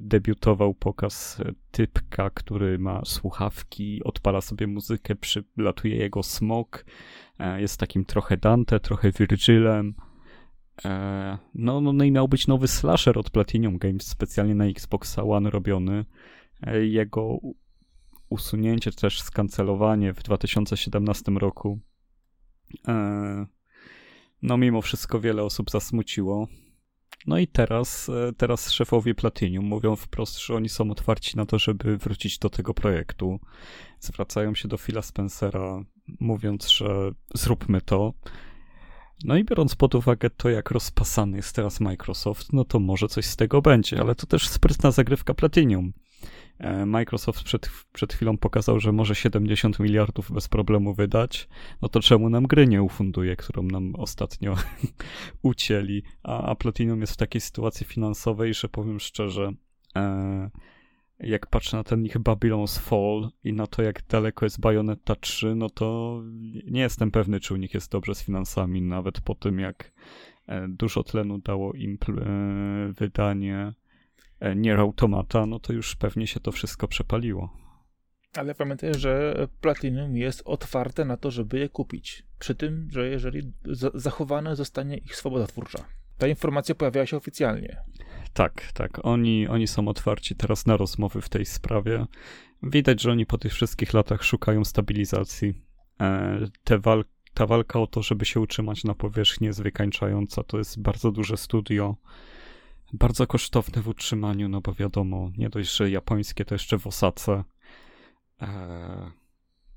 debiutował 0.00 0.74
pokaz 0.74 1.42
typka, 1.70 2.30
który 2.30 2.78
ma 2.78 3.04
słuchawki, 3.04 4.04
odpala 4.04 4.40
sobie 4.40 4.66
muzykę, 4.66 5.14
przylatuje 5.14 5.96
jego 5.96 6.22
smok, 6.22 6.84
e, 7.38 7.60
jest 7.60 7.80
takim 7.80 8.04
trochę 8.04 8.36
Dante, 8.36 8.80
trochę 8.80 9.12
Virgilem. 9.12 9.94
E, 10.84 11.38
no, 11.54 11.80
no, 11.80 11.92
no 11.92 12.04
i 12.04 12.12
miał 12.12 12.28
być 12.28 12.46
nowy 12.46 12.68
slasher 12.68 13.18
od 13.18 13.30
Platinum 13.30 13.78
Games, 13.78 14.06
specjalnie 14.06 14.54
na 14.54 14.66
Xbox 14.66 15.18
One 15.18 15.50
robiony. 15.50 16.04
Jego 16.82 17.38
usunięcie, 18.34 18.90
czy 18.90 18.96
też 18.96 19.22
skancelowanie 19.22 20.12
w 20.12 20.22
2017 20.22 21.32
roku. 21.32 21.80
E, 22.88 23.46
no, 24.42 24.56
mimo 24.56 24.82
wszystko 24.82 25.20
wiele 25.20 25.42
osób 25.42 25.70
zasmuciło. 25.70 26.48
No 27.26 27.38
i 27.38 27.46
teraz, 27.46 28.08
e, 28.08 28.32
teraz 28.36 28.70
szefowie 28.70 29.14
Platinum 29.14 29.64
mówią 29.64 29.96
wprost, 29.96 30.38
że 30.38 30.54
oni 30.54 30.68
są 30.68 30.90
otwarci 30.90 31.36
na 31.36 31.46
to, 31.46 31.58
żeby 31.58 31.98
wrócić 31.98 32.38
do 32.38 32.50
tego 32.50 32.74
projektu. 32.74 33.40
Zwracają 34.00 34.54
się 34.54 34.68
do 34.68 34.78
Phila 34.78 35.02
Spencera, 35.02 35.84
mówiąc, 36.20 36.70
że 36.70 37.10
zróbmy 37.34 37.80
to. 37.80 38.14
No 39.24 39.36
i 39.36 39.44
biorąc 39.44 39.74
pod 39.74 39.94
uwagę 39.94 40.30
to, 40.30 40.48
jak 40.50 40.70
rozpasany 40.70 41.36
jest 41.36 41.56
teraz 41.56 41.80
Microsoft, 41.80 42.52
no 42.52 42.64
to 42.64 42.80
może 42.80 43.08
coś 43.08 43.24
z 43.24 43.36
tego 43.36 43.62
będzie, 43.62 44.00
ale 44.00 44.14
to 44.14 44.26
też 44.26 44.48
sprytna 44.48 44.90
zagrywka 44.90 45.34
Platinum. 45.34 45.92
E, 46.58 46.86
Microsoft 46.86 47.42
przed, 47.42 47.70
przed 47.92 48.12
chwilą 48.12 48.38
pokazał, 48.38 48.80
że 48.80 48.92
może 48.92 49.14
70 49.14 49.78
miliardów 49.78 50.32
bez 50.32 50.48
problemu 50.48 50.94
wydać, 50.94 51.48
no 51.82 51.88
to 51.88 52.00
czemu 52.00 52.30
nam 52.30 52.46
gry 52.46 52.66
nie 52.66 52.82
ufunduje, 52.82 53.36
którą 53.36 53.62
nam 53.62 53.94
ostatnio 53.94 54.54
ucięli? 55.42 56.02
A, 56.22 56.42
a 56.42 56.54
Platinum 56.54 57.00
jest 57.00 57.12
w 57.12 57.16
takiej 57.16 57.40
sytuacji 57.40 57.86
finansowej, 57.86 58.54
że 58.54 58.68
powiem 58.68 59.00
szczerze, 59.00 59.52
e, 59.96 60.50
jak 61.20 61.46
patrzę 61.46 61.76
na 61.76 61.84
ten 61.84 62.04
ich 62.04 62.18
Babylon's 62.18 62.78
Fall 62.78 63.30
i 63.44 63.52
na 63.52 63.66
to, 63.66 63.82
jak 63.82 64.06
daleko 64.06 64.46
jest 64.46 64.60
Bayonetta 64.60 65.16
3, 65.16 65.54
no 65.54 65.70
to 65.70 66.20
nie 66.66 66.80
jestem 66.80 67.10
pewny, 67.10 67.40
czy 67.40 67.54
u 67.54 67.56
nich 67.56 67.74
jest 67.74 67.92
dobrze 67.92 68.14
z 68.14 68.22
finansami, 68.22 68.82
nawet 68.82 69.20
po 69.20 69.34
tym, 69.34 69.58
jak 69.58 69.92
e, 70.46 70.68
dużo 70.68 71.02
tlenu 71.02 71.38
dało 71.38 71.72
im 71.72 71.98
e, 72.08 72.92
wydanie 72.92 73.74
Nier 74.56 74.80
Automata, 74.80 75.46
no 75.46 75.60
to 75.60 75.72
już 75.72 75.96
pewnie 75.96 76.26
się 76.26 76.40
to 76.40 76.52
wszystko 76.52 76.88
przepaliło. 76.88 77.64
Ale 78.36 78.54
pamiętaj, 78.54 78.94
że 78.94 79.34
Platinum 79.60 80.16
jest 80.16 80.42
otwarte 80.44 81.04
na 81.04 81.16
to, 81.16 81.30
żeby 81.30 81.58
je 81.58 81.68
kupić. 81.68 82.26
Przy 82.38 82.54
tym, 82.54 82.88
że 82.92 83.08
jeżeli 83.08 83.52
zachowana 83.94 84.54
zostanie 84.54 84.96
ich 84.96 85.16
swoboda 85.16 85.46
twórcza. 85.46 85.84
Ta 86.18 86.26
informacja 86.26 86.74
pojawiała 86.74 87.06
się 87.06 87.16
oficjalnie. 87.16 87.76
Tak, 88.32 88.72
tak. 88.72 89.00
Oni, 89.02 89.48
oni 89.48 89.66
są 89.66 89.88
otwarci 89.88 90.36
teraz 90.36 90.66
na 90.66 90.76
rozmowy 90.76 91.20
w 91.20 91.28
tej 91.28 91.44
sprawie. 91.46 92.06
Widać, 92.62 93.02
że 93.02 93.10
oni 93.10 93.26
po 93.26 93.38
tych 93.38 93.52
wszystkich 93.52 93.92
latach 93.92 94.24
szukają 94.24 94.64
stabilizacji. 94.64 95.54
E, 96.00 96.38
te 96.64 96.78
wal 96.78 97.04
ta 97.34 97.46
walka 97.46 97.80
o 97.80 97.86
to, 97.86 98.02
żeby 98.02 98.24
się 98.24 98.40
utrzymać 98.40 98.84
na 98.84 98.94
powierzchni 98.94 99.46
jest 99.46 99.62
wykańczająca. 99.62 100.42
To 100.42 100.58
jest 100.58 100.82
bardzo 100.82 101.10
duże 101.10 101.36
studio 101.36 101.96
bardzo 102.94 103.26
kosztowne 103.26 103.82
w 103.82 103.88
utrzymaniu, 103.88 104.48
no 104.48 104.60
bo 104.60 104.74
wiadomo, 104.74 105.30
nie 105.38 105.50
dość, 105.50 105.76
że 105.76 105.90
japońskie, 105.90 106.44
to 106.44 106.54
jeszcze 106.54 106.78
w 106.78 106.86
Osace. 106.86 107.44
Eee, 108.40 108.48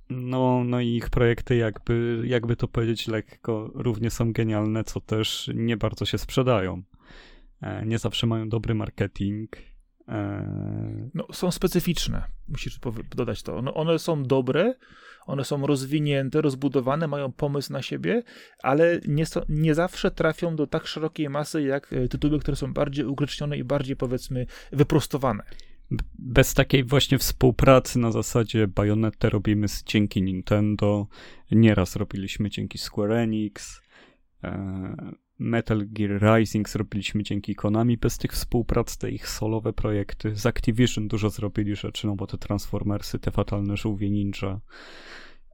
no, 0.09 0.63
no 0.63 0.81
i 0.81 0.87
ich 0.87 1.09
projekty, 1.09 1.55
jakby, 1.55 2.23
jakby 2.25 2.55
to 2.55 2.67
powiedzieć 2.67 3.07
lekko, 3.07 3.71
równie 3.73 4.09
są 4.09 4.33
genialne, 4.33 4.83
co 4.83 5.01
też 5.01 5.51
nie 5.55 5.77
bardzo 5.77 6.05
się 6.05 6.17
sprzedają. 6.17 6.83
Eee, 7.61 7.87
nie 7.87 7.99
zawsze 7.99 8.27
mają 8.27 8.49
dobry 8.49 8.75
marketing. 8.75 9.49
Eee... 10.07 11.09
No, 11.13 11.27
są 11.33 11.51
specyficzne, 11.51 12.23
musisz 12.47 12.79
dodać 13.15 13.43
to. 13.43 13.61
No, 13.61 13.73
one 13.73 13.99
są 13.99 14.23
dobre, 14.23 14.73
one 15.25 15.45
są 15.45 15.67
rozwinięte, 15.67 16.41
rozbudowane, 16.41 17.07
mają 17.07 17.31
pomysł 17.31 17.73
na 17.73 17.81
siebie, 17.81 18.23
ale 18.63 18.99
nie, 19.07 19.25
so, 19.25 19.41
nie 19.49 19.75
zawsze 19.75 20.11
trafią 20.11 20.55
do 20.55 20.67
tak 20.67 20.87
szerokiej 20.87 21.29
masy 21.29 21.61
jak 21.61 21.93
e, 21.93 22.07
tytuły, 22.07 22.39
które 22.39 22.57
są 22.57 22.73
bardziej 22.73 23.05
ugrycznione 23.05 23.57
i 23.57 23.63
bardziej 23.63 23.95
powiedzmy 23.95 24.45
wyprostowane. 24.71 25.43
Bez 26.19 26.53
takiej 26.53 26.83
właśnie 26.83 27.17
współpracy 27.17 27.99
na 27.99 28.11
zasadzie 28.11 28.67
Bayonetta 28.67 29.29
robimy 29.29 29.67
dzięki 29.85 30.21
Nintendo, 30.21 31.07
nieraz 31.51 31.95
robiliśmy 31.95 32.49
dzięki 32.49 32.77
Square 32.77 33.11
Enix, 33.11 33.81
e, 34.43 34.95
Metal 35.39 35.85
Gear 35.87 36.21
Rising 36.21 36.69
zrobiliśmy 36.69 37.23
dzięki 37.23 37.55
Konami, 37.55 37.97
bez 37.97 38.17
tych 38.17 38.31
współprac, 38.31 38.97
te 38.97 39.11
ich 39.11 39.29
solowe 39.29 39.73
projekty. 39.73 40.35
Z 40.35 40.45
Activision 40.45 41.07
dużo 41.07 41.29
zrobili 41.29 41.75
rzeczy, 41.75 42.07
no 42.07 42.15
bo 42.15 42.27
te 42.27 42.37
Transformersy, 42.37 43.19
te 43.19 43.31
fatalne 43.31 43.77
żółwie 43.77 44.09
ninja. 44.09 44.59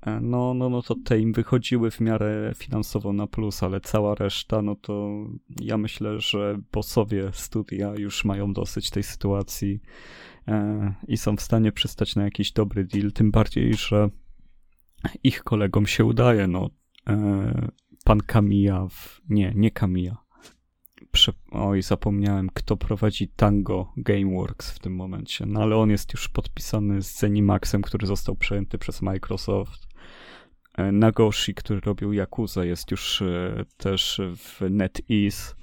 E, 0.01 0.19
no, 0.21 0.53
no, 0.53 0.69
no 0.69 0.81
to 0.81 0.95
te 1.05 1.19
im 1.19 1.34
wychodziły 1.34 1.91
w 1.91 1.99
miarę 1.99 2.53
finansowo 2.57 3.13
na 3.13 3.27
plus, 3.27 3.63
ale 3.63 3.81
cała 3.81 4.15
reszta, 4.15 4.61
no 4.61 4.75
to 4.75 5.25
ja 5.61 5.77
myślę, 5.77 6.19
że 6.19 6.59
bossowie 6.71 7.29
studia 7.34 7.93
już 7.97 8.25
mają 8.25 8.53
dosyć 8.53 8.89
tej 8.89 9.03
sytuacji 9.03 9.79
e, 10.47 10.93
i 11.07 11.17
są 11.17 11.36
w 11.36 11.41
stanie 11.41 11.71
przystać 11.71 12.15
na 12.15 12.23
jakiś 12.23 12.51
dobry 12.51 12.86
deal, 12.86 13.11
tym 13.11 13.31
bardziej, 13.31 13.73
że 13.73 14.09
ich 15.23 15.43
kolegom 15.43 15.88
się 15.88 16.05
udaje, 16.05 16.47
no. 16.47 16.69
Pan 18.04 18.20
Kamija, 18.20 18.88
w... 18.89 19.22
nie, 19.30 19.54
nie 19.56 19.72
Kamija. 19.72 20.18
Prze... 21.12 21.34
Oj, 21.51 21.82
zapomniałem, 21.82 22.49
kto 22.54 22.78
prowadzi 22.78 23.28
Tango 23.28 23.93
Gameworks 23.97 24.72
w 24.72 24.80
tym 24.80 24.95
momencie, 24.95 25.45
no 25.45 25.62
ale 25.62 25.76
on 25.76 25.89
jest 25.89 26.14
już 26.14 26.30
podpisany 26.30 27.01
z 27.01 27.20
Zenimaxem, 27.20 27.82
który 27.82 28.08
został 28.08 28.36
przejęty 28.36 28.78
przez 28.78 29.01
Microsoft. 29.01 29.88
E, 30.78 30.91
Nagoshi, 30.91 31.54
który 31.56 31.80
robił 31.80 32.14
Yakuza, 32.14 32.66
jest 32.66 32.91
już 32.91 33.22
e, 33.22 33.66
też 33.78 34.22
w 34.38 34.62
NetEase. 34.70 35.56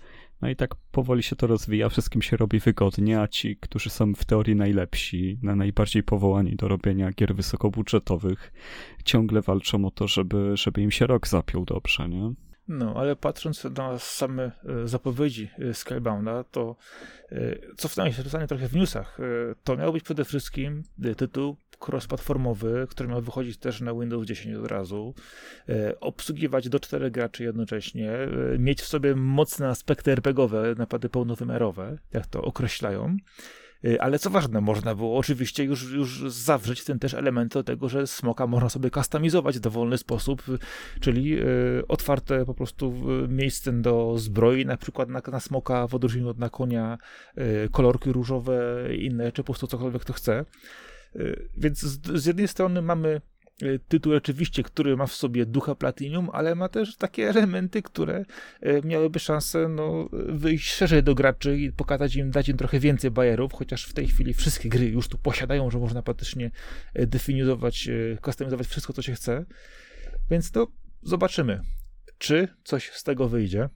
No 0.43 0.49
i 0.49 0.57
tak 0.57 0.75
powoli 0.75 1.23
się 1.23 1.37
to 1.37 1.47
rozwija, 1.47 1.89
wszystkim 1.89 2.23
się 2.23 2.37
robi 2.37 2.61
wygodnie, 2.61 3.21
a 3.21 3.29
ci, 3.29 3.57
którzy 3.57 3.91
są 3.91 4.15
w 4.15 4.25
teorii 4.25 4.57
najlepsi, 4.57 5.39
na 5.43 5.57
najbardziej 5.57 6.03
powołani 6.03 6.57
do 6.57 6.69
robienia 6.69 7.13
gier 7.13 7.35
wysokobudżetowych, 7.35 8.53
ciągle 9.05 9.43
walczą 9.43 9.85
o 9.85 9.91
to, 9.91 10.09
żeby, 10.09 10.57
żeby 10.57 10.83
im 10.83 10.91
się 10.91 11.07
rok 11.07 11.29
zapiął 11.29 11.65
dobrze, 11.65 12.09
nie? 12.09 12.33
No, 12.71 12.95
ale 12.97 13.17
patrząc 13.17 13.65
na 13.65 13.99
same 13.99 14.43
e, 14.45 14.89
zapowiedzi 14.89 15.51
Skybounda, 15.73 16.45
to 16.45 16.77
cofnąłem 17.77 18.13
się 18.13 18.23
trochę 18.23 18.69
w 18.69 18.77
newsach. 18.77 19.19
To 19.65 19.77
miał 19.77 19.93
być 19.93 20.05
przede 20.05 20.25
wszystkim 20.25 20.83
tytuł 21.17 21.57
cross-platformowy, 21.89 22.87
który 22.87 23.09
miał 23.09 23.23
wychodzić 23.23 23.57
też 23.57 23.81
na 23.81 23.95
Windows 23.95 24.27
10 24.27 24.57
od 24.57 24.67
razu, 24.67 25.15
e, 25.69 26.01
obsługiwać 26.01 26.69
do 26.69 26.81
czterech 26.81 27.13
graczy 27.13 27.45
jednocześnie, 27.45 28.13
e, 28.13 28.29
mieć 28.59 28.83
w 28.83 28.87
sobie 28.87 29.15
mocne 29.15 29.69
aspekty 29.69 30.13
RPGowe, 30.13 30.75
napady 30.79 31.09
pełnowymiarowe, 31.09 31.99
jak 32.13 32.27
to 32.27 32.43
określają. 32.43 33.17
E, 33.85 34.03
ale 34.03 34.19
co 34.19 34.31
ważne, 34.31 34.61
można 34.61 34.95
było 34.95 35.19
oczywiście 35.19 35.65
już, 35.65 35.93
już 35.93 36.33
zawrzeć 36.33 36.85
ten 36.85 36.99
też 36.99 37.15
element 37.15 37.53
do 37.53 37.65
tego, 37.65 37.89
że 37.89 38.07
smoka 38.07 38.47
można 38.47 38.69
sobie 38.69 38.91
kustomizować 38.91 39.57
w 39.57 39.61
dowolny 39.61 39.99
sposób, 39.99 40.43
czyli 41.01 41.37
otwarte 41.89 42.45
po 42.45 42.55
prostu 42.55 42.95
miejsce 43.29 43.73
do 43.73 44.19
zbroi, 44.19 44.67
na 44.67 44.77
przykład 44.77 45.09
na, 45.09 45.21
na 45.33 45.41
smoka 45.41 45.87
w 45.87 45.95
odróżnieniu 45.95 46.29
od 46.29 46.39
na 46.39 46.51
konia, 46.51 46.99
kolorki 47.71 48.13
różowe, 48.13 48.89
inne, 48.97 49.33
czy 49.33 49.43
po 49.43 49.47
prostu 49.47 49.67
cokolwiek 49.67 50.05
to 50.05 50.13
chce. 50.13 50.45
Y, 51.17 51.49
więc 51.57 51.81
z, 51.81 52.23
z 52.23 52.27
jednej 52.27 52.49
strony 52.49 52.83
mamy 52.83 53.09
y, 53.09 53.21
tytuł 53.89 54.15
oczywiście, 54.15 54.63
który 54.63 54.97
ma 54.97 55.07
w 55.07 55.13
sobie 55.13 55.47
ducha 55.47 55.75
Platinum, 55.75 56.31
ale 56.33 56.55
ma 56.55 56.69
też 56.69 56.97
takie 56.97 57.29
elementy, 57.29 57.83
które 57.83 58.25
y, 58.67 58.81
miałyby 58.85 59.19
szansę 59.19 59.69
no, 59.69 60.09
wyjść 60.13 60.73
szerzej 60.73 61.03
do 61.03 61.15
graczy 61.15 61.59
i 61.59 61.73
pokazać 61.73 62.17
im, 62.17 62.31
dać 62.31 62.49
im 62.49 62.57
trochę 62.57 62.79
więcej 62.79 63.11
bajerów, 63.11 63.53
chociaż 63.53 63.85
w 63.85 63.93
tej 63.93 64.07
chwili 64.09 64.35
wszystkie 64.35 64.69
gry 64.69 64.87
już 64.87 65.09
tu 65.09 65.19
posiadają, 65.19 65.71
że 65.71 65.79
można 65.79 66.03
praktycznie 66.03 66.51
definiować, 66.95 67.89
kustomizować 68.23 68.67
wszystko, 68.67 68.93
co 68.93 69.03
się 69.03 69.13
chce. 69.13 69.45
Więc 70.31 70.51
to 70.51 70.67
zobaczymy, 71.03 71.61
czy 72.19 72.49
coś 72.65 72.91
z 72.91 73.03
tego 73.03 73.29
wyjdzie. 73.29 73.69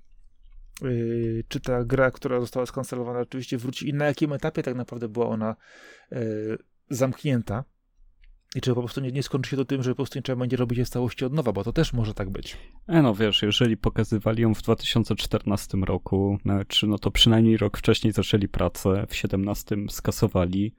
Czy 1.48 1.60
ta 1.60 1.84
gra, 1.84 2.10
która 2.10 2.40
została 2.40 2.66
skancelowana, 2.66 3.20
oczywiście 3.20 3.58
wróci 3.58 3.88
i 3.88 3.94
na 3.94 4.04
jakim 4.04 4.32
etapie 4.32 4.62
tak 4.62 4.74
naprawdę 4.74 5.08
była 5.08 5.28
ona 5.28 5.56
zamknięta 6.90 7.64
i 8.54 8.60
czy 8.60 8.74
po 8.74 8.80
prostu 8.80 9.00
nie, 9.00 9.12
nie 9.12 9.22
skończy 9.22 9.50
się 9.50 9.56
to 9.56 9.64
tym, 9.64 9.82
że 9.82 9.90
po 9.90 9.96
prostu 9.96 10.18
nie 10.18 10.22
trzeba 10.22 10.40
będzie 10.40 10.56
robić 10.56 10.78
je 10.78 10.84
w 10.84 10.88
całości 10.88 11.24
od 11.24 11.32
nowa, 11.32 11.52
bo 11.52 11.64
to 11.64 11.72
też 11.72 11.92
może 11.92 12.14
tak 12.14 12.30
być. 12.30 12.56
E 12.88 13.02
no 13.02 13.14
wiesz, 13.14 13.42
jeżeli 13.42 13.76
pokazywali 13.76 14.42
ją 14.42 14.54
w 14.54 14.62
2014 14.62 15.78
roku, 15.78 16.38
no, 16.44 16.64
czy 16.64 16.86
no 16.86 16.98
to 16.98 17.10
przynajmniej 17.10 17.56
rok 17.56 17.78
wcześniej 17.78 18.12
zaczęli 18.12 18.48
pracę, 18.48 18.88
w 18.88 18.94
2017 18.94 19.76
skasowali, 19.88 20.74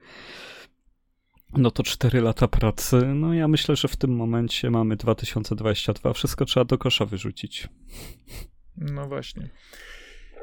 no 1.57 1.71
to 1.71 1.84
4 1.84 2.21
lata 2.21 2.47
pracy, 2.47 3.01
no 3.15 3.34
ja 3.34 3.47
myślę, 3.47 3.76
że 3.76 3.88
w 3.88 3.95
tym 3.95 4.15
momencie 4.15 4.69
mamy 4.71 4.95
2022, 4.95 6.13
wszystko 6.13 6.45
trzeba 6.45 6.65
do 6.65 6.78
kosza 6.78 7.05
wyrzucić. 7.05 7.67
No 8.78 9.07
właśnie. 9.07 9.49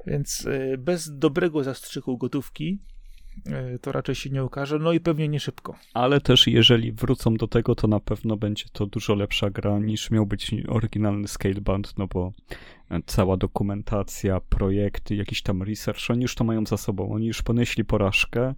Więc 0.07 0.47
y, 0.47 0.79
bez 0.79 1.19
dobrego 1.19 1.65
zastrzyku 1.65 2.19
gotówki 2.19 2.79
E, 2.79 3.02
to 3.81 3.93
raczej 3.93 4.15
się 4.15 4.31
nie 4.31 4.45
ukaże, 4.45 4.79
no 4.79 4.93
i 4.93 5.01
pewnie 5.01 5.29
nie 5.29 5.41
szybko. 5.41 5.75
Ale 5.95 6.21
też 6.21 6.47
jeżeli 6.47 6.93
wrócą 6.93 7.35
do 7.35 7.49
tego, 7.49 7.75
to 7.75 7.89
na 7.89 8.01
pewno 8.01 8.37
będzie 8.37 8.65
to 8.73 8.87
dużo 8.87 9.15
lepsza 9.15 9.51
gra 9.51 9.79
niż 9.79 10.11
miał 10.11 10.27
być 10.27 10.55
oryginalny 10.69 11.29
Scalebound, 11.29 11.99
no 11.99 12.07
bo 12.07 12.33
e, 12.91 13.01
cała 13.07 13.37
dokumentacja, 13.37 14.41
projekty, 14.41 15.17
jakiś 15.17 15.43
tam 15.43 15.63
research, 15.63 16.11
oni 16.11 16.23
już 16.23 16.35
to 16.35 16.45
mają 16.45 16.67
za 16.67 16.77
sobą, 16.77 17.13
oni 17.13 17.27
już 17.27 17.43
ponieśli 17.43 17.85
porażkę 17.85 18.55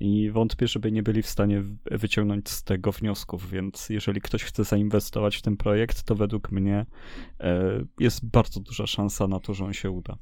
i 0.00 0.30
wątpię, 0.30 0.66
żeby 0.66 0.92
nie 0.92 1.02
byli 1.02 1.22
w 1.22 1.26
stanie 1.26 1.62
wyciągnąć 1.90 2.48
z 2.48 2.64
tego 2.64 2.92
wniosków, 2.92 3.50
więc 3.50 3.88
jeżeli 3.90 4.20
ktoś 4.20 4.44
chce 4.44 4.64
zainwestować 4.64 5.36
w 5.36 5.42
ten 5.42 5.56
projekt, 5.56 6.02
to 6.02 6.14
według 6.14 6.52
mnie 6.52 6.86
e, 7.40 7.84
jest 8.00 8.30
bardzo 8.30 8.60
duża 8.60 8.86
szansa 8.86 9.26
na 9.26 9.40
to, 9.40 9.54
że 9.54 9.64
on 9.64 9.72
się 9.72 9.90
uda. 9.90 10.18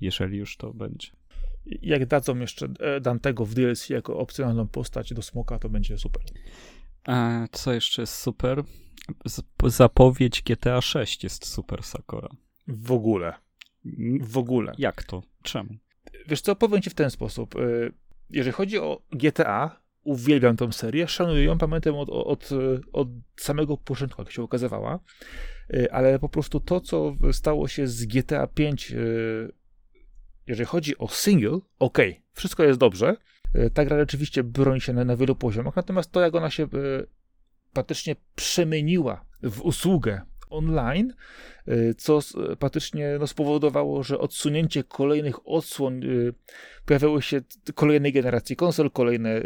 Jeżeli 0.00 0.38
już 0.38 0.56
to 0.56 0.74
będzie 0.74 1.19
jak 1.66 2.06
dadzą 2.06 2.38
jeszcze 2.38 2.68
e, 2.80 3.00
Dantego 3.00 3.46
w 3.46 3.54
DLC 3.54 3.88
jako 3.90 4.18
opcjonalną 4.18 4.68
postać 4.68 5.14
do 5.14 5.22
Smoka, 5.22 5.58
to 5.58 5.68
będzie 5.68 5.98
super. 5.98 6.22
A 7.04 7.46
co 7.52 7.72
jeszcze 7.72 8.02
jest 8.02 8.14
super? 8.14 8.62
Zapowiedź 9.64 10.42
GTA 10.42 10.80
6 10.80 11.24
jest 11.24 11.46
super, 11.46 11.82
Sakora. 11.82 12.28
W 12.68 12.92
ogóle. 12.92 13.34
W 14.20 14.38
ogóle. 14.38 14.72
Jak 14.78 15.02
to? 15.02 15.22
Czemu? 15.42 15.68
Wiesz 16.28 16.40
co, 16.40 16.56
powiem 16.56 16.82
ci 16.82 16.90
w 16.90 16.94
ten 16.94 17.10
sposób. 17.10 17.56
E, 17.56 17.60
jeżeli 18.30 18.52
chodzi 18.52 18.78
o 18.78 19.02
GTA, 19.12 19.80
uwielbiam 20.04 20.56
tą 20.56 20.72
serię, 20.72 21.08
szanuję 21.08 21.44
ją, 21.44 21.58
pamiętam 21.58 21.94
od, 21.94 22.08
od, 22.08 22.48
od 22.92 23.08
samego 23.36 23.76
początku, 23.76 24.22
jak 24.22 24.30
się 24.30 24.42
ukazywała, 24.42 24.98
e, 25.74 25.94
ale 25.94 26.18
po 26.18 26.28
prostu 26.28 26.60
to, 26.60 26.80
co 26.80 27.16
stało 27.32 27.68
się 27.68 27.86
z 27.86 28.06
GTA 28.06 28.46
5 28.46 28.94
jeżeli 30.50 30.66
chodzi 30.66 30.98
o 30.98 31.08
single, 31.08 31.58
ok, 31.78 31.98
wszystko 32.32 32.64
jest 32.64 32.78
dobrze. 32.78 33.16
E, 33.54 33.70
ta 33.70 33.84
gra 33.84 33.98
rzeczywiście 33.98 34.44
broni 34.44 34.80
się 34.80 34.92
na, 34.92 35.04
na 35.04 35.16
wielu 35.16 35.36
poziomach, 35.36 35.76
natomiast 35.76 36.12
to, 36.12 36.20
jak 36.20 36.34
ona 36.34 36.50
się 36.50 36.62
e, 36.62 36.68
praktycznie 37.72 38.16
przemieniła 38.34 39.24
w 39.42 39.62
usługę 39.62 40.20
online, 40.50 41.12
e, 41.66 41.94
co 41.94 42.20
praktycznie 42.58 43.16
no, 43.20 43.26
spowodowało, 43.26 44.02
że 44.02 44.18
odsunięcie 44.18 44.84
kolejnych 44.84 45.48
odsłon, 45.48 46.00
pojawiały 46.86 47.22
się 47.22 47.40
kolejnej 47.74 48.12
generacji 48.12 48.56
konsol, 48.56 48.90
kolejne 48.90 49.42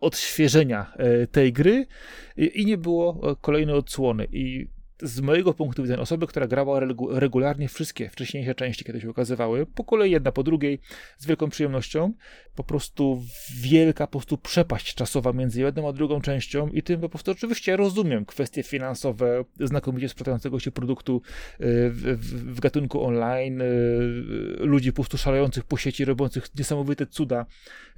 odświeżenia 0.00 0.92
tej 1.32 1.52
gry 1.52 1.86
i 2.36 2.66
nie 2.66 2.78
było 2.78 3.36
kolejnej 3.40 3.74
odsłony. 3.74 4.28
I 4.32 4.75
z 5.02 5.20
mojego 5.20 5.54
punktu 5.54 5.82
widzenia, 5.82 6.02
osoby, 6.02 6.26
która 6.26 6.46
grała 6.46 6.80
regularnie 7.10 7.68
wszystkie 7.68 8.10
wcześniejsze 8.10 8.54
części, 8.54 8.84
kiedy 8.84 9.00
się 9.00 9.10
ukazywały, 9.10 9.66
po 9.66 9.84
kolei 9.84 10.10
jedna 10.10 10.32
po 10.32 10.42
drugiej, 10.42 10.80
z 11.18 11.26
wielką 11.26 11.48
przyjemnością, 11.48 12.12
po 12.54 12.64
prostu 12.64 13.22
wielka 13.60 14.06
po 14.06 14.10
prostu 14.10 14.38
przepaść 14.38 14.94
czasowa 14.94 15.32
między 15.32 15.60
jedną 15.60 15.88
a 15.88 15.92
drugą 15.92 16.20
częścią 16.20 16.68
i 16.68 16.82
tym 16.82 17.00
po 17.00 17.08
prostu 17.08 17.30
oczywiście 17.30 17.76
rozumiem 17.76 18.24
kwestie 18.24 18.62
finansowe 18.62 19.44
znakomicie 19.60 20.08
sprzedającego 20.08 20.60
się 20.60 20.70
produktu 20.70 21.16
y, 21.16 21.20
w, 21.90 22.02
w, 22.02 22.54
w 22.54 22.60
gatunku 22.60 23.04
online, 23.04 23.60
y, 23.60 23.66
ludzi 24.58 24.92
po 24.92 24.96
prostu 24.96 25.18
szalejących 25.18 25.64
po 25.64 25.76
sieci, 25.76 26.04
robiących 26.04 26.54
niesamowite 26.58 27.06
cuda, 27.06 27.46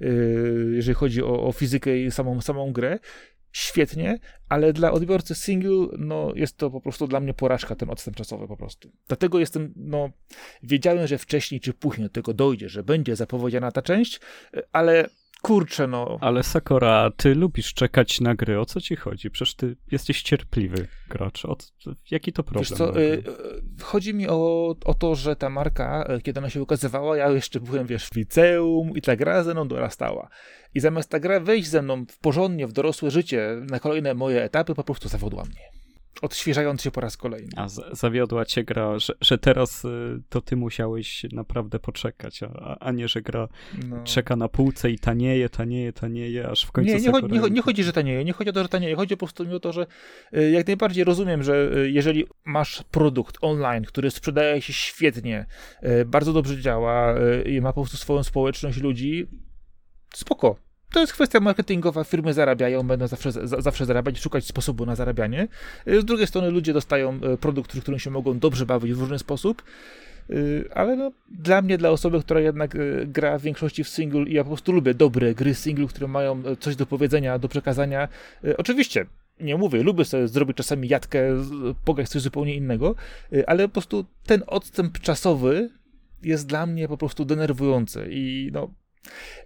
y, 0.01 0.71
jeżeli 0.75 0.95
chodzi 0.95 1.23
o, 1.23 1.43
o 1.43 1.51
fizykę 1.51 1.99
i 1.99 2.11
samą, 2.11 2.41
samą 2.41 2.71
grę, 2.71 2.99
świetnie, 3.51 4.19
ale 4.49 4.73
dla 4.73 4.91
odbiorcy 4.91 5.35
single, 5.35 5.87
no 5.97 6.31
jest 6.35 6.57
to 6.57 6.71
po 6.71 6.81
prostu 6.81 7.07
dla 7.07 7.19
mnie 7.19 7.33
porażka, 7.33 7.75
ten 7.75 7.89
odstęp 7.89 8.17
czasowy 8.17 8.47
po 8.47 8.57
prostu. 8.57 8.91
Dlatego 9.07 9.39
jestem, 9.39 9.73
no, 9.75 10.09
wiedziałem, 10.63 11.07
że 11.07 11.17
wcześniej 11.17 11.61
czy 11.61 11.73
później 11.73 12.07
do 12.07 12.13
tego 12.13 12.33
dojdzie, 12.33 12.69
że 12.69 12.83
będzie 12.83 13.15
zapowiedziana 13.15 13.71
ta 13.71 13.81
część, 13.81 14.19
ale 14.71 15.09
kurczę, 15.41 15.87
no. 15.87 16.17
Ale 16.21 16.43
Sakura, 16.43 17.11
ty 17.17 17.35
lubisz 17.35 17.73
czekać 17.73 18.21
na 18.21 18.35
gry, 18.35 18.59
o 18.59 18.65
co 18.65 18.81
ci 18.81 18.95
chodzi? 18.95 19.31
Przecież 19.31 19.55
ty 19.55 19.75
jesteś 19.91 20.21
cierpliwy 20.21 20.87
gracz. 21.09 21.45
O, 21.45 21.57
jaki 22.11 22.33
to 22.33 22.43
problem? 22.43 22.65
Wiesz 22.69 22.77
co, 22.77 23.01
y, 23.01 23.23
chodzi 23.81 24.13
mi 24.13 24.27
o, 24.27 24.75
o 24.85 24.93
to, 24.93 25.15
że 25.15 25.35
ta 25.35 25.49
marka, 25.49 26.13
y, 26.17 26.21
kiedy 26.21 26.39
ona 26.39 26.49
się 26.49 26.61
ukazywała, 26.61 27.17
ja 27.17 27.29
jeszcze 27.29 27.59
byłem, 27.59 27.87
wiesz, 27.87 28.05
w 28.05 28.15
liceum 28.15 28.97
i 28.97 29.01
ta 29.01 29.15
gra 29.15 29.43
ze 29.43 29.53
mną 29.53 29.67
dorastała. 29.67 30.29
I 30.73 30.79
zamiast 30.79 31.09
ta 31.09 31.19
gra 31.19 31.39
wejść 31.39 31.69
ze 31.69 31.81
mną 31.81 32.05
w 32.05 32.19
porządnie, 32.19 32.67
w 32.67 32.73
dorosłe 32.73 33.11
życie, 33.11 33.57
na 33.69 33.79
kolejne 33.79 34.13
moje 34.13 34.43
etapy, 34.43 34.75
po 34.75 34.83
prostu 34.83 35.09
zawodła 35.09 35.43
mnie. 35.43 35.78
Odświeżając 36.21 36.81
się 36.81 36.91
po 36.91 37.01
raz 37.01 37.17
kolejny. 37.17 37.49
A 37.55 37.67
zawiodła 37.91 38.45
cię 38.45 38.63
gra, 38.63 38.99
że, 38.99 39.13
że 39.21 39.37
teraz 39.37 39.85
y, 39.85 40.21
to 40.29 40.41
ty 40.41 40.55
musiałeś 40.55 41.25
naprawdę 41.31 41.79
poczekać, 41.79 42.43
a, 42.43 42.79
a 42.79 42.91
nie, 42.91 43.07
że 43.07 43.21
gra 43.21 43.47
no. 43.87 44.03
czeka 44.03 44.35
na 44.35 44.49
półce 44.49 44.91
i 44.91 44.99
tanieje, 44.99 45.49
tanieje, 45.49 45.93
tanieje, 45.93 46.47
aż 46.47 46.65
w 46.65 46.71
końcu... 46.71 46.91
Nie, 46.91 46.99
nie, 46.99 47.11
chodzi, 47.11 47.33
nie, 47.33 47.49
nie 47.49 47.61
chodzi, 47.61 47.83
że 47.83 47.93
tanieje, 47.93 48.25
nie 48.25 48.33
chodzi 48.33 48.49
o 48.49 48.53
to, 48.53 48.63
że 48.63 48.69
tanieje, 48.69 48.95
chodzi 48.95 49.17
po 49.17 49.25
prostu 49.25 49.55
o 49.55 49.59
to, 49.59 49.71
że 49.71 49.87
y, 50.37 50.51
jak 50.51 50.67
najbardziej 50.67 51.03
rozumiem, 51.03 51.43
że 51.43 51.71
y, 51.77 51.91
jeżeli 51.91 52.25
masz 52.45 52.83
produkt 52.91 53.37
online, 53.41 53.83
który 53.83 54.11
sprzedaje 54.11 54.61
się 54.61 54.73
świetnie, 54.73 55.45
y, 55.83 56.05
bardzo 56.05 56.33
dobrze 56.33 56.61
działa 56.61 57.15
i 57.45 57.61
ma 57.61 57.73
po 57.73 57.81
prostu 57.81 57.97
swoją 57.97 58.23
społeczność 58.23 58.77
ludzi, 58.77 59.27
spoko, 60.13 60.55
to 60.91 60.99
jest 60.99 61.13
kwestia 61.13 61.39
marketingowa, 61.39 62.03
firmy 62.03 62.33
zarabiają, 62.33 62.83
będą 62.83 63.07
zawsze, 63.07 63.31
zawsze 63.47 63.85
zarabiać, 63.85 64.19
szukać 64.19 64.45
sposobu 64.45 64.85
na 64.85 64.95
zarabianie. 64.95 65.47
Z 65.85 66.05
drugiej 66.05 66.27
strony 66.27 66.49
ludzie 66.49 66.73
dostają 66.73 67.19
e, 67.23 67.37
produkt, 67.37 67.73
w 67.73 67.81
którym 67.81 67.99
się 67.99 68.09
mogą 68.09 68.39
dobrze 68.39 68.65
bawić 68.65 68.93
w 68.93 68.99
różny 68.99 69.19
sposób. 69.19 69.63
E, 70.29 70.33
ale 70.77 70.95
no, 70.95 71.11
dla 71.31 71.61
mnie, 71.61 71.77
dla 71.77 71.89
osoby, 71.89 72.21
która 72.21 72.39
jednak 72.39 72.77
gra 73.05 73.37
w 73.37 73.41
większości 73.41 73.83
w 73.83 73.89
single 73.89 74.21
i 74.21 74.33
ja 74.33 74.43
po 74.43 74.49
prostu 74.49 74.71
lubię 74.71 74.93
dobre 74.93 75.35
gry 75.35 75.53
single, 75.53 75.87
które 75.87 76.07
mają 76.07 76.43
coś 76.59 76.75
do 76.75 76.85
powiedzenia, 76.85 77.39
do 77.39 77.47
przekazania. 77.47 78.07
Oczywiście, 78.57 79.05
nie 79.39 79.57
mówię, 79.57 79.83
lubię 79.83 80.05
sobie 80.05 80.27
zrobić 80.27 80.57
czasami 80.57 80.87
jatkę, 80.87 81.19
pograć 81.85 82.09
coś 82.09 82.21
zupełnie 82.21 82.55
innego, 82.55 82.95
ale 83.47 83.67
po 83.67 83.73
prostu 83.73 84.05
ten 84.25 84.43
odstęp 84.47 84.99
czasowy 84.99 85.69
jest 86.23 86.47
dla 86.47 86.65
mnie 86.65 86.87
po 86.87 86.97
prostu 86.97 87.25
denerwujący 87.25 88.07
i 88.11 88.49
no, 88.53 88.69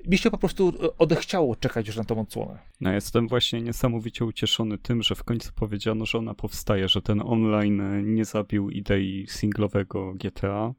mi 0.08 0.18
się 0.18 0.32
po 0.32 0.38
prostu 0.38 0.74
e, 0.84 0.98
odechciało 0.98 1.56
czekać 1.56 1.88
już 1.88 1.96
na 1.96 2.04
tą 2.04 2.22
odsłonę. 2.22 2.60
No 2.82 2.94
jestem 2.94 3.28
właśnie 3.28 3.62
niesamowicie 3.62 4.26
ucieszony 4.26 4.78
tym, 4.78 5.04
że 5.04 5.16
w 5.16 5.24
końcu 5.24 5.52
powiedziano, 5.56 6.06
że 6.06 6.18
ona 6.18 6.34
powstaje, 6.34 6.88
że 6.88 7.02
ten 7.02 7.22
online 7.22 7.82
e, 7.82 8.04
nie 8.04 8.26
zabił 8.26 8.70
idei 8.70 9.26
singlowego 9.30 10.14
GTA. 10.14 10.74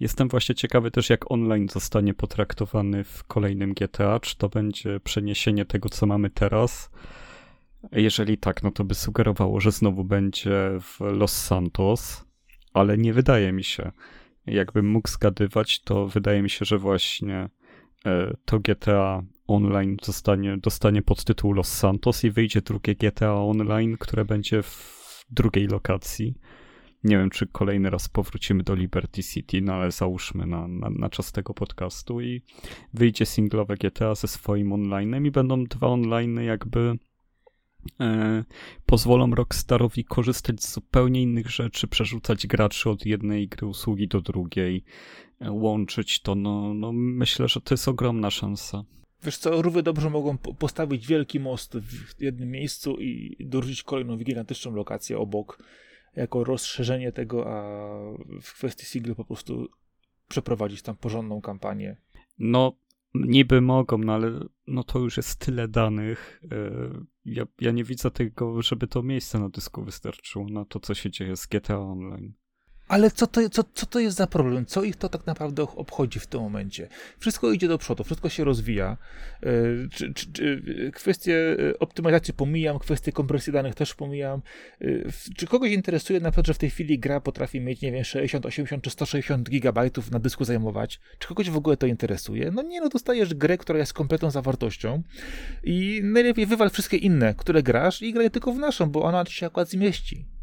Jestem 0.00 0.28
właśnie 0.28 0.54
ciekawy 0.54 0.90
też, 0.90 1.10
jak 1.10 1.30
online 1.30 1.68
zostanie 1.68 2.14
potraktowany 2.14 3.04
w 3.04 3.24
kolejnym 3.24 3.74
GTA. 3.74 4.20
Czy 4.20 4.36
to 4.36 4.48
będzie 4.48 5.00
przeniesienie 5.00 5.64
tego, 5.64 5.88
co 5.88 6.06
mamy 6.06 6.30
teraz? 6.30 6.90
Jeżeli 7.92 8.38
tak, 8.38 8.62
no 8.62 8.70
to 8.70 8.84
by 8.84 8.94
sugerowało, 8.94 9.60
że 9.60 9.72
znowu 9.72 10.04
będzie 10.04 10.70
w 10.80 11.00
Los 11.00 11.32
Santos, 11.32 12.24
ale 12.74 12.98
nie 12.98 13.12
wydaje 13.12 13.52
mi 13.52 13.64
się. 13.64 13.92
Jakbym 14.46 14.90
mógł 14.90 15.08
zgadywać, 15.08 15.80
to 15.80 16.06
wydaje 16.06 16.42
mi 16.42 16.50
się, 16.50 16.64
że 16.64 16.78
właśnie 16.78 17.48
to 18.44 18.58
GTA 18.58 19.22
Online 19.46 19.96
zostanie, 20.02 20.58
dostanie 20.58 21.02
podtytuł 21.02 21.52
Los 21.52 21.68
Santos 21.68 22.24
i 22.24 22.30
wyjdzie 22.30 22.60
drugie 22.60 22.94
GTA 22.94 23.34
Online, 23.34 23.96
które 23.96 24.24
będzie 24.24 24.62
w 24.62 25.24
drugiej 25.30 25.66
lokacji. 25.66 26.34
Nie 27.04 27.18
wiem, 27.18 27.30
czy 27.30 27.46
kolejny 27.46 27.90
raz 27.90 28.08
powrócimy 28.08 28.62
do 28.62 28.74
Liberty 28.74 29.22
City, 29.22 29.60
no 29.60 29.74
ale 29.74 29.90
załóżmy 29.90 30.46
na, 30.46 30.68
na, 30.68 30.90
na 30.90 31.10
czas 31.10 31.32
tego 31.32 31.54
podcastu 31.54 32.20
i 32.20 32.42
wyjdzie 32.94 33.26
singlowe 33.26 33.74
GTA 33.74 34.14
ze 34.14 34.28
swoim 34.28 34.72
onlinem 34.72 35.26
i 35.26 35.30
będą 35.30 35.64
dwa 35.64 35.86
online 35.86 36.42
jakby 36.42 36.80
e, 36.80 36.96
pozwolą 38.86 39.30
Rockstarowi 39.30 40.04
korzystać 40.04 40.62
z 40.62 40.74
zupełnie 40.74 41.22
innych 41.22 41.50
rzeczy, 41.50 41.88
przerzucać 41.88 42.46
graczy 42.46 42.90
od 42.90 43.06
jednej 43.06 43.48
gry 43.48 43.66
usługi 43.66 44.08
do 44.08 44.20
drugiej, 44.20 44.84
e, 45.40 45.52
łączyć 45.52 46.20
to, 46.20 46.34
no, 46.34 46.74
no 46.74 46.92
myślę, 46.92 47.48
że 47.48 47.60
to 47.60 47.74
jest 47.74 47.88
ogromna 47.88 48.30
szansa. 48.30 48.84
Wiesz 49.22 49.38
co, 49.38 49.62
rówy 49.62 49.82
dobrze 49.82 50.10
mogą 50.10 50.38
postawić 50.38 51.06
wielki 51.06 51.40
most 51.40 51.78
w 51.78 52.22
jednym 52.22 52.50
miejscu 52.50 52.96
i 53.00 53.36
dorzucić 53.40 53.82
kolejną 53.82 54.16
gigantyczną 54.16 54.74
lokację 54.74 55.18
obok, 55.18 55.58
jako 56.16 56.44
rozszerzenie 56.44 57.12
tego, 57.12 57.46
a 57.46 57.62
w 58.42 58.54
kwestii 58.54 58.86
single 58.86 59.14
po 59.14 59.24
prostu 59.24 59.68
przeprowadzić 60.28 60.82
tam 60.82 60.96
porządną 60.96 61.40
kampanię. 61.40 61.96
No, 62.38 62.72
niby 63.14 63.60
mogą, 63.60 63.98
no 63.98 64.12
ale 64.14 64.40
no 64.66 64.84
to 64.84 64.98
już 64.98 65.16
jest 65.16 65.36
tyle 65.38 65.68
danych. 65.68 66.40
E, 66.52 66.90
ja, 67.24 67.44
ja 67.60 67.70
nie 67.70 67.84
widzę 67.84 68.10
tego, 68.10 68.62
żeby 68.62 68.86
to 68.86 69.02
miejsce 69.02 69.38
na 69.38 69.48
dysku 69.48 69.84
wystarczyło 69.84 70.46
na 70.48 70.64
to, 70.64 70.80
co 70.80 70.94
się 70.94 71.10
dzieje 71.10 71.36
z 71.36 71.46
GTA 71.46 71.78
Online. 71.78 72.32
Ale 72.94 73.10
co 73.10 73.26
to, 73.26 73.48
co, 73.50 73.64
co 73.74 73.86
to 73.86 74.00
jest 74.00 74.16
za 74.16 74.26
problem? 74.26 74.66
Co 74.66 74.82
ich 74.82 74.96
to 74.96 75.08
tak 75.08 75.26
naprawdę 75.26 75.62
obchodzi 75.62 76.20
w 76.20 76.26
tym 76.26 76.40
momencie? 76.40 76.88
Wszystko 77.18 77.52
idzie 77.52 77.68
do 77.68 77.78
przodu, 77.78 78.04
wszystko 78.04 78.28
się 78.28 78.44
rozwija. 78.44 78.96
E, 79.42 79.48
czy, 79.92 80.14
czy, 80.14 80.32
czy 80.32 80.62
kwestie 80.94 81.56
e, 81.70 81.78
optymalizacji 81.78 82.34
pomijam, 82.34 82.78
kwestie 82.78 83.12
kompresji 83.12 83.52
danych 83.52 83.74
też 83.74 83.94
pomijam. 83.94 84.42
E, 84.80 84.86
czy 85.36 85.46
kogoś 85.46 85.72
interesuje 85.72 86.20
na 86.20 86.30
przykład, 86.30 86.46
że 86.46 86.54
w 86.54 86.58
tej 86.58 86.70
chwili 86.70 86.98
gra 86.98 87.20
potrafi 87.20 87.60
mieć, 87.60 87.82
nie 87.82 87.92
wiem, 87.92 88.04
60, 88.04 88.46
80 88.46 88.84
czy 88.84 88.90
160 88.90 89.50
gigabajtów 89.50 90.10
na 90.10 90.18
dysku 90.18 90.44
zajmować? 90.44 91.00
Czy 91.18 91.28
kogoś 91.28 91.50
w 91.50 91.56
ogóle 91.56 91.76
to 91.76 91.86
interesuje? 91.86 92.50
No 92.50 92.62
nie, 92.62 92.80
no 92.80 92.88
dostajesz 92.88 93.34
grę, 93.34 93.58
która 93.58 93.78
jest 93.78 93.92
kompletną 93.92 94.30
zawartością 94.30 95.02
i 95.64 96.00
najlepiej 96.04 96.46
wywal 96.46 96.70
wszystkie 96.70 96.96
inne, 96.96 97.34
które 97.34 97.62
grasz 97.62 98.02
i 98.02 98.12
graj 98.12 98.30
tylko 98.30 98.52
w 98.52 98.58
naszą, 98.58 98.90
bo 98.90 99.02
ona 99.02 99.24
ci 99.24 99.34
się 99.34 99.46
akurat 99.46 99.70
zmieści. 99.70 100.33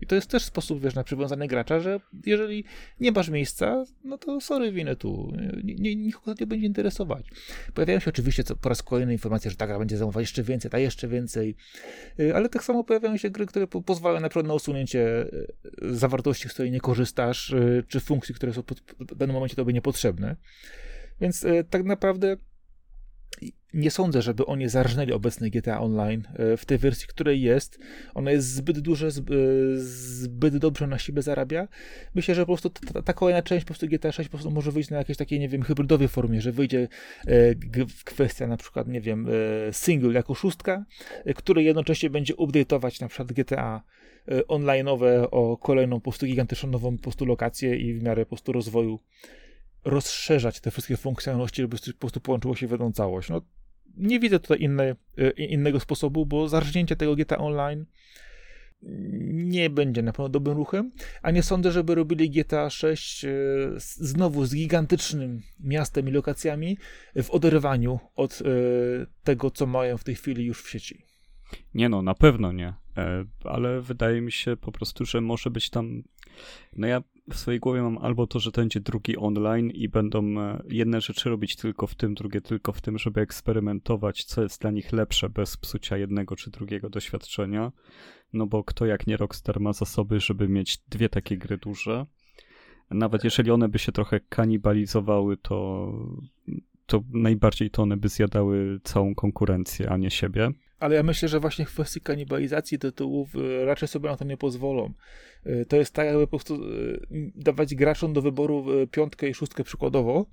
I 0.00 0.06
to 0.06 0.14
jest 0.14 0.30
też 0.30 0.44
sposób, 0.44 0.82
wiesz, 0.82 0.94
na 0.94 1.04
przywiązanie 1.04 1.48
gracza, 1.48 1.80
że 1.80 2.00
jeżeli 2.26 2.64
nie 3.00 3.12
masz 3.12 3.28
miejsca, 3.28 3.84
no 4.04 4.18
to 4.18 4.40
sorry, 4.40 4.72
winę 4.72 4.96
tu. 4.96 5.32
Nie, 5.64 5.96
nikogo 5.96 6.34
nie 6.40 6.46
będzie 6.46 6.66
interesować. 6.66 7.26
Pojawiają 7.74 8.00
się 8.00 8.10
oczywiście 8.10 8.44
co, 8.44 8.56
po 8.56 8.68
raz 8.68 8.82
kolejny 8.82 9.12
informacje, 9.12 9.50
że 9.50 9.56
ta 9.56 9.66
gra 9.66 9.78
będzie 9.78 9.96
zajmować 9.96 10.22
jeszcze 10.22 10.42
więcej, 10.42 10.70
ta 10.70 10.78
jeszcze 10.78 11.08
więcej, 11.08 11.56
y, 12.20 12.34
ale 12.36 12.48
tak 12.48 12.64
samo 12.64 12.84
pojawiają 12.84 13.16
się 13.16 13.30
gry, 13.30 13.46
które 13.46 13.66
pozwalają 13.66 14.20
na 14.20 14.28
przykład 14.28 14.46
na 14.46 14.54
usunięcie 14.54 15.26
y, 15.82 15.96
zawartości, 15.96 16.48
z 16.48 16.52
której 16.52 16.72
nie 16.72 16.80
korzystasz, 16.80 17.50
y, 17.50 17.84
czy 17.88 18.00
funkcji, 18.00 18.34
które 18.34 18.52
są 18.52 18.62
w 18.98 19.14
danym 19.14 19.34
momencie 19.34 19.56
tobie 19.56 19.72
niepotrzebne. 19.72 20.36
Więc 21.20 21.46
tak 21.70 21.84
naprawdę 21.84 22.36
nie 23.74 23.90
sądzę, 23.90 24.22
żeby 24.22 24.46
oni 24.46 24.68
zarżnęli 24.68 25.12
obecny 25.12 25.50
GTA 25.50 25.80
Online 25.80 26.22
e, 26.34 26.56
w 26.56 26.64
tej 26.64 26.78
wersji, 26.78 27.08
której 27.08 27.42
jest. 27.42 27.78
Ona 28.14 28.30
jest 28.30 28.54
zbyt 28.54 28.78
duże, 28.78 29.06
e, 29.06 29.10
zbyt 29.76 30.56
dobrze 30.56 30.86
na 30.86 30.98
siebie 30.98 31.22
zarabia. 31.22 31.68
Myślę, 32.14 32.34
że 32.34 32.42
po 32.42 32.46
prostu 32.46 32.70
ta, 32.70 33.02
ta 33.02 33.12
kolejna 33.12 33.42
część 33.42 33.64
po 33.64 33.66
prostu 33.66 33.86
GTA 33.86 34.12
6 34.12 34.28
po 34.28 34.36
prostu 34.36 34.50
może 34.50 34.72
wyjść 34.72 34.90
na 34.90 34.96
jakiejś 34.96 35.16
takiej, 35.18 35.40
nie 35.40 35.48
wiem, 35.48 35.62
hybrydowej 35.62 36.08
formie, 36.08 36.40
że 36.40 36.52
wyjdzie 36.52 36.88
e, 37.26 37.54
kwestia 38.04 38.46
na 38.46 38.56
przykład, 38.56 38.88
nie 38.88 39.00
wiem, 39.00 39.26
single 39.72 40.12
jako 40.12 40.34
szóstka, 40.34 40.84
który 41.34 41.62
jednocześnie 41.62 42.10
będzie 42.10 42.34
update'ować 42.34 43.00
na 43.00 43.08
przykład 43.08 43.32
GTA 43.32 43.82
online'owe 44.48 45.28
o 45.30 45.56
kolejną 45.56 45.96
po 45.96 46.02
prostu 46.02 46.26
gigantyczną 46.26 46.70
nową 46.70 46.96
po 46.96 47.02
prostu 47.02 47.24
lokację 47.24 47.76
i 47.76 47.94
w 47.94 48.02
miarę 48.02 48.24
po 48.24 48.28
prostu 48.28 48.52
rozwoju 48.52 49.00
rozszerzać 49.84 50.60
te 50.60 50.70
wszystkie 50.70 50.96
funkcjonalności, 50.96 51.62
żeby 51.62 51.76
po 51.76 51.98
prostu 51.98 52.20
połączyło 52.20 52.56
się 52.56 52.66
w 52.66 52.70
jedną 52.70 52.92
całość. 52.92 53.28
No, 53.28 53.42
nie 53.96 54.20
widzę 54.20 54.40
tutaj 54.40 54.68
e, 55.18 55.30
innego 55.30 55.80
sposobu, 55.80 56.26
bo 56.26 56.48
zarżnięcie 56.48 56.96
tego 56.96 57.16
GTA 57.16 57.38
Online 57.38 57.86
nie 59.32 59.70
będzie 59.70 60.02
na 60.02 60.12
pewno 60.12 60.28
dobrym 60.28 60.56
ruchem, 60.56 60.92
a 61.22 61.30
nie 61.30 61.42
sądzę, 61.42 61.72
żeby 61.72 61.94
robili 61.94 62.30
GTA 62.30 62.70
6 62.70 63.24
e, 63.24 63.28
znowu 63.78 64.44
z 64.44 64.54
gigantycznym 64.54 65.42
miastem 65.60 66.08
i 66.08 66.12
lokacjami 66.12 66.78
w 67.22 67.30
oderwaniu 67.30 67.98
od 68.14 68.42
e, 68.42 68.44
tego, 69.24 69.50
co 69.50 69.66
mają 69.66 69.98
w 69.98 70.04
tej 70.04 70.14
chwili 70.14 70.44
już 70.44 70.62
w 70.62 70.70
sieci. 70.70 71.02
Nie 71.74 71.88
no, 71.88 72.02
na 72.02 72.14
pewno 72.14 72.52
nie, 72.52 72.74
ale 73.44 73.80
wydaje 73.80 74.20
mi 74.20 74.32
się 74.32 74.56
po 74.56 74.72
prostu, 74.72 75.04
że 75.04 75.20
może 75.20 75.50
być 75.50 75.70
tam. 75.70 76.02
No 76.76 76.86
ja 76.86 77.02
w 77.32 77.36
swojej 77.36 77.60
głowie 77.60 77.82
mam 77.82 77.98
albo 77.98 78.26
to, 78.26 78.40
że 78.40 78.52
to 78.52 78.60
będzie 78.60 78.80
drugi 78.80 79.16
online 79.16 79.70
i 79.70 79.88
będą 79.88 80.40
e, 80.40 80.62
jedne 80.68 81.00
rzeczy 81.00 81.30
robić 81.30 81.56
tylko 81.56 81.86
w 81.86 81.94
tym, 81.94 82.14
drugie 82.14 82.40
tylko 82.40 82.72
w 82.72 82.80
tym, 82.80 82.98
żeby 82.98 83.20
eksperymentować, 83.20 84.24
co 84.24 84.42
jest 84.42 84.60
dla 84.60 84.70
nich 84.70 84.92
lepsze 84.92 85.28
bez 85.28 85.56
psucia 85.56 85.96
jednego 85.96 86.36
czy 86.36 86.50
drugiego 86.50 86.90
doświadczenia. 86.90 87.72
No 88.32 88.46
bo 88.46 88.64
kto 88.64 88.86
jak 88.86 89.06
nie 89.06 89.16
Rockstar 89.16 89.60
ma 89.60 89.72
zasoby, 89.72 90.20
żeby 90.20 90.48
mieć 90.48 90.78
dwie 90.78 91.08
takie 91.08 91.36
gry 91.36 91.58
duże. 91.58 92.06
Nawet 92.90 93.24
jeżeli 93.24 93.50
one 93.50 93.68
by 93.68 93.78
się 93.78 93.92
trochę 93.92 94.20
kanibalizowały, 94.20 95.36
to, 95.36 95.92
to 96.86 97.02
najbardziej 97.12 97.70
to 97.70 97.82
one 97.82 97.96
by 97.96 98.08
zjadały 98.08 98.80
całą 98.84 99.14
konkurencję, 99.14 99.90
a 99.90 99.96
nie 99.96 100.10
siebie. 100.10 100.50
Ale 100.80 100.94
ja 100.94 101.02
myślę, 101.02 101.28
że 101.28 101.40
właśnie 101.40 101.64
w 101.66 101.68
kwestii 101.68 102.00
kanibalizacji 102.00 102.78
tytułów 102.78 103.28
e, 103.36 103.64
raczej 103.64 103.88
sobie 103.88 104.10
na 104.10 104.16
to 104.16 104.24
nie 104.24 104.36
pozwolą. 104.36 104.92
To 105.68 105.76
jest 105.76 105.94
tak, 105.94 106.06
jakby 106.06 106.26
po 106.26 106.30
prostu 106.38 106.60
dawać 107.34 107.74
graczom 107.74 108.12
do 108.12 108.22
wyboru 108.22 108.66
piątkę 108.90 109.28
i 109.28 109.34
szóstkę 109.34 109.64
przykładowo 109.64 110.26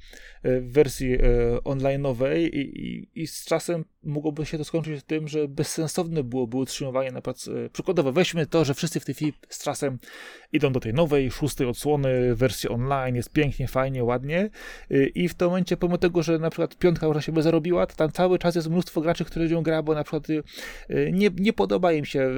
w 0.43 0.71
wersji 0.71 1.17
online'owej 1.63 2.49
i, 2.53 2.87
i, 2.87 3.09
i 3.21 3.27
z 3.27 3.45
czasem 3.45 3.85
mogłoby 4.03 4.45
się 4.45 4.57
to 4.57 4.63
skończyć 4.63 5.03
tym, 5.03 5.27
że 5.27 5.47
bezsensowne 5.47 6.23
byłoby 6.23 6.57
utrzymywanie 6.57 7.11
na 7.11 7.21
pracy. 7.21 7.69
Przykładowo 7.73 8.11
weźmy 8.11 8.45
to, 8.45 8.65
że 8.65 8.73
wszyscy 8.73 8.99
w 8.99 9.05
tej 9.05 9.15
chwili 9.15 9.33
z 9.49 9.63
czasem 9.63 9.97
idą 10.51 10.71
do 10.71 10.79
tej 10.79 10.93
nowej, 10.93 11.31
szóstej 11.31 11.67
odsłony, 11.67 12.35
wersji 12.35 12.69
online, 12.69 13.15
jest 13.15 13.29
pięknie, 13.29 13.67
fajnie, 13.67 14.03
ładnie 14.03 14.49
i 15.15 15.29
w 15.29 15.33
tym 15.33 15.47
momencie, 15.47 15.77
pomimo 15.77 15.97
tego, 15.97 16.23
że 16.23 16.39
na 16.39 16.49
przykład 16.49 16.77
piątka 16.77 17.07
już 17.07 17.25
siebie 17.25 17.41
zarobiła, 17.41 17.87
to 17.87 17.95
tam 17.95 18.11
cały 18.11 18.39
czas 18.39 18.55
jest 18.55 18.69
mnóstwo 18.69 19.01
graczy, 19.01 19.25
którzy 19.25 19.53
ją 19.53 19.63
gra, 19.63 19.83
bo 19.83 19.93
na 19.93 20.03
przykład 20.03 20.27
nie, 21.11 21.29
nie 21.37 21.53
podoba 21.53 21.93
im 21.93 22.05
się 22.05 22.31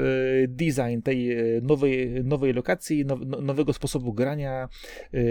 design 0.48 1.02
tej 1.04 1.30
nowej, 1.62 2.24
nowej 2.24 2.54
lokacji, 2.54 2.67
now, 3.06 3.20
no, 3.26 3.42
nowego 3.42 3.74
sposobu 3.74 4.14
grania, 4.14 4.70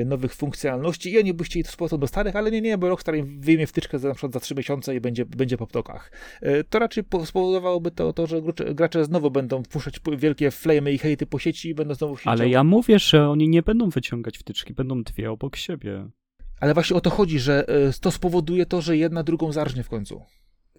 nowych 0.06 0.34
funkcjonalności 0.34 1.12
i 1.12 1.18
oni 1.18 1.34
by 1.34 1.44
chcieli 1.44 1.64
to 1.64 1.88
z 1.88 1.98
do 1.98 2.06
starych, 2.06 2.36
ale 2.36 2.50
nie, 2.50 2.60
nie, 2.60 2.78
bo 2.78 2.88
Rockstar 2.88 3.16
im 3.16 3.40
wyjmie 3.40 3.66
wtyczkę 3.66 3.98
za, 3.98 4.08
na 4.08 4.14
przykład 4.14 4.32
za 4.32 4.40
3 4.40 4.54
miesiące 4.54 4.94
i 4.94 5.00
będzie, 5.00 5.26
będzie 5.26 5.56
po 5.56 5.66
ptokach. 5.66 6.12
To 6.70 6.78
raczej 6.78 7.04
spowodowałoby 7.24 7.90
to, 7.90 8.12
to, 8.12 8.26
że 8.26 8.42
gracze 8.74 9.04
znowu 9.04 9.30
będą 9.30 9.62
puszczać 9.62 10.00
wielkie 10.18 10.50
flamy 10.50 10.92
i 10.92 10.98
hejty 10.98 11.26
po 11.26 11.38
sieci 11.38 11.68
i 11.68 11.74
będą 11.74 11.94
znowu 11.94 12.16
się 12.16 12.30
Ale 12.30 12.48
ja 12.48 12.64
mówię, 12.64 12.98
że 12.98 13.28
oni 13.28 13.48
nie 13.48 13.62
będą 13.62 13.88
wyciągać 13.88 14.38
wtyczki, 14.38 14.74
będą 14.74 15.02
dwie 15.02 15.30
obok 15.30 15.56
siebie. 15.56 16.08
Ale 16.60 16.74
właśnie 16.74 16.96
o 16.96 17.00
to 17.00 17.10
chodzi, 17.10 17.38
że 17.38 17.66
to 18.00 18.10
spowoduje 18.10 18.66
to, 18.66 18.80
że 18.80 18.96
jedna 18.96 19.22
drugą 19.22 19.52
zarżnie 19.52 19.82
w 19.82 19.88
końcu. 19.88 20.22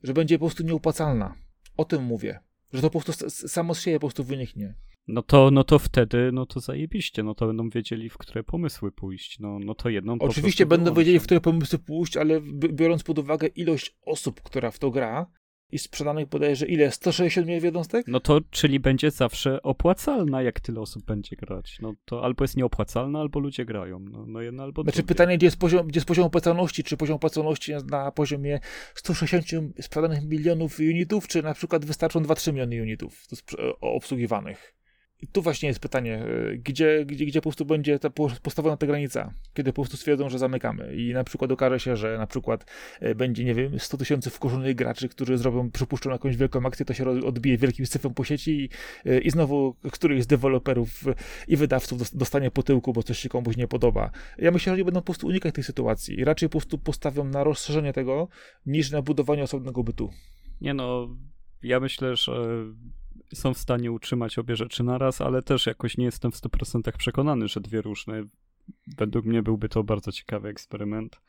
Że 0.04 0.14
będzie 0.14 0.40
po 0.40 0.46
prostu 0.46 0.64
nieopłacalna. 0.64 1.36
O 1.78 1.86
tym 1.86 2.04
mówię. 2.04 2.40
Że 2.74 2.82
to 2.82 2.90
po 2.90 3.02
prostu 3.02 3.30
samo 3.30 3.76
z 3.76 3.82
siebie 3.82 4.00
po 4.00 4.08
prostu 4.08 4.24
wyniknie. 4.24 4.76
No 5.08 5.22
to, 5.22 5.52
no 5.52 5.64
to 5.64 5.80
wtedy, 5.80 6.32
no 6.34 6.46
to 6.46 6.60
zajebiście, 6.60 7.24
no 7.24 7.36
to 7.36 7.48
będą 7.48 7.70
wiedzieli, 7.70 8.10
w 8.10 8.18
które 8.18 8.44
pomysły 8.44 8.92
pójść, 8.92 9.40
no, 9.40 9.60
no 9.60 9.76
to 9.76 9.90
jedną 9.90 10.18
Oczywiście 10.20 10.66
będą 10.66 10.94
wiedzieli, 10.94 11.20
w 11.20 11.24
które 11.24 11.42
pomysły 11.42 11.80
pójść, 11.80 12.18
ale 12.18 12.42
biorąc 12.52 13.04
pod 13.04 13.20
uwagę 13.20 13.48
ilość 13.48 13.96
osób, 14.02 14.42
która 14.42 14.72
w 14.72 14.80
to 14.80 14.92
gra, 14.92 15.28
i 15.72 15.80
sprzedanych 15.80 16.30
bodajże 16.30 16.66
ile? 16.66 16.92
160 16.92 17.48
milionów 17.48 17.64
jednostek? 17.64 18.08
No 18.08 18.20
to 18.20 18.42
czyli 18.50 18.80
będzie 18.80 19.12
zawsze 19.12 19.62
opłacalna, 19.62 20.42
jak 20.42 20.60
tyle 20.60 20.82
osób 20.82 21.06
będzie 21.06 21.36
grać. 21.36 21.78
No 21.82 21.94
to 22.06 22.24
albo 22.24 22.44
jest 22.44 22.58
nieopłacalna, 22.58 23.20
albo 23.20 23.40
ludzie 23.40 23.66
grają. 23.66 24.00
No, 24.00 24.26
no 24.28 24.42
jedno 24.42 24.64
albo 24.64 24.84
Znaczy 24.84 24.98
drugie. 24.98 25.08
pytanie, 25.08 25.38
gdzie 25.38 25.48
jest, 25.48 25.60
poziom, 25.60 25.88
gdzie 25.88 25.98
jest 25.98 26.08
poziom 26.08 26.26
opłacalności? 26.26 26.84
Czy 26.84 26.98
poziom 26.98 27.16
opłacalności 27.16 27.72
jest 27.72 27.86
na 27.92 28.12
poziomie 28.12 28.60
160 28.96 29.74
sprzedanych 29.82 30.26
milionów 30.26 30.80
unitów, 30.80 31.28
czy 31.28 31.44
na 31.44 31.54
przykład 31.54 31.86
wystarczą 31.86 32.20
2-3 32.20 32.54
miliony 32.54 32.82
unitów 32.82 33.26
obsługiwanych? 33.82 34.77
I 35.22 35.28
tu 35.28 35.42
właśnie 35.42 35.68
jest 35.68 35.80
pytanie, 35.80 36.16
e, 36.16 36.58
gdzie, 36.58 37.06
gdzie, 37.06 37.26
gdzie 37.26 37.40
po 37.40 37.44
prostu 37.44 37.66
będzie 37.66 38.00
ta 38.00 38.10
postawiona 38.42 38.78
ta 38.78 38.88
granica, 38.88 39.34
kiedy 39.54 39.74
po 39.74 39.82
prostu 39.82 39.98
stwierdzą, 39.98 40.30
że 40.30 40.40
zamykamy 40.40 40.96
i 40.96 41.14
na 41.14 41.24
przykład 41.24 41.52
okaże 41.52 41.80
się, 41.80 41.96
że 41.96 42.18
na 42.18 42.28
przykład 42.28 42.66
e, 43.00 43.16
będzie, 43.16 43.44
nie 43.44 43.54
wiem, 43.54 43.80
100 43.80 43.98
tysięcy 43.98 44.30
wkurzonych 44.30 44.76
graczy, 44.76 45.10
którzy 45.10 45.38
zrobią, 45.38 45.72
przypuszczą 45.72 46.10
jakąś 46.10 46.38
wielką 46.38 46.66
akcję, 46.66 46.86
to 46.86 46.94
się 46.94 47.10
odbije 47.10 47.58
wielkim 47.58 47.86
syfem 47.86 48.14
po 48.14 48.24
sieci 48.24 48.52
i, 48.52 48.70
e, 49.10 49.20
i 49.20 49.30
znowu 49.30 49.76
któryś 49.92 50.24
z 50.24 50.28
deweloperów 50.28 51.04
i 51.48 51.58
wydawców 51.58 52.18
dostanie 52.18 52.52
po 52.52 52.64
tyłku, 52.64 52.94
bo 52.94 53.04
coś 53.04 53.20
się 53.20 53.30
komuś 53.30 53.58
nie 53.58 53.68
podoba. 53.68 54.12
Ja 54.38 54.52
myślę, 54.52 54.72
że 54.72 54.74
oni 54.74 54.84
będą 54.84 55.00
po 55.00 55.06
prostu 55.06 55.28
unikać 55.28 55.56
tej 55.56 55.64
sytuacji 55.64 56.20
i 56.20 56.24
raczej 56.24 56.50
po 56.50 56.60
prostu 56.60 56.78
postawią 56.78 57.24
na 57.24 57.44
rozszerzenie 57.44 57.94
tego, 57.94 58.28
niż 58.66 58.92
na 58.92 59.02
budowanie 59.02 59.44
osobnego 59.44 59.84
bytu. 59.84 60.10
Nie 60.62 60.74
no, 60.74 61.08
ja 61.64 61.80
myślę, 61.80 62.16
że 62.16 62.34
są 63.34 63.54
w 63.54 63.58
stanie 63.58 63.92
utrzymać 63.92 64.40
obie 64.40 64.56
rzeczy 64.56 64.84
naraz, 64.84 65.22
ale 65.22 65.42
też 65.42 65.66
jakoś 65.66 65.98
nie 65.98 66.06
jestem 66.06 66.32
w 66.32 66.36
100% 66.36 66.92
przekonany, 66.98 67.48
że 67.48 67.62
dwie 67.62 67.82
różne. 67.82 68.24
Według 68.98 69.26
mnie 69.26 69.44
byłby 69.44 69.70
to 69.70 69.84
bardzo 69.84 70.12
ciekawy 70.12 70.50
eksperyment. 70.50 71.22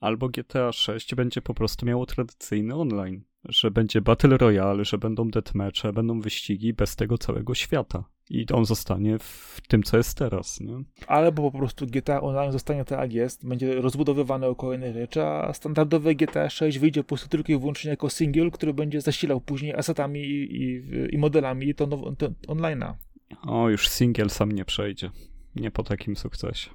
Albo 0.00 0.28
GTA 0.28 0.72
6 0.72 1.14
będzie 1.14 1.42
po 1.42 1.54
prostu 1.54 1.86
miało 1.86 2.06
tradycyjny 2.06 2.74
online, 2.74 3.24
że 3.48 3.70
będzie 3.70 4.00
Battle 4.00 4.36
Royale, 4.36 4.84
że 4.84 4.98
będą 4.98 5.28
deathmatche, 5.28 5.92
będą 5.92 6.20
wyścigi 6.20 6.72
bez 6.72 6.96
tego 6.96 7.18
całego 7.18 7.54
świata 7.54 8.04
i 8.30 8.46
on 8.52 8.64
zostanie 8.64 9.18
w 9.18 9.60
tym, 9.68 9.82
co 9.82 9.96
jest 9.96 10.18
teraz, 10.18 10.60
nie? 10.60 10.74
Albo 11.06 11.50
po 11.50 11.58
prostu 11.58 11.86
GTA 11.86 12.20
Online 12.20 12.52
zostanie 12.52 12.84
tak 12.84 13.00
jak 13.00 13.12
jest, 13.12 13.48
będzie 13.48 13.74
rozbudowywane 13.74 14.48
o 14.48 14.54
kolejne 14.54 14.92
rzeczy, 14.92 15.22
a 15.22 15.52
standardowe 15.52 16.14
GTA 16.14 16.50
6 16.50 16.78
wyjdzie 16.78 17.02
po 17.02 17.08
prostu 17.08 17.28
tylko 17.28 17.52
i 17.52 17.58
wyłącznie 17.58 17.90
jako 17.90 18.10
single, 18.10 18.50
który 18.50 18.74
będzie 18.74 19.00
zasilał 19.00 19.40
później 19.40 19.74
asetami 19.74 20.20
i, 20.20 20.62
i, 20.62 20.82
i 21.14 21.18
modelami 21.18 21.74
to, 21.74 21.86
to 21.86 22.28
online'a. 22.48 22.94
O, 23.42 23.68
już 23.68 23.88
single 23.88 24.28
sam 24.28 24.52
nie 24.52 24.64
przejdzie. 24.64 25.10
Nie 25.56 25.70
po 25.70 25.82
takim 25.82 26.16
sukcesie. 26.16 26.70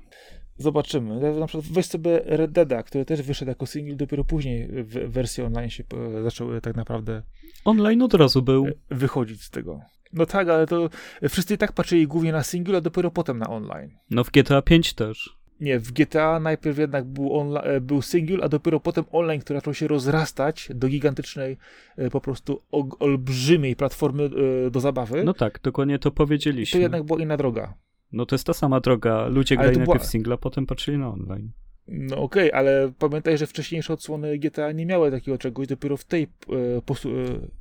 Zobaczymy. 0.61 1.39
Na 1.39 1.47
przykład 1.47 1.65
weź 1.71 1.85
sobie 1.85 2.21
Red 2.25 2.51
Dead, 2.51 2.85
który 2.85 3.05
też 3.05 3.21
wyszedł 3.21 3.49
jako 3.49 3.65
single, 3.65 3.95
dopiero 3.95 4.23
później 4.23 4.67
w 4.67 5.11
wersji 5.11 5.43
online 5.43 5.69
się 5.69 5.83
zaczęły 6.23 6.61
tak 6.61 6.75
naprawdę. 6.75 7.21
Online 7.65 8.01
od 8.01 8.13
razu 8.13 8.41
był. 8.41 8.67
Wychodzić 8.89 9.43
z 9.43 9.49
tego. 9.49 9.81
No 10.13 10.25
tak, 10.25 10.49
ale 10.49 10.67
to 10.67 10.89
wszyscy 11.29 11.53
i 11.53 11.57
tak 11.57 11.71
patrzyli 11.71 12.07
głównie 12.07 12.31
na 12.31 12.43
single, 12.43 12.77
a 12.77 12.81
dopiero 12.81 13.11
potem 13.11 13.37
na 13.39 13.49
online. 13.49 13.91
No 14.09 14.23
w 14.23 14.31
GTA 14.31 14.61
5 14.61 14.93
też. 14.93 15.41
Nie, 15.61 15.79
w 15.79 15.91
GTA 15.91 16.39
najpierw 16.39 16.77
jednak 16.77 17.05
był, 17.05 17.57
e, 17.57 17.81
był 17.81 18.01
single, 18.01 18.43
a 18.43 18.49
dopiero 18.49 18.79
potem 18.79 19.03
online, 19.11 19.41
który 19.41 19.59
zaczął 19.59 19.73
się 19.73 19.87
rozrastać 19.87 20.69
do 20.75 20.87
gigantycznej, 20.87 21.57
e, 21.97 22.09
po 22.09 22.21
prostu 22.21 22.61
olbrzymiej 22.99 23.75
platformy 23.75 24.29
e, 24.67 24.71
do 24.71 24.79
zabawy. 24.79 25.23
No 25.23 25.33
tak, 25.33 25.59
dokładnie 25.63 25.99
to 25.99 26.11
powiedzieliśmy. 26.11 26.79
to 26.79 26.81
jednak 26.81 27.03
była 27.03 27.19
inna 27.19 27.37
droga. 27.37 27.73
No 28.11 28.25
to 28.25 28.35
jest 28.35 28.47
ta 28.47 28.53
sama 28.53 28.79
droga. 28.79 29.27
Ludzie 29.27 29.55
grali 29.55 29.73
była... 29.73 29.85
najpierw 29.85 30.05
single, 30.05 30.33
a 30.33 30.37
potem 30.37 30.65
patrzyli 30.65 30.97
na 30.97 31.09
online. 31.09 31.51
No 31.87 32.17
okej, 32.17 32.51
okay, 32.51 32.59
ale 32.59 32.91
pamiętaj, 32.99 33.37
że 33.37 33.47
wcześniejsze 33.47 33.93
odsłony 33.93 34.37
GTA 34.37 34.71
nie 34.71 34.85
miały 34.85 35.11
takiego 35.11 35.37
czegoś, 35.37 35.67
dopiero 35.67 35.97
w 35.97 36.03
tej 36.03 36.23
e, 36.23 36.55
e, 36.77 36.81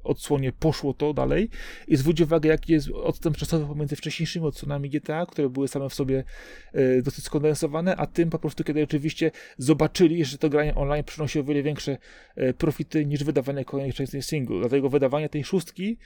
odsłonie 0.05 0.53
poszło 0.53 0.95
to 0.95 1.15
dalej 1.15 1.49
i 1.89 1.97
zwróć 1.97 2.21
uwagę, 2.21 2.49
jaki 2.49 2.73
jest 2.73 2.91
odstęp 2.91 3.37
czasowy 3.37 3.67
pomiędzy 3.67 3.97
wcześniejszymi 3.97 4.47
odsłonami 4.47 4.91
GTA, 4.91 5.27
które 5.27 5.49
były 5.49 5.69
same 5.69 5.89
w 5.89 5.95
sobie 5.95 6.25
e, 6.73 7.03
dosyć 7.03 7.25
skondensowane, 7.25 7.97
a 7.97 8.07
tym 8.07 8.31
po 8.31 8.39
prostu, 8.39 8.65
kiedy 8.65 8.83
oczywiście 8.83 9.31
zobaczyli, 9.59 10.25
że 10.25 10.39
to 10.39 10.49
granie 10.49 10.75
online 10.75 11.05
przynosi 11.05 11.41
o 11.41 11.45
wiele 11.45 11.63
większe 11.63 11.99
e, 12.37 12.55
profity 12.55 13.07
niż 13.07 13.25
wydawanie 13.25 13.65
kolejnych 13.65 13.95
części 13.95 14.23
single. 14.23 14.61
Dlatego 14.61 14.89
wydawanie 14.89 15.29
tej 15.29 15.45
szóstki 15.45 15.99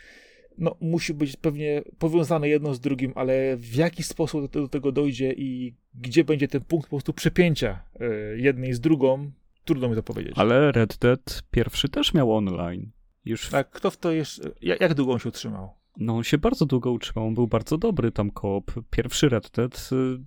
no, 0.59 0.77
musi 0.81 1.15
być 1.15 1.37
pewnie 1.37 1.83
powiązane 1.99 2.49
jedno 2.49 2.75
z 2.75 2.81
drugim, 2.81 3.13
ale 3.15 3.57
w 3.57 3.75
jaki 3.75 4.03
sposób 4.03 4.51
do, 4.51 4.61
do 4.61 4.69
tego 4.69 4.93
dojdzie 4.93 5.33
i 5.33 5.75
gdzie 5.95 6.25
będzie 6.25 6.49
ten 6.49 6.61
punkt 6.61 6.87
po 6.87 6.97
prostu 6.97 7.13
przepięcia 7.13 7.83
y, 8.01 8.39
jednej 8.41 8.73
z 8.73 8.81
drugą, 8.81 9.31
trudno 9.65 9.89
mi 9.89 9.95
to 9.95 10.03
powiedzieć. 10.03 10.33
Ale 10.37 10.73
Red 10.73 10.99
Dead 10.99 11.43
pierwszy 11.51 11.89
też 11.89 12.15
miał 12.15 12.37
online. 12.37 12.91
Już 13.25 13.49
Tak, 13.49 13.71
kto 13.71 13.91
w 13.91 13.97
to 13.97 14.13
jeszcze, 14.13 14.51
jak, 14.63 14.81
jak 14.81 14.95
długo 14.95 15.13
on 15.13 15.19
się 15.19 15.29
utrzymał? 15.29 15.71
No 15.97 16.17
on 16.17 16.25
się 16.25 16.39
bardzo 16.39 16.67
długo 16.67 16.93
utrzymał, 16.93 17.27
on 17.27 17.35
był 17.35 17.47
bardzo 17.47 17.79
dobry 17.79 18.13
tam 18.13 18.31
koop. 18.31 18.73
Pierwszy 18.91 19.29
Red 19.29 19.51
Dead, 19.51 19.91
y, 19.93 20.25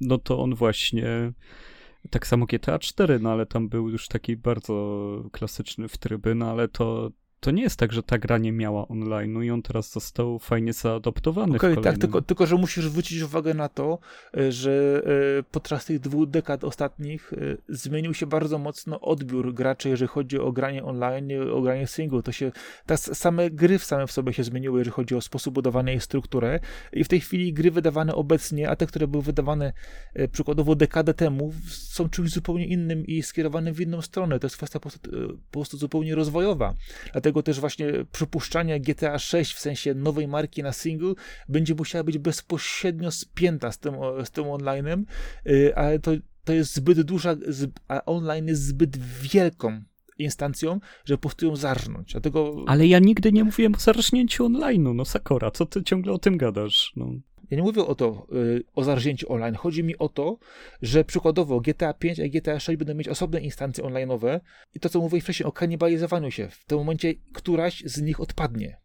no 0.00 0.18
to 0.18 0.38
on 0.38 0.54
właśnie... 0.54 1.32
Tak 2.10 2.26
samo 2.26 2.46
GTA 2.46 2.78
4, 2.78 3.18
no 3.18 3.30
ale 3.30 3.46
tam 3.46 3.68
był 3.68 3.88
już 3.88 4.08
taki 4.08 4.36
bardzo 4.36 5.24
klasyczny 5.32 5.88
w 5.88 5.98
tryby, 5.98 6.34
no 6.34 6.50
ale 6.50 6.68
to 6.68 7.10
to 7.42 7.50
nie 7.50 7.62
jest 7.62 7.76
tak, 7.76 7.92
że 7.92 8.02
ta 8.02 8.18
gra 8.18 8.38
nie 8.38 8.52
miała 8.52 8.88
online 8.88 9.42
i 9.42 9.50
on 9.50 9.62
teraz 9.62 9.92
został 9.92 10.38
fajnie 10.38 10.72
zaadoptowany. 10.72 11.56
Okej, 11.56 11.72
okay, 11.72 11.84
tak, 11.84 11.98
tylko, 11.98 12.22
tylko 12.22 12.46
że 12.46 12.56
musisz 12.56 12.84
zwrócić 12.84 13.22
uwagę 13.22 13.54
na 13.54 13.68
to, 13.68 13.98
e, 14.36 14.52
że 14.52 15.02
e, 15.38 15.42
podczas 15.42 15.84
tych 15.84 16.00
dwóch 16.00 16.28
dekad 16.28 16.64
ostatnich 16.64 17.32
e, 17.32 17.36
zmienił 17.68 18.14
się 18.14 18.26
bardzo 18.26 18.58
mocno 18.58 19.00
odbiór 19.00 19.54
graczy, 19.54 19.88
jeżeli 19.88 20.08
chodzi 20.08 20.38
o 20.38 20.52
granie 20.52 20.84
online, 20.84 21.30
o 21.52 21.60
granie 21.60 21.86
single. 21.86 22.22
To 22.22 22.32
się, 22.32 22.52
te 22.86 22.96
same 22.96 23.50
gry 23.50 23.78
w 23.78 23.84
same 23.84 24.06
w 24.06 24.12
sobie 24.12 24.32
się 24.32 24.44
zmieniły, 24.44 24.78
jeżeli 24.80 24.94
chodzi 24.94 25.14
o 25.14 25.20
sposób 25.20 25.54
budowania 25.54 25.92
i 25.92 26.00
strukturę. 26.00 26.60
I 26.92 27.04
w 27.04 27.08
tej 27.08 27.20
chwili 27.20 27.52
gry 27.52 27.70
wydawane 27.70 28.14
obecnie, 28.14 28.70
a 28.70 28.76
te, 28.76 28.86
które 28.86 29.08
były 29.08 29.22
wydawane 29.22 29.72
przykładowo 30.32 30.74
dekadę 30.74 31.14
temu, 31.14 31.52
są 31.68 32.08
czymś 32.08 32.30
zupełnie 32.30 32.66
innym 32.66 33.06
i 33.06 33.22
skierowane 33.22 33.72
w 33.72 33.80
inną 33.80 34.02
stronę. 34.02 34.38
To 34.38 34.46
jest 34.46 34.56
kwestia 34.56 34.80
po 34.80 34.88
prostu, 34.88 35.10
po 35.50 35.58
prostu 35.58 35.76
zupełnie 35.76 36.14
rozwojowa. 36.14 36.74
Dlatego 37.12 37.31
Dlatego 37.32 37.42
też 37.42 37.60
właśnie 37.60 37.92
przypuszczanie 38.12 38.80
GTA 38.80 39.18
6 39.18 39.54
w 39.54 39.60
sensie 39.60 39.94
nowej 39.94 40.28
marki 40.28 40.62
na 40.62 40.72
single 40.72 41.14
będzie 41.48 41.74
musiała 41.74 42.04
być 42.04 42.18
bezpośrednio 42.18 43.10
spięta 43.10 43.72
z 43.72 43.78
tym, 43.78 43.94
z 44.24 44.30
tym 44.30 44.44
online'em, 44.44 45.04
y, 45.46 45.76
ale 45.76 45.98
to, 45.98 46.10
to 46.44 46.52
jest 46.52 46.74
zbyt 46.74 47.02
duża, 47.02 47.36
a 47.88 48.04
online 48.04 48.46
jest 48.46 48.64
zbyt 48.64 48.96
wielką 48.96 49.82
instancją, 50.18 50.80
że 51.04 51.18
po 51.18 51.20
prostu 51.20 51.46
ją 51.46 51.56
zarżnąć. 51.56 52.12
Dlatego... 52.12 52.64
Ale 52.66 52.86
ja 52.86 52.98
nigdy 52.98 53.32
nie 53.32 53.44
mówiłem 53.44 53.74
o 53.74 53.78
zarżnięciu 53.78 54.48
online'u, 54.48 54.94
no 54.94 55.04
Sakora, 55.04 55.50
co 55.50 55.66
ty 55.66 55.82
ciągle 55.82 56.12
o 56.12 56.18
tym 56.18 56.36
gadasz? 56.36 56.92
No. 56.96 57.12
Ja 57.52 57.56
nie 57.56 57.62
mówię 57.62 57.86
o 57.86 57.94
to, 57.94 58.26
y, 58.32 58.64
o 58.74 58.84
zarżnięciu 58.84 59.32
online. 59.32 59.54
Chodzi 59.54 59.84
mi 59.84 59.98
o 59.98 60.08
to, 60.08 60.38
że 60.82 61.04
przykładowo 61.04 61.60
GTA 61.60 61.94
5 61.94 62.20
a 62.20 62.28
GTA 62.28 62.60
6 62.60 62.78
będą 62.78 62.94
mieć 62.94 63.08
osobne 63.08 63.40
instancje 63.40 63.84
online'owe 63.84 64.40
i 64.74 64.80
to, 64.80 64.88
co 64.88 65.00
mówiłem 65.00 65.20
wcześniej 65.20 65.46
o 65.46 65.52
kanibalizowaniu 65.52 66.30
się. 66.30 66.48
W 66.48 66.64
tym 66.64 66.78
momencie 66.78 67.14
któraś 67.32 67.82
z 67.86 68.02
nich 68.02 68.20
odpadnie. 68.20 68.76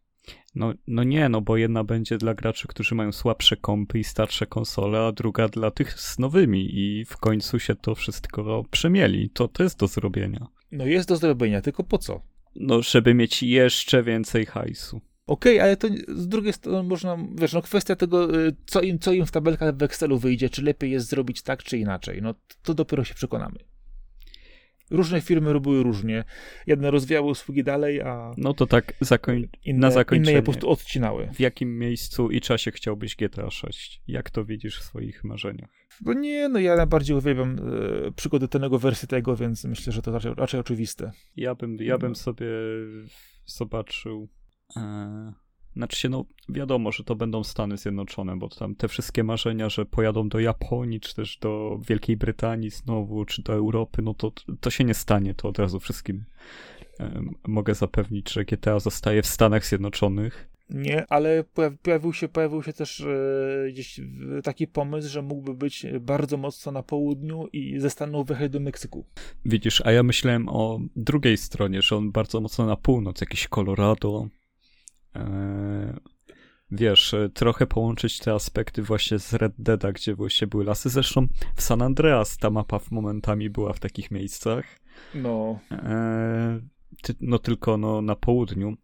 No, 0.54 0.74
no 0.86 1.04
nie, 1.04 1.28
no 1.28 1.40
bo 1.40 1.56
jedna 1.56 1.84
będzie 1.84 2.18
dla 2.18 2.34
graczy, 2.34 2.68
którzy 2.68 2.94
mają 2.94 3.12
słabsze 3.12 3.56
kompy 3.56 3.98
i 3.98 4.04
starsze 4.04 4.46
konsole, 4.46 5.00
a 5.00 5.12
druga 5.12 5.48
dla 5.48 5.70
tych 5.70 6.00
z 6.00 6.18
nowymi 6.18 6.78
i 6.78 7.04
w 7.04 7.16
końcu 7.16 7.58
się 7.58 7.74
to 7.74 7.94
wszystko 7.94 8.64
przemieli. 8.70 9.30
To, 9.30 9.48
to 9.48 9.62
jest 9.62 9.78
do 9.78 9.86
zrobienia. 9.86 10.46
No 10.72 10.86
jest 10.86 11.08
do 11.08 11.16
zrobienia, 11.16 11.62
tylko 11.62 11.84
po 11.84 11.98
co? 11.98 12.22
No, 12.56 12.82
żeby 12.82 13.14
mieć 13.14 13.42
jeszcze 13.42 14.02
więcej 14.02 14.46
hajsu. 14.46 15.00
Okej, 15.28 15.56
okay, 15.56 15.62
ale 15.62 15.76
to 15.76 15.88
z 16.08 16.28
drugiej 16.28 16.52
strony 16.52 16.88
można, 16.88 17.18
wiesz, 17.34 17.52
no 17.52 17.62
kwestia 17.62 17.96
tego, 17.96 18.46
y, 18.46 18.56
co 18.66 18.80
im, 18.80 18.98
co 18.98 19.12
im 19.12 19.26
w 19.26 19.30
tabelkach 19.30 19.76
w 19.76 19.82
Excelu 19.82 20.18
wyjdzie, 20.18 20.50
czy 20.50 20.62
lepiej 20.62 20.90
jest 20.90 21.08
zrobić 21.08 21.42
tak, 21.42 21.62
czy 21.62 21.78
inaczej, 21.78 22.22
no 22.22 22.34
to 22.62 22.74
dopiero 22.74 23.04
się 23.04 23.14
przekonamy. 23.14 23.58
Różne 24.90 25.20
firmy 25.20 25.52
robiły 25.52 25.82
różnie. 25.82 26.24
Jedne 26.66 26.90
rozwijały 26.90 27.30
usługi 27.30 27.64
dalej, 27.64 28.00
a. 28.00 28.34
No 28.36 28.54
to 28.54 28.66
tak 28.66 28.94
zakoń... 29.00 29.48
inne, 29.64 29.78
na 29.80 29.90
zakończenie. 29.90 30.30
Inne 30.30 30.32
je 30.32 30.42
po 30.42 30.52
prostu 30.52 30.70
odcinały. 30.70 31.28
W 31.34 31.40
jakim 31.40 31.78
miejscu 31.78 32.30
i 32.30 32.40
czasie 32.40 32.70
chciałbyś 32.70 33.16
GTA 33.16 33.50
6? 33.50 34.02
Jak 34.06 34.30
to 34.30 34.44
widzisz 34.44 34.80
w 34.80 34.82
swoich 34.82 35.24
marzeniach? 35.24 35.70
No 36.00 36.12
nie, 36.12 36.48
no 36.48 36.58
ja 36.58 36.76
najbardziej 36.76 37.16
uwielbiam 37.16 37.56
e, 37.58 38.12
przygody 38.12 38.48
tego 38.48 38.78
wersji 38.78 39.08
tego, 39.08 39.36
więc 39.36 39.64
myślę, 39.64 39.92
że 39.92 40.02
to 40.02 40.12
raczej, 40.12 40.34
raczej 40.36 40.60
oczywiste. 40.60 41.10
Ja 41.36 41.54
bym, 41.54 41.76
ja 41.80 41.98
bym 41.98 42.08
no. 42.08 42.14
sobie 42.14 42.46
zobaczył. 43.46 44.28
E 44.76 45.32
znaczy 45.78 45.98
się, 46.00 46.08
no 46.08 46.24
wiadomo, 46.48 46.92
że 46.92 47.04
to 47.04 47.16
będą 47.16 47.44
Stany 47.44 47.76
Zjednoczone, 47.76 48.36
bo 48.36 48.48
tam 48.48 48.74
te 48.74 48.88
wszystkie 48.88 49.24
marzenia, 49.24 49.68
że 49.68 49.86
pojadą 49.86 50.28
do 50.28 50.40
Japonii, 50.40 51.00
czy 51.00 51.14
też 51.14 51.38
do 51.38 51.80
Wielkiej 51.88 52.16
Brytanii 52.16 52.70
znowu, 52.70 53.24
czy 53.24 53.42
do 53.42 53.52
Europy, 53.52 54.02
no 54.02 54.14
to, 54.14 54.32
to 54.60 54.70
się 54.70 54.84
nie 54.84 54.94
stanie, 54.94 55.34
to 55.34 55.48
od 55.48 55.58
razu 55.58 55.80
wszystkim 55.80 56.24
um, 57.00 57.34
mogę 57.46 57.74
zapewnić, 57.74 58.32
że 58.32 58.44
GTA 58.44 58.78
zostaje 58.78 59.22
w 59.22 59.26
Stanach 59.26 59.66
Zjednoczonych. 59.66 60.48
Nie, 60.70 61.04
ale 61.08 61.44
pojawił 61.82 62.12
się, 62.12 62.28
pojawił 62.28 62.62
się 62.62 62.72
też 62.72 63.00
e, 63.00 63.68
gdzieś 63.72 64.00
taki 64.44 64.66
pomysł, 64.66 65.08
że 65.08 65.22
mógłby 65.22 65.54
być 65.54 65.86
bardzo 66.00 66.36
mocno 66.36 66.72
na 66.72 66.82
południu 66.82 67.46
i 67.52 67.80
ze 67.80 67.90
Stanów 67.90 68.26
wyjechać 68.26 68.50
do 68.50 68.60
Meksyku. 68.60 69.04
Widzisz, 69.44 69.82
a 69.84 69.92
ja 69.92 70.02
myślałem 70.02 70.48
o 70.48 70.80
drugiej 70.96 71.36
stronie, 71.36 71.82
że 71.82 71.96
on 71.96 72.12
bardzo 72.12 72.40
mocno 72.40 72.66
na 72.66 72.76
północ, 72.76 73.20
jakieś 73.20 73.48
Colorado, 73.48 74.28
E, 74.28 74.37
wiesz, 76.70 77.14
e, 77.14 77.28
trochę 77.28 77.66
połączyć 77.66 78.18
te 78.18 78.32
aspekty 78.32 78.82
właśnie 78.82 79.18
z 79.18 79.34
Red 79.34 79.52
Deada, 79.58 79.92
gdzie 79.92 80.14
właśnie 80.14 80.46
były 80.46 80.64
lasy. 80.64 80.88
Zresztą 80.88 81.26
w 81.56 81.62
San 81.62 81.82
Andreas 81.82 82.36
ta 82.36 82.50
mapa 82.50 82.78
w 82.78 82.90
momentami 82.90 83.50
była 83.50 83.72
w 83.72 83.80
takich 83.80 84.10
miejscach. 84.10 84.78
No. 85.14 85.60
E, 85.72 86.60
ty, 87.02 87.14
no 87.20 87.38
tylko 87.38 87.76
no, 87.76 88.02
na 88.02 88.16
południu. 88.16 88.76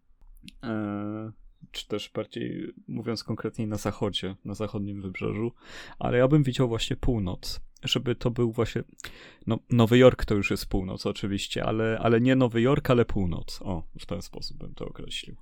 E, 0.63 1.31
czy 1.71 1.87
też 1.87 2.11
bardziej, 2.13 2.73
mówiąc 2.87 3.23
konkretniej, 3.23 3.67
na 3.67 3.77
zachodzie, 3.77 4.35
na 4.45 4.53
zachodnim 4.53 5.01
wybrzeżu. 5.01 5.51
Ale 5.99 6.17
ja 6.17 6.27
bym 6.27 6.43
widział 6.43 6.67
właśnie 6.67 6.95
północ. 6.95 7.61
Żeby 7.83 8.15
to 8.15 8.31
był 8.31 8.51
właśnie. 8.51 8.83
No, 9.47 9.59
Nowy 9.69 9.97
Jork 9.97 10.25
to 10.25 10.35
już 10.35 10.51
jest 10.51 10.65
północ, 10.65 11.05
oczywiście, 11.05 11.65
ale, 11.65 11.99
ale 12.01 12.21
nie 12.21 12.35
Nowy 12.35 12.61
Jork, 12.61 12.89
ale 12.89 13.05
północ. 13.05 13.59
O, 13.61 13.83
w 13.99 14.05
ten 14.05 14.21
sposób 14.21 14.57
bym 14.57 14.73
to 14.75 14.85
określił 14.85 15.35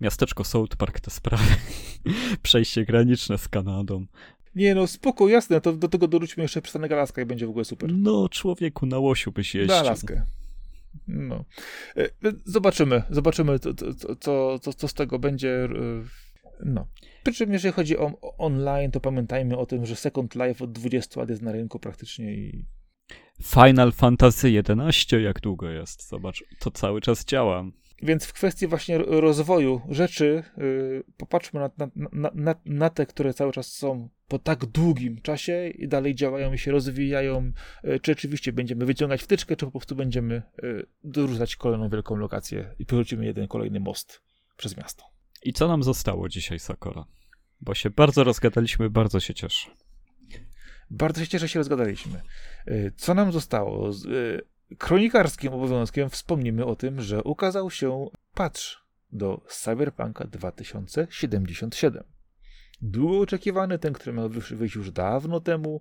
miasteczko 0.00 0.44
South 0.44 0.76
Park 0.76 1.00
te 1.00 1.10
sprawy. 1.10 1.44
Przejście 2.42 2.84
graniczne 2.84 3.38
z 3.38 3.48
Kanadą. 3.48 4.06
Nie 4.54 4.74
no, 4.74 4.86
spoko, 4.86 5.28
jasne, 5.28 5.60
to 5.60 5.72
do 5.72 5.88
tego 5.88 6.08
dorzućmy 6.08 6.42
jeszcze 6.42 6.62
przystanek 6.62 6.92
Alaska 6.92 7.22
i 7.22 7.26
będzie 7.26 7.46
w 7.46 7.50
ogóle 7.50 7.64
super. 7.64 7.92
No, 7.92 8.28
człowieku, 8.28 8.86
na 8.86 8.98
łosiu 8.98 9.32
byś 9.32 9.54
jeździł. 9.54 9.74
Na 9.74 9.80
Alaskę. 9.80 10.26
No. 11.08 11.44
E, 11.96 12.08
zobaczymy, 12.44 13.02
zobaczymy, 13.10 13.58
co, 13.58 13.74
co, 14.20 14.58
co, 14.58 14.72
co 14.72 14.88
z 14.88 14.94
tego 14.94 15.18
będzie. 15.18 15.64
E, 15.64 15.68
no. 16.64 16.86
Przy 17.22 17.34
czym, 17.34 17.52
jeżeli 17.52 17.74
chodzi 17.74 17.98
o 17.98 18.12
online, 18.38 18.90
to 18.90 19.00
pamiętajmy 19.00 19.58
o 19.58 19.66
tym, 19.66 19.86
że 19.86 19.96
Second 19.96 20.34
Life 20.34 20.64
od 20.64 20.72
20 20.72 21.20
lat 21.20 21.30
jest 21.30 21.42
na 21.42 21.52
rynku 21.52 21.78
praktycznie 21.78 22.34
i 22.34 22.66
Final 23.42 23.92
Fantasy 23.92 24.48
XI, 24.48 25.22
jak 25.22 25.40
długo 25.40 25.70
jest? 25.70 26.08
Zobacz, 26.08 26.44
to 26.58 26.70
cały 26.70 27.00
czas 27.00 27.24
działa. 27.24 27.64
Więc 28.04 28.24
w 28.26 28.32
kwestii 28.32 28.66
właśnie 28.66 28.98
rozwoju 28.98 29.80
rzeczy, 29.88 30.42
yy, 30.56 31.04
popatrzmy 31.16 31.60
na, 31.60 31.70
na, 32.12 32.30
na, 32.34 32.54
na, 32.64 32.90
te, 32.90 33.06
które 33.06 33.34
cały 33.34 33.52
czas 33.52 33.72
są 33.72 34.08
po 34.28 34.38
tak 34.38 34.66
długim 34.66 35.20
czasie 35.20 35.68
i 35.68 35.88
dalej 35.88 36.14
działają 36.14 36.52
i 36.52 36.58
się 36.58 36.72
rozwijają. 36.72 37.52
Yy, 37.84 38.00
czy 38.00 38.12
oczywiście 38.12 38.52
będziemy 38.52 38.86
wyciągać 38.86 39.22
wtyczkę, 39.22 39.56
czy 39.56 39.64
po 39.66 39.72
prostu 39.72 39.96
będziemy 39.96 40.42
dorzucać 41.04 41.56
kolejną 41.56 41.88
wielką 41.88 42.16
lokację 42.16 42.74
i 42.78 42.86
przerzucimy 42.86 43.24
jeden 43.24 43.48
kolejny 43.48 43.80
most 43.80 44.22
przez 44.56 44.76
miasto. 44.76 45.04
I 45.42 45.52
co 45.52 45.68
nam 45.68 45.82
zostało 45.82 46.28
dzisiaj, 46.28 46.58
Sakora? 46.58 47.04
Bo 47.60 47.74
się 47.74 47.90
bardzo 47.90 48.24
rozgadaliśmy, 48.24 48.90
bardzo 48.90 49.20
się 49.20 49.34
cieszę. 49.34 49.70
Bardzo 50.90 51.20
się 51.20 51.28
cieszę, 51.28 51.38
że 51.38 51.48
się 51.48 51.58
rozgadaliśmy. 51.58 52.22
Y, 52.68 52.92
co 52.96 53.14
nam 53.14 53.32
zostało? 53.32 53.90
Kronikarskim 54.78 55.52
obowiązkiem 55.52 56.10
wspomnimy 56.10 56.64
o 56.64 56.76
tym, 56.76 57.00
że 57.02 57.22
ukazał 57.22 57.70
się 57.70 58.06
patch 58.34 58.60
do 59.12 59.40
Cyberpunka 59.48 60.24
2077. 60.26 62.04
Długo 62.82 63.20
oczekiwany, 63.20 63.78
ten, 63.78 63.92
który 63.92 64.16
miał 64.16 64.28
wyjść 64.30 64.74
już 64.74 64.90
dawno 64.90 65.40
temu, 65.40 65.80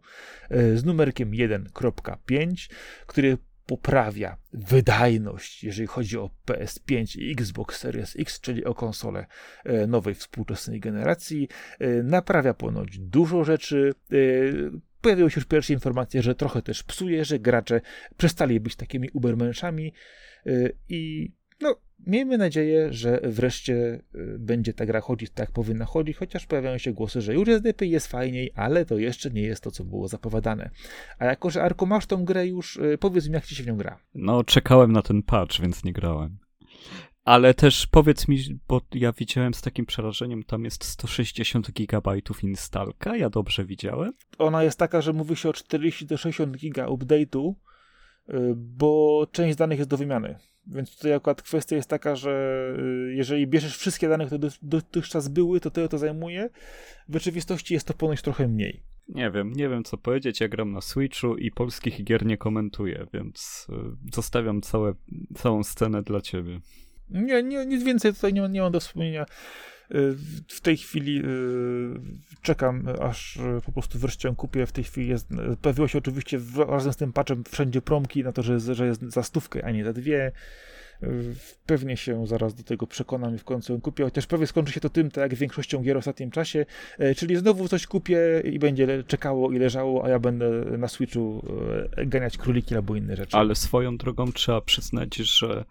e, 0.49 0.77
z 0.77 0.85
numerkiem 0.85 1.31
1.5, 1.31 2.69
który 3.07 3.37
poprawia 3.65 4.37
wydajność, 4.53 5.63
jeżeli 5.63 5.87
chodzi 5.87 6.17
o 6.17 6.29
PS5 6.47 7.19
i 7.19 7.31
Xbox 7.31 7.77
Series 7.77 8.15
X, 8.19 8.39
czyli 8.39 8.65
o 8.65 8.73
konsole 8.73 9.25
e, 9.63 9.87
nowej 9.87 10.15
współczesnej 10.15 10.79
generacji. 10.79 11.47
E, 11.79 12.03
naprawia 12.03 12.53
ponoć 12.53 12.99
dużo 12.99 13.43
rzeczy, 13.43 13.93
pojawiły 15.03 15.31
się 15.31 15.39
już 15.39 15.45
pierwsze 15.45 15.73
informacje, 15.73 16.21
że 16.21 16.35
trochę 16.35 16.61
też 16.61 16.83
psuje, 16.83 17.25
że 17.25 17.39
gracze 17.39 17.81
przestali 18.17 18.59
być 18.59 18.75
takimi 18.75 19.09
ubermenszami 19.13 19.93
y, 20.47 20.75
i 20.89 21.31
no, 21.61 21.75
miejmy 22.07 22.37
nadzieję, 22.37 22.93
że 22.93 23.19
wreszcie 23.23 23.73
y, 24.15 24.39
będzie 24.39 24.73
ta 24.73 24.85
gra 24.85 25.01
chodzić 25.01 25.29
tak, 25.29 25.39
jak 25.39 25.51
powinna 25.51 25.85
chodzić, 25.85 26.17
chociaż 26.17 26.45
pojawiają 26.45 26.77
się 26.77 26.93
głosy, 26.93 27.21
że 27.21 27.33
już 27.33 27.47
jest 27.47 27.65
lepiej, 27.65 27.89
jest 27.89 28.07
fajniej, 28.07 28.51
ale 28.55 28.85
to 28.85 28.97
jeszcze 28.97 29.29
nie 29.29 29.41
jest 29.41 29.63
to, 29.63 29.71
co 29.71 29.83
było 29.83 30.07
zapowiadane. 30.07 30.69
A 31.19 31.25
jako, 31.25 31.49
że 31.49 31.63
Arko 31.63 31.85
masz 31.85 32.05
tą 32.05 32.25
grę 32.25 32.47
już, 32.47 32.77
y, 32.77 32.97
powiedz 32.97 33.27
mi, 33.27 33.33
jak 33.33 33.45
ci 33.45 33.55
się 33.55 33.63
w 33.63 33.67
nią 33.67 33.77
gra. 33.77 33.99
No, 34.15 34.43
czekałem 34.43 34.91
na 34.91 35.01
ten 35.01 35.23
patch, 35.23 35.61
więc 35.61 35.83
nie 35.83 35.93
grałem. 35.93 36.37
Ale 37.23 37.53
też 37.53 37.87
powiedz 37.87 38.27
mi, 38.27 38.37
bo 38.67 38.81
ja 38.93 39.11
widziałem 39.11 39.53
z 39.53 39.61
takim 39.61 39.85
przerażeniem, 39.85 40.43
tam 40.43 40.65
jest 40.65 40.83
160 40.83 41.71
gigabajtów 41.71 42.43
instalka, 42.43 43.17
ja 43.17 43.29
dobrze 43.29 43.65
widziałem? 43.65 44.13
Ona 44.37 44.63
jest 44.63 44.79
taka, 44.79 45.01
że 45.01 45.13
mówi 45.13 45.35
się 45.35 45.49
o 45.49 45.53
40 45.53 46.05
do 46.05 46.17
60 46.17 46.57
giga 46.57 46.87
update'u, 46.87 47.53
y, 48.29 48.53
bo 48.55 49.27
część 49.31 49.57
danych 49.57 49.77
jest 49.77 49.89
do 49.89 49.97
wymiany. 49.97 50.39
Więc 50.67 50.95
tutaj 50.95 51.13
akurat 51.13 51.41
kwestia 51.41 51.75
jest 51.75 51.89
taka, 51.89 52.15
że 52.15 52.63
y, 52.79 53.13
jeżeli 53.13 53.47
bierzesz 53.47 53.77
wszystkie 53.77 54.09
dane, 54.09 54.25
które 54.25 54.49
dotychczas 54.61 55.27
były, 55.27 55.59
to 55.59 55.71
tyle 55.71 55.89
to 55.89 55.97
zajmuje. 55.97 56.49
W 57.09 57.13
rzeczywistości 57.13 57.73
jest 57.73 57.87
to 57.87 57.93
ponoć 57.93 58.21
trochę 58.21 58.47
mniej. 58.47 58.83
Nie 59.07 59.31
wiem, 59.31 59.53
nie 59.53 59.69
wiem 59.69 59.83
co 59.83 59.97
powiedzieć. 59.97 60.41
Ja 60.41 60.47
gram 60.47 60.71
na 60.71 60.81
Switchu 60.81 61.37
i 61.37 61.51
polskich 61.51 62.03
gier 62.03 62.25
nie 62.25 62.37
komentuję, 62.37 63.07
więc 63.13 63.67
y, 63.69 64.13
zostawiam 64.13 64.61
całe, 64.61 64.93
całą 65.35 65.63
scenę 65.63 66.03
dla 66.03 66.21
ciebie. 66.21 66.59
Nie, 67.13 67.43
nie, 67.43 67.65
nic 67.65 67.83
więcej 67.83 68.13
tutaj 68.13 68.33
nie, 68.33 68.49
nie 68.49 68.61
mam 68.61 68.71
do 68.71 68.79
wspomnienia. 68.79 69.25
Y, 69.91 70.15
w 70.47 70.61
tej 70.61 70.77
chwili 70.77 71.21
y, 71.25 71.99
czekam, 72.41 72.87
aż 73.01 73.39
po 73.65 73.71
prostu 73.71 73.99
wreszcie 73.99 74.27
ją 74.27 74.35
kupię. 74.35 74.65
W 74.65 74.71
tej 74.71 74.83
chwili 74.83 75.07
jest, 75.07 75.27
pojawiło 75.61 75.87
się 75.87 75.97
oczywiście 75.97 76.39
razem 76.67 76.93
z 76.93 76.97
tym 76.97 77.13
patchem 77.13 77.43
wszędzie 77.49 77.81
promki 77.81 78.23
na 78.23 78.31
to, 78.31 78.43
że, 78.43 78.59
że 78.59 78.87
jest 78.87 79.01
za 79.01 79.23
stówkę, 79.23 79.65
a 79.65 79.71
nie 79.71 79.83
za 79.83 79.93
dwie. 79.93 80.31
Y, 81.03 81.35
pewnie 81.65 81.97
się 81.97 82.27
zaraz 82.27 82.53
do 82.53 82.63
tego 82.63 82.87
przekonam 82.87 83.35
i 83.35 83.37
w 83.37 83.43
końcu 83.43 83.73
ją 83.73 83.81
kupię, 83.81 84.03
chociaż 84.03 84.27
pewnie 84.27 84.47
skończy 84.47 84.73
się 84.73 84.79
to 84.79 84.89
tym, 84.89 85.11
tak 85.11 85.21
jak 85.31 85.35
większością 85.35 85.81
gier 85.81 85.95
w 85.95 85.99
ostatnim 85.99 86.31
czasie, 86.31 86.65
czyli 87.17 87.35
znowu 87.35 87.67
coś 87.67 87.87
kupię 87.87 88.19
i 88.45 88.59
będzie 88.59 89.03
czekało 89.07 89.51
i 89.51 89.59
leżało, 89.59 90.05
a 90.05 90.09
ja 90.09 90.19
będę 90.19 90.49
na 90.77 90.87
Switchu 90.87 91.45
ganiać 92.05 92.37
króliki 92.37 92.75
albo 92.75 92.95
inne 92.95 93.15
rzeczy. 93.15 93.37
Ale 93.37 93.55
swoją 93.55 93.97
drogą 93.97 94.31
trzeba 94.31 94.61
przyznać, 94.61 95.15
że 95.15 95.65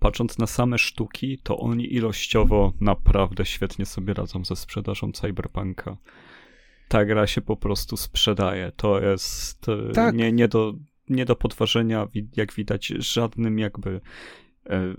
patrząc 0.00 0.38
na 0.38 0.46
same 0.46 0.78
sztuki, 0.78 1.38
to 1.38 1.58
oni 1.58 1.94
ilościowo 1.94 2.72
naprawdę 2.80 3.44
świetnie 3.44 3.86
sobie 3.86 4.14
radzą 4.14 4.44
ze 4.44 4.56
sprzedażą 4.56 5.12
Cyberpunka. 5.12 5.96
Ta 6.88 7.04
gra 7.04 7.26
się 7.26 7.40
po 7.40 7.56
prostu 7.56 7.96
sprzedaje. 7.96 8.72
To 8.76 9.00
jest 9.00 9.68
e, 9.68 9.92
tak. 9.92 10.14
nie, 10.14 10.32
nie, 10.32 10.48
do, 10.48 10.74
nie 11.08 11.24
do 11.24 11.36
podważenia, 11.36 12.08
jak 12.36 12.52
widać, 12.52 12.86
żadnym 12.86 13.58
jakby, 13.58 14.00
e, 14.66 14.94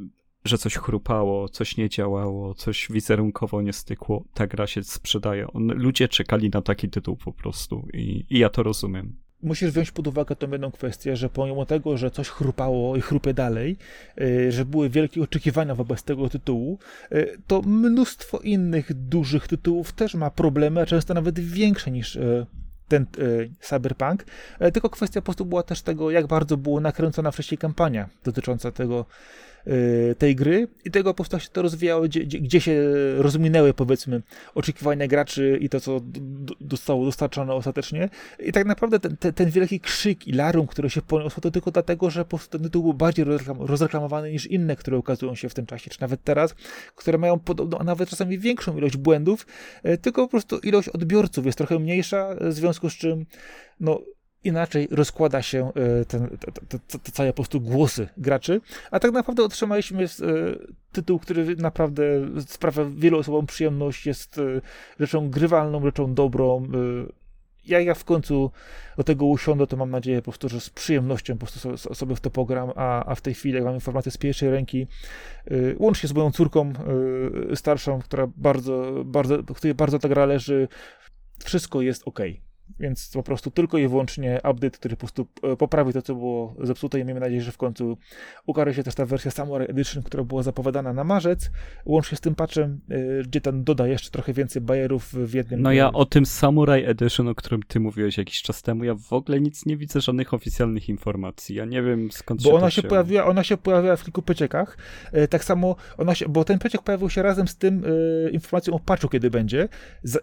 że 0.46 0.58
coś 0.58 0.76
chrupało, 0.76 1.50
coś 1.50 1.78
nie 1.78 1.90
działało, 1.90 2.54
coś 2.54 2.88
wizerunkowo 2.92 3.62
nie 3.62 3.74
stykło. 3.74 4.26
Ta 4.34 4.48
gra 4.48 4.68
się 4.68 4.84
sprzedaje. 4.84 5.48
On, 5.48 5.68
ludzie 5.68 6.08
czekali 6.08 6.50
na 6.50 6.62
taki 6.62 6.90
tytuł 6.90 7.16
po 7.16 7.34
prostu 7.34 7.88
i, 7.94 8.26
i 8.30 8.40
ja 8.40 8.50
to 8.50 8.64
rozumiem. 8.64 9.21
Musisz 9.44 9.72
wziąć 9.72 9.92
pod 9.92 10.08
uwagę 10.08 10.36
tą 10.36 10.52
jedną 10.52 10.72
kwestię, 10.72 11.16
że 11.16 11.30
pomimo 11.30 11.66
tego, 11.66 11.98
że 11.98 12.12
coś 12.12 12.30
chrupało 12.30 12.98
i 12.98 13.02
chrupie 13.02 13.34
dalej, 13.34 13.78
y, 14.22 14.52
że 14.52 14.66
były 14.66 14.90
wielkie 14.90 15.22
oczekiwania 15.22 15.76
wobec 15.76 16.04
tego 16.04 16.30
tytułu, 16.30 16.80
y, 17.12 17.38
to 17.48 17.62
mnóstwo 17.62 18.40
innych 18.40 18.94
dużych 18.94 19.48
tytułów 19.48 19.92
też 19.92 20.16
ma 20.16 20.30
problemy, 20.30 20.82
a 20.82 20.86
często 20.86 21.14
nawet 21.14 21.40
większe 21.40 21.92
niż 21.92 22.16
y, 22.16 22.46
ten 22.88 23.06
Cyberpunk, 23.60 24.26
tylko 24.74 24.90
kwestia 24.90 25.22
po 25.22 25.26
prostu 25.26 25.46
była 25.46 25.64
też 25.64 25.82
tego, 25.82 26.12
jak 26.12 26.28
bardzo 26.28 26.58
była 26.58 26.82
nakręcona 26.82 27.32
wcześniej 27.32 27.58
kampania 27.58 28.10
dotycząca 28.24 28.72
tego 28.72 29.06
tej 30.18 30.36
gry 30.36 30.68
i 30.86 30.92
tego 30.92 31.14
po 31.14 31.16
prostu 31.16 31.40
się 31.40 31.50
to 31.50 31.62
rozwijało, 31.62 32.04
gdzie, 32.04 32.20
gdzie 32.26 32.62
się 32.62 32.82
rozminęły 33.18 33.74
powiedzmy 33.74 34.22
oczekiwania 34.56 35.08
graczy 35.08 35.58
i 35.62 35.70
to, 35.70 35.80
co 35.80 36.02
zostało 36.72 37.06
dostarczone 37.06 37.54
ostatecznie. 37.54 38.10
I 38.40 38.52
tak 38.52 38.66
naprawdę 38.66 39.00
ten, 39.00 39.18
ten, 39.18 39.34
ten 39.34 39.50
wielki 39.50 39.80
krzyk 39.80 40.28
i 40.28 40.32
larum, 40.32 40.68
który 40.68 40.90
się 40.90 41.02
poniósł, 41.02 41.42
to 41.42 41.52
tylko 41.52 41.72
dlatego, 41.72 42.10
że 42.10 42.26
po 42.26 42.38
prostu 42.38 42.58
ten 42.58 42.64
tytuł 42.64 42.84
był 42.84 42.94
bardziej 42.94 43.26
rozreklamowany 43.60 44.32
niż 44.32 44.48
inne, 44.48 44.76
które 44.76 44.98
ukazują 44.98 45.36
się 45.36 45.50
w 45.50 45.54
tym 45.54 45.66
czasie, 45.66 45.90
czy 45.90 46.02
nawet 46.02 46.24
teraz, 46.24 46.56
które 46.96 47.18
mają 47.18 47.40
podobną, 47.40 47.78
a 47.78 47.84
nawet 47.84 48.10
czasami 48.10 48.40
większą 48.40 48.78
ilość 48.78 48.98
błędów, 48.98 49.48
y, 49.86 49.98
tylko 49.98 50.22
po 50.22 50.28
prostu 50.28 50.60
ilość 50.60 50.90
odbiorców 50.90 51.46
jest 51.46 51.58
trochę 51.58 51.80
mniejsza, 51.80 52.36
w 52.42 52.54
związku 52.54 52.90
z 52.90 52.94
czym 52.94 53.26
no, 53.80 54.02
inaczej 54.44 54.88
rozkłada 54.92 55.42
się 55.42 55.72
e, 55.76 56.06
ten, 56.06 56.38
te, 56.68 57.12
całe 57.12 57.30
po 57.30 57.36
prostu 57.36 57.62
głosy 57.62 58.08
graczy, 58.18 58.62
a 58.92 59.00
tak 59.00 59.12
naprawdę 59.12 59.44
otrzymaliśmy 59.44 60.04
e, 60.04 60.08
tytuł, 60.92 61.20
który 61.20 61.56
naprawdę 61.56 62.04
sprawia 62.48 62.86
wielu 62.96 63.20
osobom 63.20 63.46
przyjemność, 63.46 64.06
jest 64.06 64.38
e, 64.38 64.62
rzeczą 65.00 65.30
grywalną, 65.30 65.82
rzeczą 65.84 66.14
dobrą. 66.14 66.68
Jak 67.66 67.86
ja 67.86 67.94
w 67.94 68.06
końcu 68.06 68.52
do 68.98 69.04
tego 69.04 69.26
usiądę, 69.26 69.68
to 69.68 69.78
mam 69.78 69.90
nadzieję 69.90 70.22
po 70.22 70.24
prostu, 70.24 70.50
że 70.50 70.60
z 70.60 70.70
przyjemnością 70.70 71.38
po 71.38 71.46
prostu 71.46 71.78
sobie 71.78 72.16
w 72.16 72.20
to 72.20 72.30
pogram, 72.30 72.72
a, 72.76 73.06
a 73.06 73.16
w 73.16 73.22
tej 73.22 73.34
chwili, 73.34 73.56
jak 73.56 73.64
mam 73.64 73.74
informację 73.74 74.12
z 74.12 74.18
pierwszej 74.18 74.50
ręki, 74.50 74.88
łącznie 75.78 76.10
z 76.10 76.14
moją 76.14 76.32
córką 76.32 76.74
starszą, 77.56 78.00
która 78.00 78.28
bardzo, 78.38 79.04
bardzo, 79.06 79.44
której 79.44 79.74
bardzo 79.74 80.00
ta 80.00 80.10
gra 80.10 80.26
leży, 80.26 80.68
wszystko 81.40 81.82
jest 81.82 82.04
ok. 82.06 82.20
Więc 82.80 83.10
po 83.14 83.24
prostu 83.24 83.52
tylko 83.52 83.78
i 83.78 83.88
wyłącznie 83.88 84.40
update, 84.52 84.70
który 84.70 84.96
po 84.96 85.00
prostu 85.00 85.28
e, 85.44 85.56
poprawi 85.56 85.94
to, 85.94 86.02
co 86.02 86.16
było 86.16 86.56
zepsute 86.60 87.00
i 87.00 87.06
miejmy 87.06 87.20
nadzieję, 87.20 87.42
że 87.42 87.52
w 87.52 87.58
końcu 87.58 87.98
ukaże 88.46 88.74
się 88.74 88.84
też 88.84 88.96
ta 88.96 89.06
wersja 89.06 89.32
Samurai 89.32 89.70
Edition, 89.70 90.04
która 90.04 90.24
była 90.24 90.44
zapowiadana 90.44 90.94
na 90.94 91.04
marzec, 91.04 91.52
łącznie 91.86 92.18
z 92.18 92.22
tym 92.22 92.36
patchem, 92.36 92.80
e, 92.90 93.24
gdzie 93.24 93.42
ten 93.42 93.64
doda 93.64 93.88
jeszcze 93.88 94.10
trochę 94.10 94.34
więcej 94.34 94.62
bajerów 94.62 95.14
w 95.14 95.34
jednym... 95.34 95.62
No 95.62 95.72
ja 95.72 95.92
o 95.92 96.06
tym 96.06 96.26
Samurai 96.26 96.86
Edition, 96.86 97.28
o 97.28 97.36
którym 97.36 97.64
ty 97.64 97.80
mówiłeś 97.80 98.18
jakiś 98.18 98.42
czas 98.42 98.62
temu, 98.62 98.84
ja 98.84 98.96
w 98.96 99.14
ogóle 99.14 99.40
nic 99.40 99.66
nie 99.66 99.78
widzę, 99.78 100.02
żadnych 100.02 100.34
oficjalnych 100.34 100.90
informacji. 100.90 101.56
Ja 101.56 101.66
nie 101.66 101.82
wiem 101.82 102.12
skąd 102.12 102.44
bo 102.44 102.50
się 102.50 102.56
ona 102.56 102.72
się, 102.72 102.84
pojawiła, 102.84 103.26
ona 103.26 103.44
się 103.44 103.58
pojawiła 103.58 103.96
w 103.96 104.04
kilku 104.04 104.22
przeciekach. 104.22 104.78
E, 105.12 105.28
tak 105.28 105.44
samo 105.44 105.76
ona 105.98 106.16
się, 106.16 106.30
bo 106.30 106.44
ten 106.44 106.60
przeciek 106.60 106.82
pojawił 106.82 107.10
się 107.10 107.22
razem 107.22 107.48
z 107.48 107.56
tym 107.56 107.84
informacją 108.32 108.74
o 108.74 108.80
patchu, 108.80 109.10
kiedy 109.10 109.30
będzie. 109.30 109.70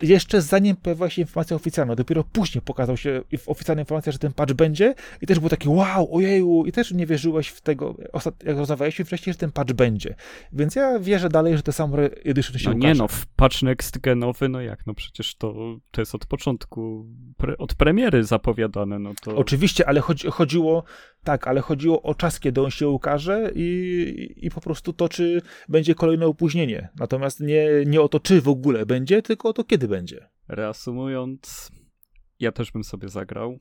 jeszcze 0.03 0.43
zanim 0.43 0.77
pojawiła 0.77 1.11
się 1.11 1.23
informacja 1.23 1.57
oficjalna, 1.57 1.97
dopiero 1.97 2.25
później 2.39 2.62
pokazał 2.62 2.97
się 2.97 3.22
oficjalna 3.47 3.82
informacja, 3.82 4.12
że 4.12 4.18
ten 4.18 4.32
patch 4.32 4.53
będzie 4.53 4.95
i 5.22 5.26
też 5.26 5.39
był 5.39 5.49
taki 5.49 5.68
wow, 5.68 6.16
ojeju, 6.16 6.64
i 6.66 6.72
też 6.72 6.93
nie 6.93 7.07
wierzyłeś 7.07 7.49
w 7.49 7.61
tego, 7.61 7.97
jak 8.45 8.57
rozmawialiśmy 8.57 9.05
wcześniej, 9.05 9.32
że 9.32 9.39
ten 9.39 9.53
patch 9.53 9.72
będzie. 9.72 10.14
Więc 10.53 10.74
ja 10.76 10.99
wierzę 10.99 11.28
dalej, 11.28 11.57
że 11.57 11.62
te 11.62 11.72
Samurai 11.72 12.11
Edition 12.24 12.59
się 12.59 12.70
no 12.70 12.76
ukaże. 12.76 12.95
nie 12.95 12.99
no, 12.99 13.09
w 13.09 13.26
patch 13.26 13.62
next 13.62 13.99
genowy, 13.99 14.49
no 14.49 14.61
jak, 14.61 14.86
no 14.86 14.95
przecież 14.95 15.34
to, 15.34 15.76
to 15.91 16.01
jest 16.01 16.14
od 16.14 16.26
początku, 16.26 17.07
pre, 17.36 17.59
od 17.59 17.74
premiery 17.74 18.24
zapowiadane, 18.24 18.99
no 18.99 19.12
to... 19.22 19.36
Oczywiście, 19.36 19.89
ale 19.89 20.01
chodzi, 20.01 20.28
chodziło, 20.30 20.84
tak, 21.24 21.49
ale 21.49 21.61
chodziło 21.61 22.03
o 22.03 22.14
czas, 22.14 22.41
kiedy 22.41 22.62
on 22.62 22.70
się 22.70 22.89
ukaże 22.89 23.51
i, 23.55 24.34
i 24.36 24.51
po 24.51 24.61
prostu 24.61 24.93
to, 24.93 25.09
czy 25.09 25.43
będzie 25.68 25.95
kolejne 25.95 26.26
opóźnienie. 26.26 26.89
Natomiast 26.99 27.41
nie, 27.41 27.68
nie 27.86 28.01
o 28.01 28.09
to, 28.09 28.20
czy 28.20 28.41
w 28.41 28.49
ogóle 28.49 28.86
będzie, 28.86 29.22
tylko 29.22 29.49
o 29.49 29.53
to, 29.53 29.64
kiedy 29.64 29.89
będzie. 29.89 30.28
Reasumując, 30.49 31.70
ja 32.41 32.53
też 32.53 32.72
bym 32.72 32.84
sobie 32.84 33.09
zagrał 33.09 33.59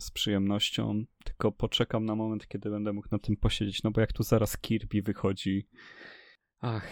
z 0.00 0.10
przyjemnością, 0.10 1.04
tylko 1.24 1.52
poczekam 1.52 2.04
na 2.04 2.14
moment, 2.14 2.48
kiedy 2.48 2.70
będę 2.70 2.92
mógł 2.92 3.08
na 3.10 3.18
tym 3.18 3.36
posiedzieć, 3.36 3.82
no 3.82 3.90
bo 3.90 4.00
jak 4.00 4.12
tu 4.12 4.22
zaraz 4.22 4.58
Kirby 4.58 5.02
wychodzi. 5.02 5.68
Ach, 6.60 6.88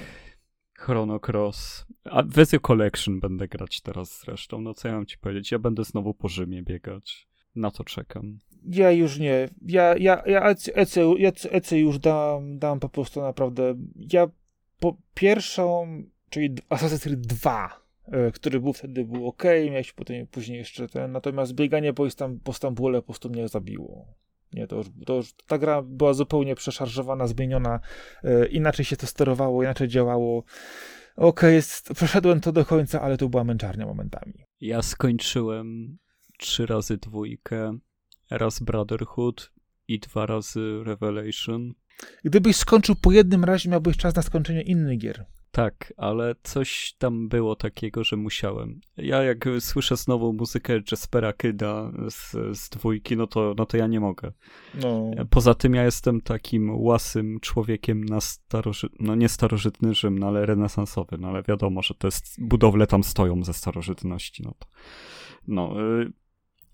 Chrono 0.78 1.20
Cross. 1.28 1.86
A 2.04 2.22
Vezio 2.22 2.60
Collection 2.60 3.20
będę 3.20 3.48
grać 3.48 3.80
teraz 3.80 4.20
zresztą. 4.20 4.60
No 4.60 4.74
co 4.74 4.88
ja 4.88 4.94
mam 4.94 5.06
ci 5.06 5.18
powiedzieć? 5.18 5.52
Ja 5.52 5.58
będę 5.58 5.84
znowu 5.84 6.14
po 6.14 6.28
Rzymie 6.28 6.62
biegać. 6.62 7.28
Na 7.54 7.70
to 7.70 7.84
czekam. 7.84 8.38
Ja 8.64 8.90
już 8.90 9.18
nie. 9.18 9.48
Ja, 9.62 9.96
ja, 9.96 10.22
ja 10.26 10.50
EC, 10.74 10.98
EC 11.50 11.72
już 11.72 11.98
dam, 11.98 12.58
dam 12.58 12.80
po 12.80 12.88
prostu 12.88 13.20
naprawdę. 13.20 13.74
Ja 13.96 14.26
po 14.80 14.96
pierwszą, 15.14 15.86
czyli 16.30 16.54
Assassin's 16.54 17.02
Creed 17.02 17.20
2 17.20 17.68
E, 17.68 17.85
który 18.34 18.60
był 18.60 18.72
wtedy 18.72 19.04
był 19.04 19.26
ok, 19.26 19.44
miałeś 19.70 19.92
potem 19.92 20.26
później 20.26 20.58
jeszcze 20.58 20.88
ten, 20.88 21.12
natomiast 21.12 21.54
bieganie 21.54 21.92
po, 21.92 22.06
Istam, 22.06 22.40
po 22.40 22.52
Stambule 22.52 22.98
po 22.98 23.06
prostu 23.06 23.30
mnie 23.30 23.48
zabiło. 23.48 24.14
Nie, 24.52 24.66
to 24.66 24.76
już, 24.76 24.86
to 25.06 25.14
już 25.14 25.32
ta 25.32 25.58
gra 25.58 25.82
była 25.82 26.14
zupełnie 26.14 26.54
przeszarżowana, 26.54 27.26
zmieniona, 27.26 27.80
e, 28.24 28.46
inaczej 28.46 28.84
się 28.84 28.96
to 28.96 29.06
sterowało, 29.06 29.62
inaczej 29.62 29.88
działało. 29.88 30.44
Ok, 31.16 31.42
jest, 31.42 31.92
przeszedłem 31.94 32.40
to 32.40 32.52
do 32.52 32.64
końca, 32.64 33.00
ale 33.00 33.16
to 33.16 33.28
była 33.28 33.44
męczarnia 33.44 33.86
momentami. 33.86 34.34
Ja 34.60 34.82
skończyłem 34.82 35.98
trzy 36.38 36.66
razy 36.66 36.96
dwójkę, 36.96 37.78
raz 38.30 38.60
Brotherhood 38.60 39.52
i 39.88 39.98
dwa 39.98 40.26
razy 40.26 40.84
Revelation. 40.84 41.74
Gdybyś 42.24 42.56
skończył 42.56 42.94
po 42.94 43.12
jednym 43.12 43.44
razie, 43.44 43.70
miałbyś 43.70 43.96
czas 43.96 44.14
na 44.14 44.22
skończenie 44.22 44.62
innych 44.62 44.98
gier. 44.98 45.26
Tak, 45.56 45.92
ale 45.96 46.34
coś 46.42 46.94
tam 46.98 47.28
było 47.28 47.56
takiego, 47.56 48.04
że 48.04 48.16
musiałem. 48.16 48.80
Ja 48.96 49.22
jak 49.22 49.48
słyszę 49.60 49.96
znowu 49.96 50.32
muzykę 50.32 50.80
Jaspera 50.90 51.32
Kyda 51.32 51.92
z, 52.10 52.32
z 52.58 52.68
dwójki, 52.68 53.16
no 53.16 53.26
to, 53.26 53.54
no 53.58 53.66
to 53.66 53.76
ja 53.76 53.86
nie 53.86 54.00
mogę. 54.00 54.32
No. 54.74 55.10
Poza 55.30 55.54
tym 55.54 55.74
ja 55.74 55.84
jestem 55.84 56.20
takim 56.20 56.80
łasym 56.80 57.40
człowiekiem 57.40 58.04
na 58.04 58.20
starożytny, 58.20 59.06
no 59.06 59.14
nie 59.14 59.28
starożytny 59.28 59.94
Rzym, 59.94 60.18
no 60.18 60.26
ale 60.26 60.46
renesansowy, 60.46 61.16
no 61.20 61.28
ale 61.28 61.42
wiadomo, 61.42 61.82
że 61.82 61.94
te 61.94 62.08
budowle 62.38 62.86
tam 62.86 63.04
stoją 63.04 63.44
ze 63.44 63.52
starożytności, 63.52 64.42
no 64.42 64.54
to 64.58 64.66
no, 65.48 65.74
y, 66.00 66.12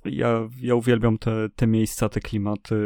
ja, 0.04 0.48
ja 0.60 0.74
uwielbiam 0.74 1.18
te, 1.18 1.48
te 1.56 1.66
miejsca, 1.66 2.08
te 2.08 2.20
klimaty. 2.20 2.76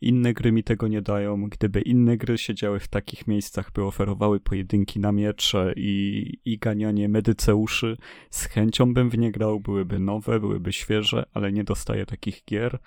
Inne 0.00 0.32
gry 0.32 0.52
mi 0.52 0.64
tego 0.64 0.88
nie 0.88 1.02
dają. 1.02 1.48
Gdyby 1.48 1.80
inne 1.80 2.16
gry 2.16 2.38
siedziały 2.38 2.80
w 2.80 2.88
takich 2.88 3.26
miejscach, 3.26 3.72
by 3.72 3.84
oferowały 3.84 4.40
pojedynki 4.40 5.00
na 5.00 5.12
miecze 5.12 5.72
i, 5.76 6.32
i 6.44 6.58
ganianie 6.58 7.08
medyceuszy, 7.08 7.96
z 8.30 8.44
chęcią 8.44 8.94
bym 8.94 9.10
w 9.10 9.18
nie 9.18 9.32
grał. 9.32 9.60
Byłyby 9.60 9.98
nowe, 9.98 10.40
byłyby 10.40 10.72
świeże, 10.72 11.26
ale 11.32 11.52
nie 11.52 11.64
dostaję 11.64 12.06
takich 12.06 12.44
gier. 12.44 12.78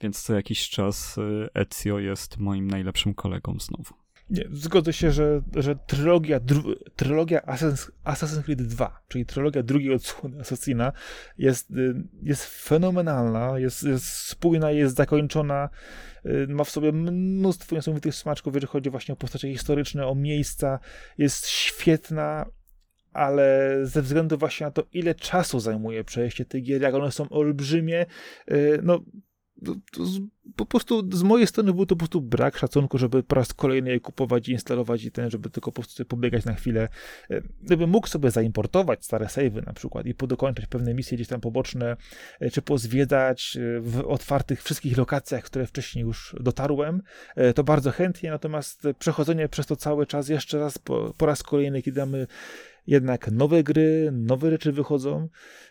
Więc 0.00 0.22
co 0.22 0.34
jakiś 0.34 0.68
czas 0.68 1.18
y, 1.18 1.48
Ezio 1.54 1.98
jest 1.98 2.38
moim 2.38 2.68
najlepszym 2.68 3.14
kolegą 3.14 3.56
znowu. 3.58 4.05
Nie, 4.30 4.44
zgodzę 4.52 4.92
się, 4.92 5.10
że, 5.10 5.42
że 5.56 5.76
trylogia, 5.86 6.40
dru, 6.40 6.74
trylogia 6.96 7.40
Assassin's, 8.04 8.42
Creed 8.42 8.62
2, 8.62 9.02
czyli 9.08 9.26
trylogia 9.26 9.62
drugiej 9.62 9.94
odsłony 9.94 10.40
Assassina, 10.40 10.92
jest, 11.38 11.70
y, 11.70 11.94
jest 12.22 12.44
fenomenalna, 12.44 13.58
jest, 13.58 13.82
jest 13.82 14.06
spójna, 14.06 14.70
jest 14.70 14.96
zakończona, 14.96 15.68
y, 16.26 16.46
ma 16.48 16.64
w 16.64 16.70
sobie 16.70 16.92
mnóstwo 16.92 17.76
niesamowitych 17.76 18.14
smaczków, 18.14 18.54
jeżeli 18.54 18.70
chodzi 18.70 18.90
właśnie 18.90 19.12
o 19.12 19.16
postacie 19.16 19.52
historyczne, 19.52 20.06
o 20.06 20.14
miejsca, 20.14 20.78
jest 21.18 21.46
świetna, 21.46 22.46
ale 23.12 23.78
ze 23.82 24.02
względu 24.02 24.38
właśnie 24.38 24.66
na 24.66 24.70
to, 24.70 24.82
ile 24.92 25.14
czasu 25.14 25.60
zajmuje 25.60 26.04
przejście 26.04 26.44
tych 26.44 26.62
gier, 26.62 26.82
jak 26.82 26.94
one 26.94 27.12
są 27.12 27.28
olbrzymie, 27.28 28.06
y, 28.50 28.80
no 28.82 29.00
po 30.56 30.66
prostu 30.66 31.16
z 31.16 31.22
mojej 31.22 31.46
strony 31.46 31.72
był 31.72 31.86
to 31.86 31.94
po 31.94 31.98
prostu 31.98 32.20
brak 32.20 32.56
szacunku, 32.56 32.98
żeby 32.98 33.22
po 33.22 33.34
raz 33.34 33.54
kolejny 33.54 33.90
je 33.90 34.00
kupować 34.00 34.48
i 34.48 34.52
instalować 34.52 35.04
i 35.04 35.10
ten, 35.10 35.30
żeby 35.30 35.50
tylko 35.50 35.72
po 35.72 35.82
prostu 35.82 36.04
pobiegać 36.04 36.44
na 36.44 36.54
chwilę. 36.54 36.88
E, 37.30 37.40
gdybym 37.62 37.90
mógł 37.90 38.06
sobie 38.06 38.30
zaimportować 38.30 39.04
stare 39.04 39.28
savey 39.28 39.62
na 39.66 39.72
przykład 39.72 40.06
i 40.06 40.14
podokończyć 40.14 40.66
pewne 40.66 40.94
misje 40.94 41.16
gdzieś 41.16 41.28
tam 41.28 41.40
poboczne, 41.40 41.96
e, 42.40 42.50
czy 42.50 42.62
pozwiedzać 42.62 43.56
e, 43.56 43.80
w 43.80 44.00
otwartych 44.06 44.62
wszystkich 44.62 44.98
lokacjach, 44.98 45.44
które 45.44 45.66
wcześniej 45.66 46.04
już 46.04 46.36
dotarłem, 46.40 47.02
to 47.54 47.64
bardzo 47.64 47.90
chętnie, 47.90 48.30
natomiast 48.30 48.82
przechodzenie 48.98 49.48
przez 49.48 49.66
to 49.66 49.76
cały 49.76 50.06
czas 50.06 50.28
jeszcze 50.28 50.58
raz, 50.58 50.78
po, 50.78 51.14
po 51.16 51.26
raz 51.26 51.42
kolejny, 51.42 51.82
kiedy 51.82 52.00
mamy 52.00 52.26
jednak 52.86 53.30
nowe 53.30 53.62
gry, 53.62 54.10
nowe 54.12 54.50
rzeczy 54.50 54.72
wychodzą, 54.72 55.28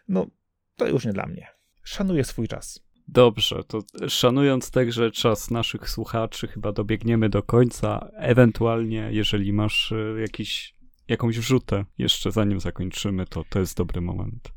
no 0.08 0.28
to 0.76 0.88
już 0.88 1.06
nie 1.06 1.14
dla 1.14 1.26
mnie. 1.26 1.48
Szanuję 1.84 2.24
swój 2.24 2.48
czas. 2.48 2.85
Dobrze, 3.08 3.64
to 3.68 3.80
szanując 4.08 4.72
także 4.72 5.12
czas 5.12 5.52
naszych 5.52 5.90
słuchaczy, 5.90 6.48
chyba 6.48 6.72
dobiegniemy 6.72 7.30
do 7.30 7.44
końca. 7.44 8.10
Ewentualnie, 8.14 9.10
jeżeli 9.12 9.54
masz 9.54 9.92
e, 9.92 10.22
jakiś, 10.22 10.76
jakąś 11.08 11.40
wrzutę 11.40 11.86
jeszcze 11.98 12.32
zanim 12.32 12.60
zakończymy, 12.60 13.26
to 13.26 13.44
to 13.50 13.60
jest 13.60 13.78
dobry 13.78 14.02
moment. 14.02 14.55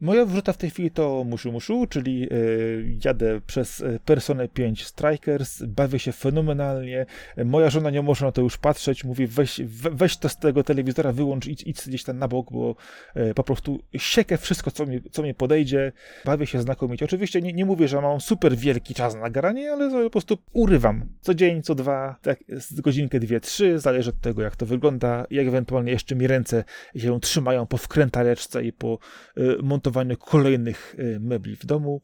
Moja 0.00 0.24
wrzuta 0.24 0.52
w 0.52 0.56
tej 0.56 0.70
chwili 0.70 0.90
to 0.90 1.24
Mushu 1.24 1.52
Mushu, 1.52 1.86
czyli 1.86 2.32
y, 2.32 2.98
jadę 3.04 3.40
przez 3.46 3.80
e, 3.80 3.98
Personę 4.04 4.48
5 4.48 4.84
Strikers, 4.84 5.62
bawię 5.62 5.98
się 5.98 6.12
fenomenalnie. 6.12 7.06
Moja 7.44 7.70
żona 7.70 7.90
nie 7.90 8.02
może 8.02 8.26
na 8.26 8.32
to 8.32 8.42
już 8.42 8.58
patrzeć, 8.58 9.04
mówi 9.04 9.26
weź, 9.26 9.60
weź 9.92 10.16
to 10.16 10.28
z 10.28 10.36
tego 10.36 10.64
telewizora, 10.64 11.12
wyłącz, 11.12 11.46
idź, 11.46 11.62
idź 11.66 11.88
gdzieś 11.88 12.04
tam 12.04 12.18
na 12.18 12.28
bok, 12.28 12.52
bo 12.52 12.76
y, 13.16 13.34
po 13.34 13.44
prostu 13.44 13.80
siekę 13.96 14.38
wszystko, 14.38 14.70
co 14.70 14.86
mi, 14.86 15.02
co 15.10 15.22
mi 15.22 15.34
podejdzie. 15.34 15.92
Bawię 16.24 16.46
się 16.46 16.62
znakomicie. 16.62 17.04
Oczywiście 17.04 17.42
nie, 17.42 17.52
nie 17.52 17.64
mówię, 17.64 17.88
że 17.88 18.00
mam 18.00 18.20
super 18.20 18.56
wielki 18.56 18.94
czas 18.94 19.14
na 19.14 19.30
granie, 19.30 19.72
ale 19.72 20.04
po 20.04 20.10
prostu 20.10 20.38
urywam. 20.52 21.06
Co 21.20 21.34
dzień, 21.34 21.62
co 21.62 21.74
dwa, 21.74 22.16
tak, 22.22 22.38
godzinkę, 22.72 23.20
dwie, 23.20 23.40
trzy, 23.40 23.78
zależy 23.78 24.10
od 24.10 24.20
tego, 24.20 24.42
jak 24.42 24.56
to 24.56 24.66
wygląda, 24.66 25.26
jak 25.30 25.46
ewentualnie 25.46 25.92
jeszcze 25.92 26.14
mi 26.14 26.26
ręce 26.26 26.64
się 26.96 27.20
trzymają 27.20 27.66
po 27.66 27.76
wkrętareczce 27.76 28.64
i 28.64 28.72
po 28.72 28.98
y, 29.38 29.56
montowaniu 29.62 29.87
kolejnych 30.16 30.94
y, 30.98 31.20
mebli 31.20 31.56
w 31.56 31.66
domu. 31.66 32.02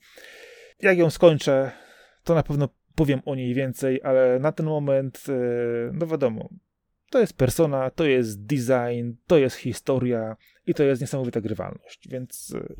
Jak 0.80 0.98
ją 0.98 1.10
skończę, 1.10 1.72
to 2.24 2.34
na 2.34 2.42
pewno 2.42 2.68
powiem 2.94 3.20
o 3.24 3.34
niej 3.34 3.54
więcej, 3.54 4.00
ale 4.02 4.38
na 4.38 4.52
ten 4.52 4.66
moment, 4.66 5.24
y, 5.28 5.32
no 5.92 6.06
wiadomo, 6.06 6.48
to 7.10 7.20
jest 7.20 7.36
persona, 7.36 7.90
to 7.90 8.04
jest 8.04 8.46
design, 8.46 9.12
to 9.26 9.38
jest 9.38 9.56
historia 9.56 10.36
i 10.66 10.74
to 10.74 10.82
jest 10.82 11.00
niesamowita 11.00 11.40
grywalność, 11.40 12.08
więc 12.08 12.50
y, 12.50 12.74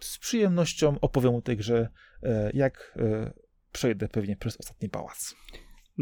z 0.00 0.18
przyjemnością 0.18 1.00
opowiem 1.00 1.34
o 1.34 1.42
tej 1.42 1.56
grze, 1.56 1.88
jak 2.54 2.98
przejdę 3.72 4.08
pewnie 4.08 4.36
przez 4.36 4.60
ostatni 4.60 4.88
pałac. 4.88 5.34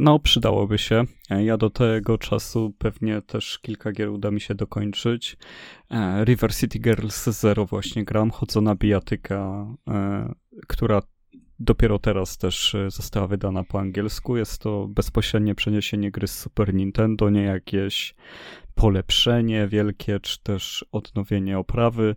No, 0.03 0.19
przydałoby 0.19 0.79
się. 0.79 1.05
Ja 1.31 1.57
do 1.57 1.71
tego 1.71 2.19
czasu 2.19 2.75
pewnie 2.79 3.23
też 3.23 3.59
kilka 3.59 3.93
gier 3.93 4.09
uda 4.09 4.31
mi 4.31 4.41
się 4.41 4.55
dokończyć. 4.55 5.37
E, 5.91 6.25
River 6.25 6.55
City 6.55 6.79
Girls 6.79 7.25
Zero 7.25 7.67
właśnie 7.67 8.05
gram, 8.05 8.31
chodzona 8.31 8.75
bijatyka, 8.75 9.67
e, 9.89 10.33
która 10.69 11.03
dopiero 11.59 11.99
teraz 11.99 12.39
też 12.39 12.75
e, 12.75 12.91
została 12.91 13.27
wydana 13.27 13.65
po 13.65 13.81
angielsku. 13.81 14.37
Jest 14.37 14.63
to 14.63 14.89
bezpośrednie 14.89 15.55
przeniesienie 15.55 16.11
gry 16.11 16.29
z 16.29 16.39
Super 16.39 16.75
Nintendo, 16.75 17.31
nie 17.31 17.43
jakieś 17.43 18.15
polepszenie 18.75 19.69
wielkie, 19.69 20.21
czy 20.21 20.43
też 20.43 20.85
odnowienie 20.93 21.59
oprawy. 21.59 22.17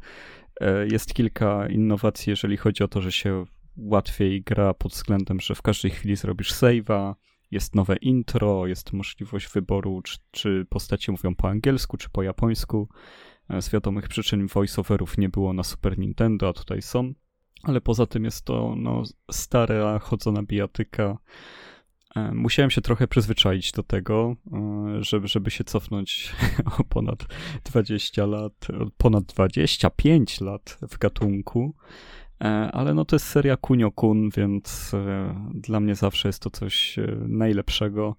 Jest 0.91 1.13
kilka 1.13 1.67
innowacji, 1.67 2.29
jeżeli 2.29 2.57
chodzi 2.57 2.83
o 2.83 2.87
to, 2.87 3.01
że 3.01 3.11
się 3.11 3.45
łatwiej 3.77 4.41
gra 4.41 4.73
pod 4.73 4.91
względem, 4.91 5.39
że 5.39 5.55
w 5.55 5.61
każdej 5.61 5.91
chwili 5.91 6.15
zrobisz 6.15 6.53
save'a, 6.53 7.13
jest 7.53 7.75
nowe 7.75 7.95
intro, 7.95 8.67
jest 8.67 8.93
możliwość 8.93 9.47
wyboru, 9.47 10.01
czy, 10.01 10.17
czy 10.31 10.65
postacie 10.69 11.11
mówią 11.11 11.35
po 11.35 11.49
angielsku, 11.49 11.97
czy 11.97 12.09
po 12.09 12.23
japońsku. 12.23 12.89
E, 13.49 13.61
z 13.61 13.69
wiadomych 13.69 14.07
przyczyn 14.07 14.47
voiceoverów 14.47 15.17
nie 15.17 15.29
było 15.29 15.53
na 15.53 15.63
Super 15.63 15.99
Nintendo, 15.99 16.47
a 16.49 16.53
tutaj 16.53 16.81
są. 16.81 17.13
Ale 17.63 17.81
poza 17.81 18.05
tym 18.05 18.23
jest 18.23 18.45
to 18.45 18.75
no, 18.77 19.03
stara, 19.31 19.99
chodzona 19.99 20.43
bijatyka. 20.43 21.17
E, 22.15 22.31
musiałem 22.31 22.71
się 22.71 22.81
trochę 22.81 23.07
przyzwyczaić 23.07 23.71
do 23.71 23.83
tego, 23.83 24.35
e, 24.53 25.03
żeby, 25.03 25.27
żeby 25.27 25.51
się 25.51 25.63
cofnąć 25.63 26.35
o 26.79 26.83
ponad 26.83 27.25
20 27.63 28.25
lat, 28.25 28.67
ponad 28.97 29.23
25 29.23 30.41
lat 30.41 30.77
w 30.89 30.97
gatunku. 30.97 31.75
E, 32.41 32.45
ale 32.71 32.93
no 32.93 33.05
to 33.05 33.15
jest 33.15 33.25
seria 33.25 33.57
Kunio-kun, 33.57 34.29
więc 34.37 34.93
e, 34.93 35.35
dla 35.53 35.79
mnie 35.79 35.95
zawsze 35.95 36.29
jest 36.29 36.43
to 36.43 36.49
coś 36.49 36.99
e, 36.99 37.17
najlepszego. 37.27 38.15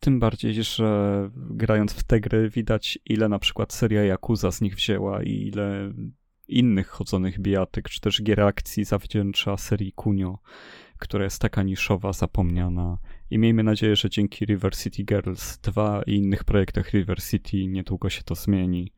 Tym 0.00 0.20
bardziej, 0.20 0.62
że 0.62 1.30
grając 1.34 1.92
w 1.92 2.04
te 2.04 2.20
gry 2.20 2.50
widać, 2.50 2.98
ile 3.04 3.28
na 3.28 3.38
przykład 3.38 3.72
seria 3.72 4.02
Yakuza 4.14 4.50
z 4.50 4.60
nich 4.60 4.74
wzięła 4.74 5.22
i 5.22 5.46
ile 5.46 5.92
innych 6.48 6.88
chodzonych 6.88 7.40
bijatyk, 7.40 7.88
czy 7.88 8.00
też 8.00 8.22
gier 8.22 8.40
akcji 8.40 8.84
zawdzięcza 8.84 9.56
serii 9.56 9.92
Kunio, 9.92 10.38
która 10.98 11.24
jest 11.24 11.42
taka 11.42 11.62
niszowa, 11.62 12.12
zapomniana. 12.12 12.98
I 13.30 13.38
miejmy 13.38 13.62
nadzieję, 13.62 13.96
że 13.96 14.10
dzięki 14.10 14.44
River 14.44 14.76
City 14.76 15.04
Girls 15.04 15.58
2 15.58 16.02
i 16.06 16.14
innych 16.14 16.44
projektach 16.44 16.92
River 16.92 17.22
City 17.22 17.66
niedługo 17.66 18.10
się 18.10 18.22
to 18.22 18.34
zmieni 18.34 18.92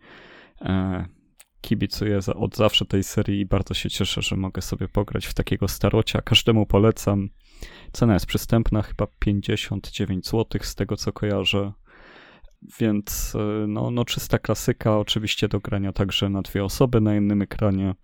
kibicuję 1.63 2.19
od 2.35 2.57
zawsze 2.57 2.85
tej 2.85 3.03
serii 3.03 3.41
i 3.41 3.47
bardzo 3.47 3.75
się 3.75 3.91
cieszę, 3.91 4.23
że 4.23 4.37
mogę 4.37 4.63
sobie 4.63 4.89
pograć 4.89 5.27
w 5.27 5.35
takiego 5.35 5.69
starocia. 5.69 6.23
Każdemu 6.23 6.67
polecam. 6.67 7.29
Cena 7.93 8.15
jest 8.15 8.27
przystępna, 8.27 8.83
chyba 8.83 9.07
59 9.19 10.27
zł 10.27 10.61
z 10.63 10.75
tego 10.75 10.97
co 10.97 11.13
kojarzę. 11.13 11.73
Więc 12.81 13.35
e, 13.35 13.67
no, 13.67 13.91
no 13.91 14.05
czysta 14.05 14.39
klasyka, 14.39 14.99
oczywiście 14.99 15.49
do 15.49 15.61
grania 15.61 15.93
także 15.93 16.29
na 16.29 16.43
dwie 16.43 16.65
osoby 16.65 17.01
na 17.01 17.15
jednym 17.15 17.43
ekranie. 17.43 17.95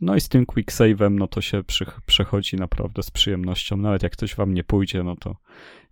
No 0.00 0.16
i 0.16 0.20
z 0.20 0.28
tym 0.28 0.46
quick 0.46 0.72
save'em, 0.72 1.10
no 1.10 1.26
to 1.26 1.40
się 1.40 1.64
przy, 1.64 1.86
przechodzi 2.06 2.56
naprawdę 2.56 3.02
z 3.02 3.10
przyjemnością. 3.10 3.76
Nawet 3.76 4.02
jak 4.02 4.16
coś 4.16 4.34
wam 4.34 4.54
nie 4.54 4.64
pójdzie, 4.64 5.02
no 5.02 5.16
to 5.16 5.36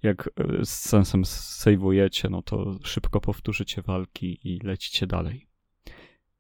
jak 0.03 0.31
e, 0.37 0.65
z 0.65 0.71
sensem 0.71 1.23
save'ujecie, 1.23 2.31
no 2.31 2.43
to 2.43 2.79
szybko 2.85 3.21
powtórzycie 3.21 3.83
walki 3.83 4.41
i 4.45 4.61
lecicie 4.63 5.07
dalej. 5.07 5.52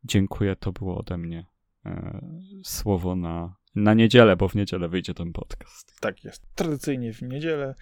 Dziękuję, 0.04 0.56
to 0.56 0.72
było 0.72 0.98
ode 0.98 1.18
mnie 1.18 1.46
e, 1.86 2.20
słowo 2.64 3.16
na, 3.16 3.56
na 3.74 3.94
niedzielę, 3.94 4.36
bo 4.36 4.48
w 4.48 4.54
niedzielę 4.54 4.88
wyjdzie 4.88 5.14
ten 5.14 5.32
podcast. 5.32 6.00
Tak 6.00 6.24
jest. 6.24 6.46
Tradycyjnie 6.54 7.12
w 7.12 7.22
niedzielę. 7.22 7.74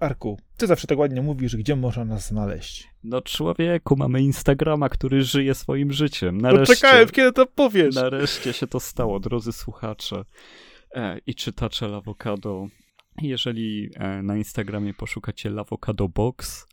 Arku, 0.00 0.38
ty 0.56 0.66
zawsze 0.66 0.86
tak 0.86 0.98
ładnie 0.98 1.22
mówisz, 1.22 1.56
gdzie 1.56 1.76
można 1.76 2.04
nas 2.04 2.28
znaleźć. 2.28 2.88
No 3.04 3.20
człowieku, 3.20 3.96
mamy 3.96 4.22
Instagrama, 4.22 4.88
który 4.88 5.22
żyje 5.22 5.54
swoim 5.54 5.92
życiem. 5.92 6.40
Nareszcie, 6.40 6.74
Poczekałem, 6.74 7.08
kiedy 7.08 7.32
to 7.32 7.46
powiesz. 7.46 7.94
Nareszcie 7.94 8.52
się 8.52 8.66
to 8.66 8.80
stało, 8.80 9.20
drodzy 9.20 9.52
słuchacze 9.52 10.24
e, 10.94 11.18
i 11.26 11.34
czytacze 11.34 11.88
Lawokado. 11.88 12.66
Jeżeli 13.22 13.90
e, 13.94 14.22
na 14.22 14.36
Instagramie 14.36 14.94
poszukacie 14.94 15.50
Lawokado 15.50 16.08
Box, 16.08 16.66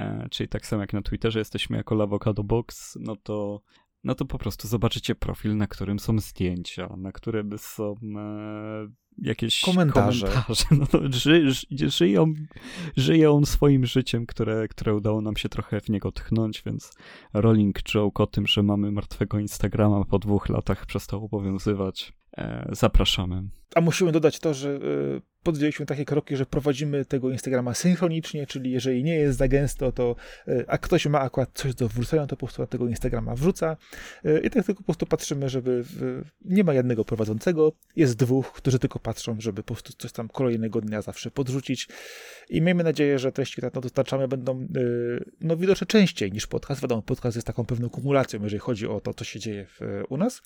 e, 0.00 0.28
czyli 0.30 0.48
tak 0.48 0.66
samo 0.66 0.82
jak 0.82 0.92
na 0.92 1.02
Twitterze 1.02 1.38
jesteśmy 1.38 1.76
jako 1.76 1.94
Lawokado 1.94 2.44
Box, 2.44 2.98
no 3.00 3.16
to 3.16 3.62
no 4.04 4.14
to 4.14 4.24
po 4.24 4.38
prostu 4.38 4.68
zobaczycie 4.68 5.14
profil, 5.14 5.56
na 5.56 5.66
którym 5.66 5.98
są 5.98 6.18
zdjęcia, 6.18 6.88
na 6.96 7.12
którym 7.12 7.58
są 7.58 7.94
e, 8.16 8.88
jakieś 9.22 9.60
komentarze. 9.60 10.26
komentarze. 10.26 10.64
No 10.78 10.86
to 10.86 11.00
ży, 11.12 11.50
ży, 11.50 11.90
żyją, 11.90 12.34
żyje 12.96 13.30
on 13.30 13.46
swoim 13.46 13.86
życiem, 13.86 14.26
które, 14.26 14.68
które 14.68 14.94
udało 14.94 15.20
nam 15.20 15.36
się 15.36 15.48
trochę 15.48 15.80
w 15.80 15.88
niego 15.88 16.12
tchnąć, 16.12 16.62
więc 16.66 16.92
rolling 17.34 17.82
joke 17.82 18.22
o 18.22 18.26
tym, 18.26 18.46
że 18.46 18.62
mamy 18.62 18.92
martwego 18.92 19.38
Instagrama 19.38 20.04
po 20.04 20.18
dwóch 20.18 20.48
latach 20.48 20.86
przestał 20.86 21.24
obowiązywać. 21.24 22.12
E, 22.36 22.68
zapraszamy. 22.72 23.48
A 23.74 23.80
musimy 23.80 24.12
dodać 24.12 24.38
to, 24.38 24.54
że 24.54 24.70
e, 24.70 24.78
podjęliśmy 25.42 25.86
takie 25.86 26.04
kroki, 26.04 26.36
że 26.36 26.46
prowadzimy 26.46 27.04
tego 27.04 27.30
Instagrama 27.30 27.74
synchronicznie, 27.74 28.46
czyli 28.46 28.70
jeżeli 28.70 29.04
nie 29.04 29.14
jest 29.14 29.38
za 29.38 29.48
gęsto, 29.48 29.92
to 29.92 30.16
e, 30.48 30.64
a 30.68 30.78
ktoś 30.78 31.06
ma 31.06 31.20
akurat 31.20 31.50
coś 31.54 31.74
do 31.74 31.88
wrzucenia, 31.88 32.26
to 32.26 32.36
po 32.36 32.46
prostu 32.46 32.66
tego 32.66 32.88
Instagrama 32.88 33.34
wrzuca. 33.34 33.76
I 34.42 34.50
tak 34.50 34.66
tylko 34.66 34.82
po 34.82 34.84
prostu 34.84 35.06
patrzymy, 35.06 35.48
żeby 35.48 35.84
nie 36.44 36.64
ma 36.64 36.74
jednego 36.74 37.04
prowadzącego, 37.04 37.72
jest 37.96 38.16
dwóch, 38.16 38.52
którzy 38.52 38.78
tylko 38.78 38.98
patrzą, 38.98 39.36
żeby 39.40 39.62
po 39.62 39.74
prostu 39.74 39.92
coś 39.98 40.12
tam 40.12 40.28
kolejnego 40.28 40.80
dnia 40.80 41.02
zawsze 41.02 41.30
podrzucić. 41.30 41.88
I 42.48 42.62
miejmy 42.62 42.84
nadzieję, 42.84 43.18
że 43.18 43.32
treści, 43.32 43.52
które 43.52 43.70
dostarczamy 43.70 44.28
będą 44.28 44.66
no, 45.40 45.56
widoczne 45.56 45.86
częściej 45.86 46.32
niż 46.32 46.46
podcast. 46.46 46.82
Wiadomo, 46.82 47.02
podcast 47.02 47.36
jest 47.36 47.46
taką 47.46 47.64
pewną 47.64 47.90
kumulacją, 47.90 48.42
jeżeli 48.42 48.60
chodzi 48.60 48.86
o 48.86 49.00
to, 49.00 49.14
co 49.14 49.24
się 49.24 49.40
dzieje 49.40 49.66
w, 49.66 49.80
u 50.08 50.16
nas, 50.16 50.42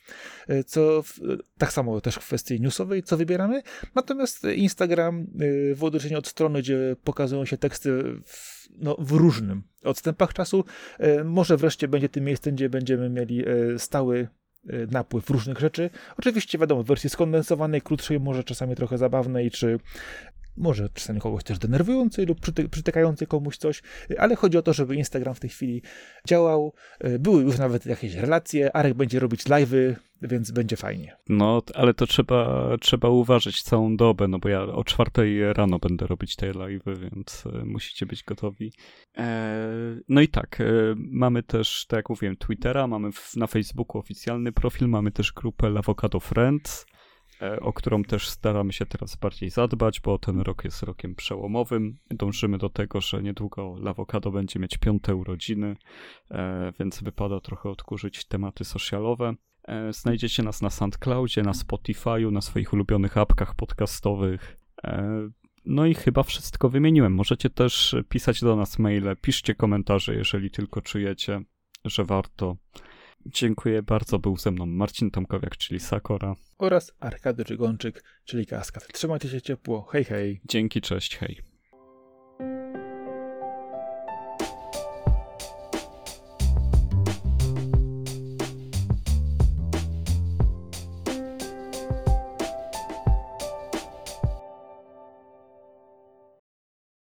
co 0.66 1.02
w, 1.02 1.20
tak 1.58 1.72
samo 1.72 2.00
też 2.00 2.14
w 2.14 2.26
kwestii 2.26 2.60
newsowej, 2.60 3.02
co 3.12 3.16
wybieramy. 3.16 3.62
Natomiast 3.94 4.44
Instagram 4.44 5.26
y, 5.42 5.74
w 5.74 5.84
odróżnieniu 5.84 6.18
od 6.18 6.26
strony, 6.26 6.58
gdzie 6.58 6.96
pokazują 7.04 7.44
się 7.44 7.56
teksty 7.56 8.02
w, 8.26 8.68
no, 8.78 8.96
w 8.98 9.12
różnym 9.12 9.62
odstępach 9.84 10.32
czasu, 10.32 10.64
y, 11.20 11.24
może 11.24 11.56
wreszcie 11.56 11.88
będzie 11.88 12.08
tym 12.08 12.24
miejscem, 12.24 12.54
gdzie 12.54 12.68
będziemy 12.68 13.10
mieli 13.10 13.48
y, 13.48 13.78
stały 13.78 14.28
napływ 14.90 15.30
różnych 15.30 15.58
rzeczy. 15.58 15.90
Oczywiście 16.18 16.58
wiadomo, 16.58 16.82
w 16.82 16.86
wersji 16.86 17.10
skondensowanej, 17.10 17.82
krótszej, 17.82 18.20
może 18.20 18.44
czasami 18.44 18.76
trochę 18.76 18.98
zabawnej, 18.98 19.50
czy 19.50 19.78
może 20.56 20.88
czasami 20.94 21.20
kogoś 21.20 21.44
też 21.44 21.58
denerwującej 21.58 22.26
lub 22.26 22.40
przyty 22.40 22.68
przytykającej 22.68 23.28
komuś 23.28 23.56
coś, 23.56 23.82
ale 24.18 24.36
chodzi 24.36 24.58
o 24.58 24.62
to, 24.62 24.72
żeby 24.72 24.96
Instagram 24.96 25.34
w 25.34 25.40
tej 25.40 25.50
chwili 25.50 25.82
działał. 26.28 26.74
Były 27.20 27.42
już 27.42 27.58
nawet 27.58 27.86
jakieś 27.86 28.14
relacje, 28.14 28.76
Arek 28.76 28.94
będzie 28.94 29.20
robić 29.20 29.44
live'y, 29.44 29.94
więc 30.22 30.50
będzie 30.50 30.76
fajnie. 30.76 31.16
No, 31.28 31.62
ale 31.74 31.94
to 31.94 32.06
trzeba, 32.06 32.68
trzeba 32.80 33.08
uważać 33.08 33.62
całą 33.62 33.96
dobę, 33.96 34.28
no 34.28 34.38
bo 34.38 34.48
ja 34.48 34.62
o 34.62 34.84
czwartej 34.84 35.52
rano 35.52 35.78
będę 35.78 36.06
robić 36.06 36.36
te 36.36 36.52
live'y, 36.52 36.98
więc 36.98 37.44
e, 37.46 37.64
musicie 37.64 38.06
być 38.06 38.24
gotowi. 38.24 38.72
E, 39.16 39.64
no 40.08 40.20
i 40.20 40.28
tak, 40.28 40.62
mamy 40.96 41.42
też, 41.42 41.86
tak 41.88 41.96
jak 41.96 42.10
mówiłem, 42.10 42.36
Twittera, 42.36 42.86
mamy 42.86 43.10
na 43.36 43.46
Facebooku 43.46 43.98
oficjalny 43.98 44.52
profil, 44.52 44.88
mamy 44.88 45.10
też 45.10 45.32
grupę 45.32 45.66
L'Avocado 45.66 46.20
Friends, 46.20 46.86
o 47.60 47.72
którą 47.72 48.02
też 48.04 48.28
staramy 48.28 48.72
się 48.72 48.86
teraz 48.86 49.16
bardziej 49.16 49.50
zadbać, 49.50 50.00
bo 50.00 50.18
ten 50.18 50.40
rok 50.40 50.64
jest 50.64 50.82
rokiem 50.82 51.14
przełomowym. 51.14 51.98
Dążymy 52.10 52.58
do 52.58 52.68
tego, 52.68 53.00
że 53.00 53.22
niedługo 53.22 53.76
Lawokado 53.78 54.30
będzie 54.30 54.60
mieć 54.60 54.78
piąte 54.78 55.14
urodziny, 55.14 55.76
e, 56.30 56.72
więc 56.78 57.02
wypada 57.02 57.40
trochę 57.40 57.70
odkurzyć 57.70 58.24
tematy 58.24 58.64
socialowe. 58.64 59.34
E, 59.64 59.92
znajdziecie 59.92 60.42
nas 60.42 60.62
na 60.62 60.70
SoundCloudzie, 60.70 61.42
na 61.42 61.52
Spotify'u, 61.52 62.32
na 62.32 62.40
swoich 62.40 62.72
ulubionych 62.72 63.18
apkach 63.18 63.54
podcastowych. 63.54 64.56
E, 64.84 65.28
no 65.64 65.86
i 65.86 65.94
chyba 65.94 66.22
wszystko 66.22 66.68
wymieniłem. 66.68 67.14
Możecie 67.14 67.50
też 67.50 67.96
pisać 68.08 68.40
do 68.40 68.56
nas 68.56 68.78
maile, 68.78 69.16
piszcie 69.20 69.54
komentarze, 69.54 70.14
jeżeli 70.14 70.50
tylko 70.50 70.80
czujecie, 70.80 71.40
że 71.84 72.04
warto. 72.04 72.56
Dziękuję 73.26 73.82
bardzo. 73.82 74.18
Był 74.18 74.36
ze 74.36 74.50
mną 74.50 74.66
Marcin 74.66 75.10
Tomkowiak, 75.10 75.56
czyli 75.56 75.80
Sakora. 75.80 76.34
Oraz 76.58 76.92
Arkady 77.00 77.44
Czygonczyk, 77.44 78.04
czyli 78.24 78.46
Kaskad. 78.46 78.92
Trzymajcie 78.92 79.28
się 79.28 79.42
ciepło. 79.42 79.82
Hej, 79.92 80.04
hej. 80.04 80.40
Dzięki, 80.44 80.80
cześć, 80.80 81.16
hej. 81.16 81.40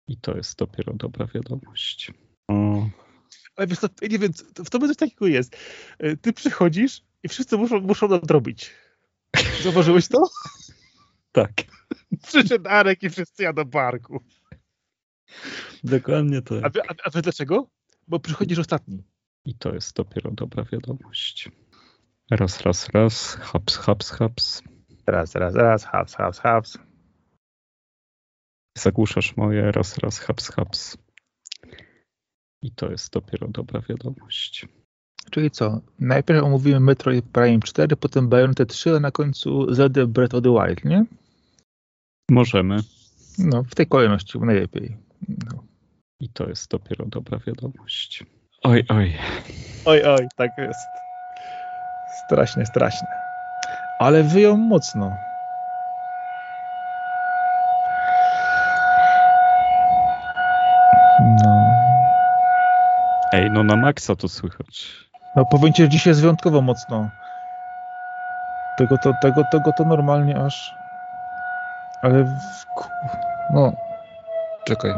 I 0.09 0.17
to 0.17 0.37
jest 0.37 0.59
dopiero 0.59 0.95
dobra 0.95 1.27
wiadomość. 1.27 2.13
O. 2.49 2.89
Ale 3.61 3.67
wiesz 3.67 3.79
ja 4.03 4.09
nie 4.09 4.19
wiem, 4.19 4.33
w 4.65 4.71
tobie 4.71 4.89
coś 4.89 4.97
takiego 4.97 5.27
jest. 5.27 5.57
E, 5.99 6.17
Ty 6.17 6.33
przychodzisz 6.33 7.03
i 7.23 7.29
wszyscy 7.29 7.57
muszą, 7.57 7.81
muszą 7.81 8.09
nadrobić. 8.09 8.71
Zauważyłeś 9.63 10.09
to? 10.09 10.19
Tak, 11.33 11.53
Przyszedł 12.27 12.69
Arek 12.69 13.03
i 13.03 13.11
wszyscy 13.11 13.43
jadą 13.43 13.65
do 13.65 13.71
parku. 13.71 14.21
dokładnie 15.85 16.43
to. 16.43 16.55
A, 16.63 16.69
wy- 16.69 16.83
a, 16.83 16.95
a 17.05 17.11
wiesz 17.11 17.23
dlaczego? 17.23 17.71
Bo 18.09 18.21
przychodzisz 18.21 18.59
ostatni. 18.59 19.03
I 19.45 19.55
to 19.55 19.75
jest 19.75 19.97
dopiero 19.97 20.31
dobra 20.31 20.65
wiadomość. 20.65 21.49
Raz, 22.31 22.61
raz, 22.61 22.89
raz. 22.89 23.35
Haps, 23.35 23.77
haps, 23.77 24.11
haps. 24.11 24.63
Raz, 25.07 25.35
raz, 25.35 25.55
raz, 25.55 25.85
haps, 25.85 26.15
haps, 26.15 26.39
haps. 26.39 26.79
Zagłuszasz 28.79 29.37
moje. 29.37 29.73
Raz, 29.73 29.99
raz, 29.99 30.19
haps, 30.19 30.49
haps. 30.51 30.97
I 32.63 32.71
to 32.71 32.91
jest 32.91 33.13
dopiero 33.13 33.49
dobra 33.49 33.81
wiadomość. 33.89 34.67
Czyli 35.31 35.51
co? 35.51 35.81
Najpierw 36.01 36.43
omówimy 36.43 36.81
Metroid 36.81 37.25
Prime 37.25 37.61
4, 37.61 37.97
potem 37.97 38.29
Bayonetta 38.29 38.65
3, 38.65 38.97
a 38.97 39.01
na 39.01 39.11
końcu 39.11 39.75
Zelda 39.75 40.07
Breath 40.07 40.35
of 40.35 40.43
the 40.43 40.51
Wild, 40.51 40.85
nie? 40.85 41.05
Możemy. 42.31 42.77
No, 43.39 43.63
w 43.63 43.75
tej 43.75 43.87
kolejności 43.87 44.39
najlepiej. 44.39 44.97
No. 45.29 45.63
I 46.21 46.29
to 46.29 46.49
jest 46.49 46.71
dopiero 46.71 47.07
dobra 47.07 47.39
wiadomość. 47.47 48.25
Oj, 48.63 48.85
oj. 48.89 49.19
Oj, 49.85 50.03
oj, 50.05 50.27
tak 50.37 50.51
jest. 50.59 50.87
Strasznie, 52.27 52.67
strasznie. 52.67 53.09
Ale 53.99 54.23
wyją 54.23 54.57
mocno. 54.57 55.17
Ej, 63.41 63.51
no 63.51 63.65
na 63.65 63.77
maksa 63.77 64.17
to 64.17 64.29
słychać. 64.29 64.93
No 65.37 65.45
powiem 65.45 65.73
ci, 65.73 65.83
że 65.83 65.89
dzisiaj 65.89 66.11
jest 66.11 66.21
wyjątkowo 66.21 66.61
mocno. 66.61 67.11
Tego 68.79 68.99
to, 68.99 69.13
tego, 69.23 69.45
tego 69.53 69.73
to 69.79 69.85
normalnie 69.85 70.39
aż... 70.41 70.75
Ale... 72.03 72.25
W... 72.25 72.31
No... 73.55 73.73
Czekaj. 74.65 74.95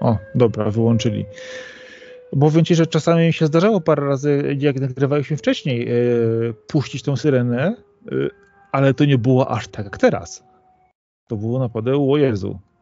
O, 0.00 0.16
dobra, 0.34 0.70
wyłączyli. 0.70 1.24
Bo 2.32 2.62
ci, 2.62 2.74
że 2.74 2.86
czasami 2.86 3.26
mi 3.26 3.32
się 3.32 3.46
zdarzało 3.46 3.80
parę 3.80 4.06
razy, 4.06 4.56
jak 4.58 4.80
nagrywaliśmy 4.80 5.36
wcześniej, 5.36 5.86
yy, 5.88 6.54
puścić 6.66 7.02
tą 7.02 7.16
syrenę, 7.16 7.76
yy, 8.10 8.30
ale 8.72 8.94
to 8.94 9.04
nie 9.04 9.18
było 9.18 9.50
aż 9.50 9.68
tak 9.68 9.84
jak 9.84 9.98
teraz. 9.98 10.44
To 11.28 11.36
było 11.36 11.58
naprawdę, 11.58 11.92
o 11.96 12.16
Jezu. 12.16 12.58